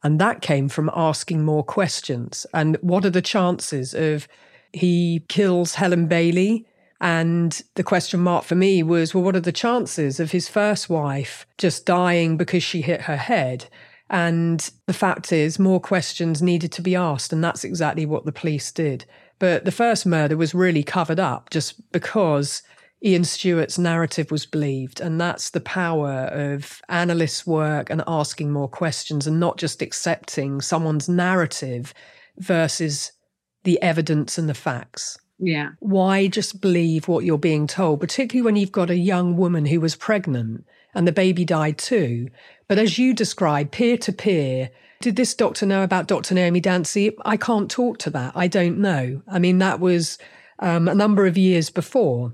And 0.03 0.21
that 0.21 0.43
came 0.43 0.69
from 0.69 0.91
asking 0.95 1.45
more 1.45 1.65
questions. 1.65 2.47
And 2.55 2.77
what 2.81 3.05
are 3.05 3.11
the 3.11 3.23
chances 3.23 3.95
of 3.95 4.29
he 4.73 5.25
kills 5.29 5.75
Helen 5.75 6.07
Bailey? 6.07 6.67
And 7.01 7.61
the 7.75 7.85
question 7.85 8.21
mark 8.21 8.45
for 8.45 8.55
me 8.55 8.83
was, 8.83 9.15
well, 9.15 9.25
what 9.25 9.37
are 9.37 9.41
the 9.41 9.53
chances 9.53 10.21
of 10.21 10.33
his 10.33 10.49
first 10.49 10.89
wife 10.89 11.47
just 11.57 11.87
dying 11.87 12.37
because 12.37 12.63
she 12.63 12.83
hit 12.83 13.03
her 13.03 13.17
head? 13.17 13.67
And 14.11 14.69
the 14.87 14.93
fact 14.93 15.33
is, 15.33 15.59
more 15.59 15.81
questions 15.81 16.43
needed 16.43 16.73
to 16.73 16.83
be 16.83 16.97
asked. 16.97 17.33
And 17.33 17.45
that's 17.45 17.65
exactly 17.65 18.07
what 18.07 18.25
the 18.25 18.33
police 18.33 18.73
did. 18.73 19.05
But 19.39 19.65
the 19.65 19.73
first 19.73 20.07
murder 20.07 20.37
was 20.37 20.55
really 20.55 20.83
covered 20.83 21.21
up 21.21 21.51
just 21.51 21.93
because 21.93 22.63
Ian 23.05 23.25
Stewart's 23.25 23.79
narrative 23.79 24.31
was 24.31 24.47
believed. 24.47 25.01
And 25.01 25.21
that's 25.21 25.51
the 25.51 25.61
power 25.61 26.25
of 26.33 26.83
analysts' 26.89 27.47
work 27.47 27.91
and 27.91 28.03
asking 28.07 28.51
more 28.51 28.69
questions 28.69 29.27
and 29.27 29.39
not 29.39 29.57
just 29.57 29.83
accepting 29.83 30.61
someone's 30.61 31.09
narrative 31.09 31.95
versus 32.39 33.13
the 33.65 33.81
evidence 33.83 34.39
and 34.39 34.49
the 34.49 34.55
facts. 34.55 35.19
Yeah. 35.39 35.71
Why 35.79 36.27
just 36.27 36.61
believe 36.61 37.07
what 37.07 37.25
you're 37.25 37.39
being 37.39 37.67
told, 37.67 38.01
particularly 38.01 38.45
when 38.45 38.57
you've 38.57 38.73
got 38.73 38.91
a 38.91 38.97
young 38.97 39.37
woman 39.37 39.67
who 39.67 39.81
was 39.81 39.95
pregnant 39.95 40.65
and 40.95 41.07
the 41.07 41.13
baby 41.13 41.45
died 41.45 41.79
too? 41.79 42.29
But 42.67 42.79
as 42.79 42.99
you 42.99 43.15
describe, 43.15 43.71
peer 43.71 43.97
to 43.99 44.13
peer, 44.13 44.71
did 45.01 45.15
this 45.15 45.35
doctor 45.35 45.65
know 45.65 45.85
about 45.85 46.09
Dr. 46.09 46.35
Naomi 46.35 46.61
Dancy? 46.61 47.17
I 47.25 47.37
can't 47.37 47.71
talk 47.71 47.99
to 47.99 48.11
that. 48.11 48.33
I 48.35 48.49
don't 48.49 48.79
know. 48.79 49.23
I 49.29 49.39
mean, 49.39 49.59
that 49.59 49.79
was 49.79 50.19
um, 50.59 50.89
a 50.89 50.95
number 50.95 51.27
of 51.27 51.39
years 51.39 51.71
before. 51.71 52.33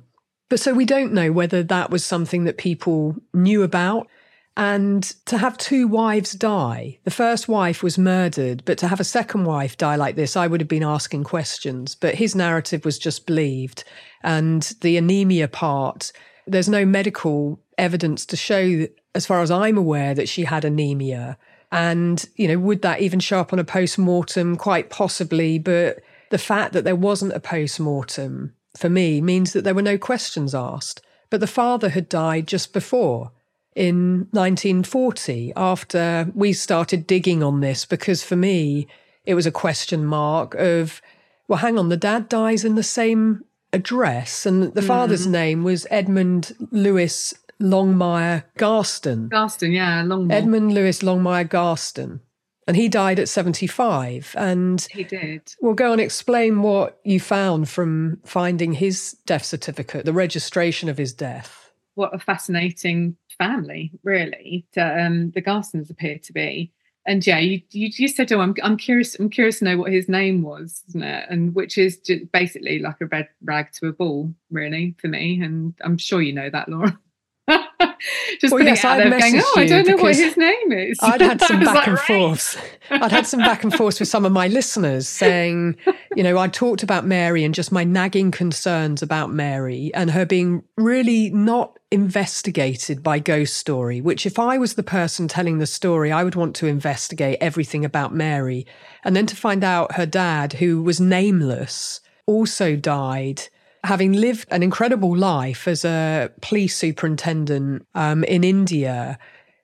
But 0.48 0.60
so 0.60 0.72
we 0.72 0.84
don't 0.84 1.12
know 1.12 1.32
whether 1.32 1.62
that 1.62 1.90
was 1.90 2.04
something 2.04 2.44
that 2.44 2.58
people 2.58 3.16
knew 3.32 3.62
about. 3.62 4.08
And 4.56 5.02
to 5.26 5.38
have 5.38 5.58
two 5.58 5.88
wives 5.88 6.32
die, 6.32 6.98
the 7.02 7.10
first 7.10 7.48
wife 7.48 7.82
was 7.82 7.98
murdered, 7.98 8.62
but 8.64 8.78
to 8.78 8.88
have 8.88 9.00
a 9.00 9.04
second 9.04 9.44
wife 9.44 9.76
die 9.76 9.96
like 9.96 10.14
this, 10.14 10.36
I 10.36 10.46
would 10.46 10.60
have 10.60 10.68
been 10.68 10.84
asking 10.84 11.24
questions. 11.24 11.96
But 11.96 12.14
his 12.14 12.36
narrative 12.36 12.84
was 12.84 12.98
just 12.98 13.26
believed. 13.26 13.82
And 14.22 14.62
the 14.80 14.96
anemia 14.96 15.48
part, 15.48 16.12
there's 16.46 16.68
no 16.68 16.84
medical 16.84 17.58
evidence 17.78 18.24
to 18.26 18.36
show, 18.36 18.86
as 19.14 19.26
far 19.26 19.42
as 19.42 19.50
I'm 19.50 19.76
aware, 19.76 20.14
that 20.14 20.28
she 20.28 20.44
had 20.44 20.64
anemia. 20.64 21.36
And, 21.72 22.24
you 22.36 22.46
know, 22.46 22.58
would 22.58 22.82
that 22.82 23.00
even 23.00 23.18
show 23.18 23.40
up 23.40 23.52
on 23.52 23.58
a 23.58 23.64
post 23.64 23.98
mortem? 23.98 24.54
Quite 24.54 24.88
possibly. 24.88 25.58
But 25.58 26.00
the 26.30 26.38
fact 26.38 26.74
that 26.74 26.84
there 26.84 26.94
wasn't 26.94 27.32
a 27.32 27.40
post 27.40 27.80
mortem 27.80 28.54
for 28.76 28.88
me 28.88 29.20
means 29.20 29.52
that 29.52 29.64
there 29.64 29.74
were 29.74 29.82
no 29.82 29.98
questions 29.98 30.54
asked. 30.54 31.00
But 31.30 31.40
the 31.40 31.46
father 31.46 31.90
had 31.90 32.08
died 32.08 32.46
just 32.46 32.72
before 32.72 33.32
in 33.74 34.28
1940 34.30 35.52
after 35.56 36.30
we 36.34 36.52
started 36.52 37.06
digging 37.06 37.42
on 37.42 37.60
this 37.60 37.84
because 37.84 38.22
for 38.22 38.36
me 38.36 38.86
it 39.26 39.34
was 39.34 39.46
a 39.46 39.50
question 39.50 40.04
mark 40.04 40.54
of 40.54 41.02
well 41.48 41.58
hang 41.58 41.76
on 41.76 41.88
the 41.88 41.96
dad 41.96 42.28
dies 42.28 42.64
in 42.64 42.76
the 42.76 42.84
same 42.84 43.44
address 43.72 44.46
and 44.46 44.74
the 44.74 44.80
mm. 44.80 44.86
father's 44.86 45.26
name 45.26 45.64
was 45.64 45.88
Edmund 45.90 46.54
Lewis 46.70 47.34
Longmore 47.60 48.44
Garstin. 48.56 49.28
Garstin, 49.28 49.72
yeah, 49.72 50.02
Longmore. 50.02 50.32
Edmund 50.32 50.74
Lewis 50.74 51.00
Longmore 51.02 51.48
Garstin. 51.48 52.20
And 52.66 52.76
he 52.76 52.88
died 52.88 53.18
at 53.18 53.28
75. 53.28 54.34
And 54.38 54.86
he 54.90 55.04
did. 55.04 55.52
Well, 55.60 55.74
go 55.74 55.92
and 55.92 56.00
explain 56.00 56.62
what 56.62 56.98
you 57.04 57.20
found 57.20 57.68
from 57.68 58.20
finding 58.24 58.72
his 58.72 59.16
death 59.26 59.44
certificate, 59.44 60.04
the 60.04 60.12
registration 60.12 60.88
of 60.88 60.98
his 60.98 61.12
death. 61.12 61.72
What 61.94 62.14
a 62.14 62.18
fascinating 62.18 63.16
family, 63.38 63.92
really, 64.02 64.66
to, 64.72 65.04
um, 65.04 65.30
the 65.32 65.42
Garstins 65.42 65.90
appear 65.90 66.18
to 66.18 66.32
be. 66.32 66.72
And 67.06 67.26
yeah, 67.26 67.38
you, 67.38 67.60
you, 67.70 67.90
you 67.96 68.08
said, 68.08 68.32
oh, 68.32 68.40
I'm, 68.40 68.54
I'm 68.62 68.78
curious. 68.78 69.14
I'm 69.16 69.28
curious 69.28 69.58
to 69.58 69.66
know 69.66 69.76
what 69.76 69.92
his 69.92 70.08
name 70.08 70.42
was, 70.42 70.82
isn't 70.88 71.02
it? 71.02 71.26
And 71.28 71.54
which 71.54 71.76
is 71.76 71.98
basically 72.32 72.78
like 72.78 73.00
a 73.02 73.06
red 73.06 73.28
rag 73.42 73.72
to 73.72 73.88
a 73.88 73.92
bull, 73.92 74.34
really, 74.50 74.94
for 74.98 75.08
me. 75.08 75.40
And 75.42 75.74
I'm 75.82 75.98
sure 75.98 76.22
you 76.22 76.32
know 76.32 76.48
that, 76.48 76.68
Laura. 76.68 76.98
just 78.40 78.54
well, 78.54 78.62
yes, 78.62 78.84
I'd 78.84 79.10
going, 79.10 79.40
oh, 79.44 79.54
I 79.56 79.66
don't 79.66 79.86
know 79.86 79.96
what 79.96 80.16
his 80.16 80.36
name 80.36 80.72
is. 80.72 80.98
I'd 81.02 81.20
had 81.20 81.40
some 81.42 81.60
back 81.60 81.74
like, 81.74 81.86
and 81.88 81.96
right? 81.96 82.06
forths. 82.06 82.56
I'd 82.90 83.12
had 83.12 83.26
some 83.26 83.40
back 83.40 83.64
and 83.64 83.74
forths 83.74 84.00
with 84.00 84.08
some 84.08 84.24
of 84.24 84.32
my 84.32 84.48
listeners 84.48 85.06
saying, 85.06 85.76
you 86.16 86.22
know, 86.22 86.38
I 86.38 86.48
talked 86.48 86.82
about 86.82 87.04
Mary 87.04 87.44
and 87.44 87.54
just 87.54 87.70
my 87.70 87.84
nagging 87.84 88.30
concerns 88.30 89.02
about 89.02 89.30
Mary 89.30 89.90
and 89.94 90.10
her 90.10 90.24
being 90.24 90.62
really 90.78 91.28
not 91.30 91.78
investigated 91.90 93.02
by 93.02 93.18
Ghost 93.18 93.56
Story, 93.56 94.00
which, 94.00 94.24
if 94.24 94.38
I 94.38 94.56
was 94.56 94.74
the 94.74 94.82
person 94.82 95.28
telling 95.28 95.58
the 95.58 95.66
story, 95.66 96.10
I 96.10 96.24
would 96.24 96.34
want 96.34 96.56
to 96.56 96.66
investigate 96.66 97.38
everything 97.42 97.84
about 97.84 98.14
Mary. 98.14 98.66
And 99.04 99.14
then 99.14 99.26
to 99.26 99.36
find 99.36 99.62
out 99.62 99.96
her 99.96 100.06
dad, 100.06 100.54
who 100.54 100.82
was 100.82 100.98
nameless, 100.98 102.00
also 102.26 102.74
died, 102.74 103.42
having 103.84 104.12
lived 104.12 104.48
an 104.50 104.62
incredible 104.62 105.16
life 105.16 105.68
as 105.68 105.84
a 105.84 106.30
police 106.40 106.76
superintendent 106.76 107.86
um, 107.94 108.24
in 108.24 108.42
India. 108.42 109.18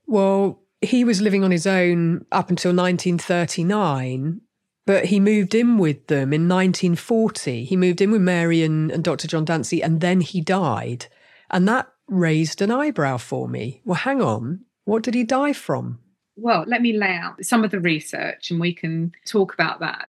Well, 0.07 0.62
he 0.81 1.05
was 1.05 1.21
living 1.21 1.43
on 1.43 1.51
his 1.51 1.66
own 1.66 2.25
up 2.31 2.51
until 2.51 2.75
1939 2.75 4.41
but 4.87 5.05
he 5.05 5.21
moved 5.21 5.55
in 5.55 5.79
with 5.79 6.09
them 6.09 6.33
in 6.33 6.49
1940. 6.49 7.64
He 7.64 7.77
moved 7.77 8.01
in 8.01 8.11
with 8.11 8.23
Mary 8.23 8.64
and, 8.64 8.91
and 8.91 9.05
Dr. 9.05 9.29
John 9.29 9.45
Dancy, 9.45 9.81
and 9.83 10.01
then 10.01 10.21
he 10.21 10.41
died. 10.41 11.07
And 11.49 11.68
that 11.68 11.87
raised 12.09 12.61
an 12.61 12.73
eyebrow 12.73 13.18
for 13.18 13.49
me. 13.49 13.83
Well, 13.85 13.95
hang 13.95 14.21
on. 14.21 14.64
What 14.85 15.05
did 15.05 15.14
he 15.14 15.23
die 15.23 15.53
from? 15.53 16.01
Well, 16.35 16.64
let 16.66 16.83
me 16.83 16.93
lay 16.93 17.14
out 17.14 17.45
some 17.45 17.62
of 17.62 17.71
the 17.71 17.79
research 17.79 18.51
and 18.51 18.59
we 18.59 18.75
can 18.75 19.12
talk 19.27 19.55
about 19.55 19.79
that. 19.79 20.09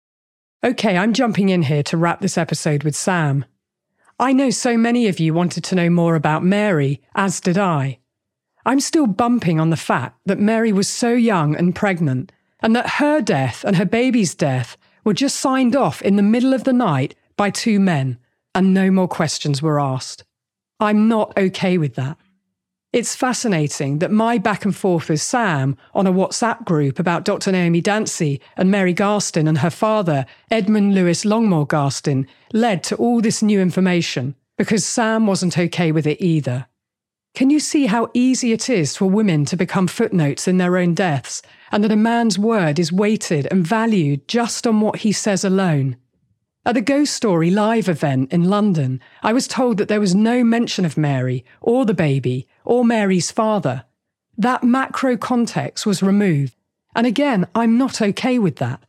Okay, 0.61 0.97
I'm 0.97 1.13
jumping 1.13 1.49
in 1.49 1.61
here 1.61 1.83
to 1.83 1.95
wrap 1.95 2.19
this 2.19 2.37
episode 2.37 2.83
with 2.83 2.97
Sam. 2.97 3.45
I 4.17 4.31
know 4.31 4.49
so 4.49 4.77
many 4.77 5.07
of 5.07 5.19
you 5.19 5.33
wanted 5.33 5.65
to 5.65 5.75
know 5.75 5.89
more 5.89 6.15
about 6.15 6.43
Mary, 6.43 7.01
as 7.15 7.41
did 7.41 7.57
I. 7.57 7.99
I'm 8.65 8.79
still 8.79 9.07
bumping 9.07 9.59
on 9.59 9.71
the 9.71 9.77
fact 9.77 10.19
that 10.25 10.39
Mary 10.39 10.71
was 10.71 10.87
so 10.87 11.11
young 11.11 11.53
and 11.53 11.75
pregnant 11.75 12.31
and 12.61 12.73
that 12.75 12.91
her 12.91 13.19
death 13.19 13.65
and 13.65 13.75
her 13.75 13.85
baby's 13.85 14.33
death 14.33 14.77
were 15.03 15.13
just 15.13 15.35
signed 15.35 15.75
off 15.75 16.01
in 16.01 16.15
the 16.15 16.23
middle 16.23 16.53
of 16.53 16.63
the 16.63 16.73
night 16.73 17.13
by 17.35 17.49
two 17.49 17.77
men, 17.77 18.17
and 18.55 18.73
no 18.73 18.89
more 18.89 19.09
questions 19.09 19.61
were 19.61 19.81
asked. 19.81 20.23
I'm 20.79 21.09
not 21.09 21.37
okay 21.37 21.77
with 21.77 21.95
that. 21.95 22.17
It's 22.95 23.13
fascinating 23.13 23.99
that 23.99 24.09
my 24.09 24.37
back 24.37 24.63
and 24.63 24.73
forth 24.73 25.09
with 25.09 25.19
Sam 25.19 25.75
on 25.93 26.07
a 26.07 26.13
WhatsApp 26.13 26.63
group 26.63 26.97
about 26.97 27.25
Dr. 27.25 27.51
Naomi 27.51 27.81
Dancy 27.81 28.39
and 28.55 28.71
Mary 28.71 28.93
Garstin 28.93 29.49
and 29.49 29.57
her 29.57 29.69
father, 29.69 30.25
Edmund 30.49 30.95
Lewis 30.95 31.25
Longmore 31.25 31.67
Garstin, 31.67 32.25
led 32.53 32.85
to 32.85 32.95
all 32.95 33.19
this 33.19 33.43
new 33.43 33.59
information 33.59 34.33
because 34.57 34.85
Sam 34.85 35.27
wasn't 35.27 35.57
okay 35.57 35.91
with 35.91 36.07
it 36.07 36.23
either. 36.23 36.67
Can 37.33 37.49
you 37.49 37.59
see 37.59 37.87
how 37.87 38.11
easy 38.13 38.53
it 38.53 38.69
is 38.69 38.95
for 38.95 39.09
women 39.09 39.43
to 39.43 39.57
become 39.57 39.87
footnotes 39.87 40.47
in 40.47 40.57
their 40.57 40.77
own 40.77 40.93
deaths, 40.93 41.41
and 41.73 41.83
that 41.83 41.91
a 41.91 41.97
man's 41.97 42.39
word 42.39 42.79
is 42.79 42.93
weighted 42.93 43.45
and 43.51 43.67
valued 43.67 44.25
just 44.29 44.65
on 44.65 44.79
what 44.79 44.99
he 44.99 45.11
says 45.11 45.43
alone? 45.43 45.97
At 46.67 46.73
the 46.73 46.81
Ghost 46.81 47.13
Story 47.13 47.51
live 47.51 47.87
event 47.87 48.33
in 48.33 48.49
London, 48.49 48.99
I 49.21 49.33
was 49.33 49.47
told 49.47 49.77
that 49.77 49.87
there 49.87 49.99
was 49.99 50.15
no 50.15 50.43
mention 50.43 50.83
of 50.83 50.97
Mary, 50.97 51.45
or 51.61 51.85
the 51.85 51.93
baby, 51.93 52.47
or 52.63 52.83
Mary's 52.83 53.29
father. 53.29 53.85
That 54.35 54.63
macro 54.63 55.15
context 55.15 55.85
was 55.85 56.01
removed. 56.01 56.55
And 56.95 57.05
again, 57.05 57.45
I'm 57.53 57.77
not 57.77 58.01
okay 58.01 58.39
with 58.39 58.55
that. 58.55 58.81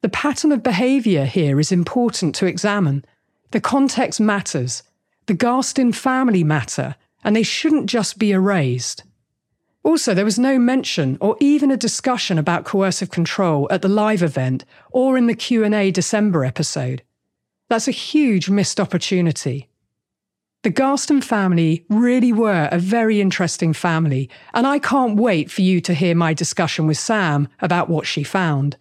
The 0.00 0.08
pattern 0.08 0.52
of 0.52 0.62
behaviour 0.62 1.24
here 1.24 1.58
is 1.58 1.72
important 1.72 2.36
to 2.36 2.46
examine. 2.46 3.04
The 3.50 3.60
context 3.60 4.20
matters. 4.20 4.84
The 5.26 5.34
Garstin 5.34 5.92
family 5.92 6.44
matter 6.44 6.94
and 7.24 7.34
they 7.34 7.42
shouldn't 7.42 7.86
just 7.86 8.18
be 8.18 8.30
erased. 8.30 9.02
Also, 9.82 10.14
there 10.14 10.24
was 10.24 10.38
no 10.38 10.56
mention 10.56 11.18
or 11.20 11.36
even 11.40 11.70
a 11.72 11.76
discussion 11.76 12.38
about 12.38 12.64
coercive 12.64 13.10
control 13.10 13.66
at 13.70 13.82
the 13.82 13.88
live 13.88 14.22
event 14.22 14.64
or 14.92 15.18
in 15.18 15.26
the 15.26 15.34
Q&A 15.34 15.90
December 15.90 16.44
episode. 16.44 17.02
That's 17.68 17.88
a 17.88 17.92
huge 17.92 18.48
missed 18.48 18.80
opportunity. 18.80 19.68
The 20.62 20.70
Garstin 20.70 21.20
family 21.20 21.84
really 21.88 22.32
were 22.32 22.68
a 22.72 22.78
very 22.78 23.20
interesting 23.20 23.72
family, 23.72 24.28
and 24.52 24.66
I 24.66 24.78
can't 24.78 25.16
wait 25.16 25.50
for 25.50 25.62
you 25.62 25.80
to 25.82 25.94
hear 25.94 26.14
my 26.14 26.34
discussion 26.34 26.86
with 26.86 26.98
Sam 26.98 27.48
about 27.60 27.88
what 27.88 28.06
she 28.06 28.24
found. 28.24 28.76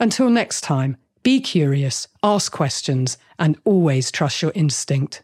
Until 0.00 0.30
next 0.30 0.62
time, 0.62 0.96
be 1.22 1.40
curious, 1.40 2.08
ask 2.22 2.50
questions, 2.50 3.18
and 3.38 3.58
always 3.64 4.10
trust 4.10 4.40
your 4.40 4.52
instinct. 4.54 5.22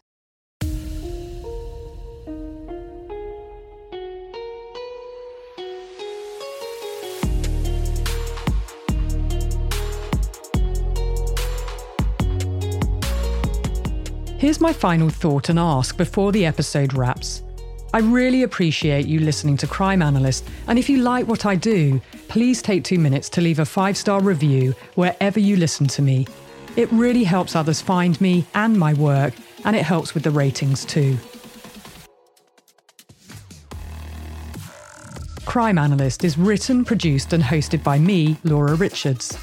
Here's 14.39 14.61
my 14.61 14.71
final 14.71 15.09
thought 15.09 15.49
and 15.49 15.59
ask 15.59 15.97
before 15.97 16.31
the 16.31 16.45
episode 16.45 16.93
wraps. 16.93 17.43
I 17.93 17.99
really 17.99 18.43
appreciate 18.43 19.05
you 19.05 19.19
listening 19.19 19.57
to 19.57 19.67
Crime 19.67 20.01
Analyst, 20.01 20.47
and 20.67 20.79
if 20.79 20.87
you 20.87 20.99
like 20.99 21.27
what 21.27 21.45
I 21.45 21.55
do, 21.55 21.99
please 22.29 22.61
take 22.61 22.85
two 22.85 22.99
minutes 22.99 23.27
to 23.31 23.41
leave 23.41 23.59
a 23.59 23.65
five 23.65 23.97
star 23.97 24.21
review 24.21 24.73
wherever 24.95 25.41
you 25.41 25.57
listen 25.57 25.87
to 25.87 26.01
me. 26.01 26.25
It 26.77 26.89
really 26.93 27.25
helps 27.25 27.53
others 27.53 27.81
find 27.81 28.19
me 28.21 28.45
and 28.55 28.79
my 28.79 28.93
work, 28.93 29.33
and 29.65 29.75
it 29.75 29.83
helps 29.83 30.13
with 30.13 30.23
the 30.23 30.31
ratings 30.31 30.85
too. 30.85 31.17
Crime 35.45 35.77
Analyst 35.77 36.23
is 36.23 36.37
written, 36.37 36.85
produced, 36.85 37.33
and 37.33 37.43
hosted 37.43 37.83
by 37.83 37.99
me, 37.99 38.37
Laura 38.45 38.75
Richards. 38.75 39.37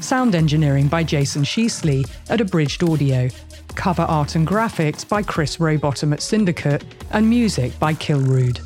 Sound 0.00 0.34
engineering 0.34 0.88
by 0.88 1.02
Jason 1.02 1.44
Sheasley 1.44 2.06
at 2.28 2.42
Abridged 2.42 2.82
Audio 2.82 3.30
cover 3.74 4.02
art 4.02 4.34
and 4.34 4.46
graphics 4.46 5.08
by 5.08 5.22
Chris 5.22 5.58
Rowbottom 5.58 6.12
at 6.12 6.22
Syndicate, 6.22 6.84
and 7.10 7.28
music 7.28 7.78
by 7.78 7.94
Kilrude. 7.94 8.60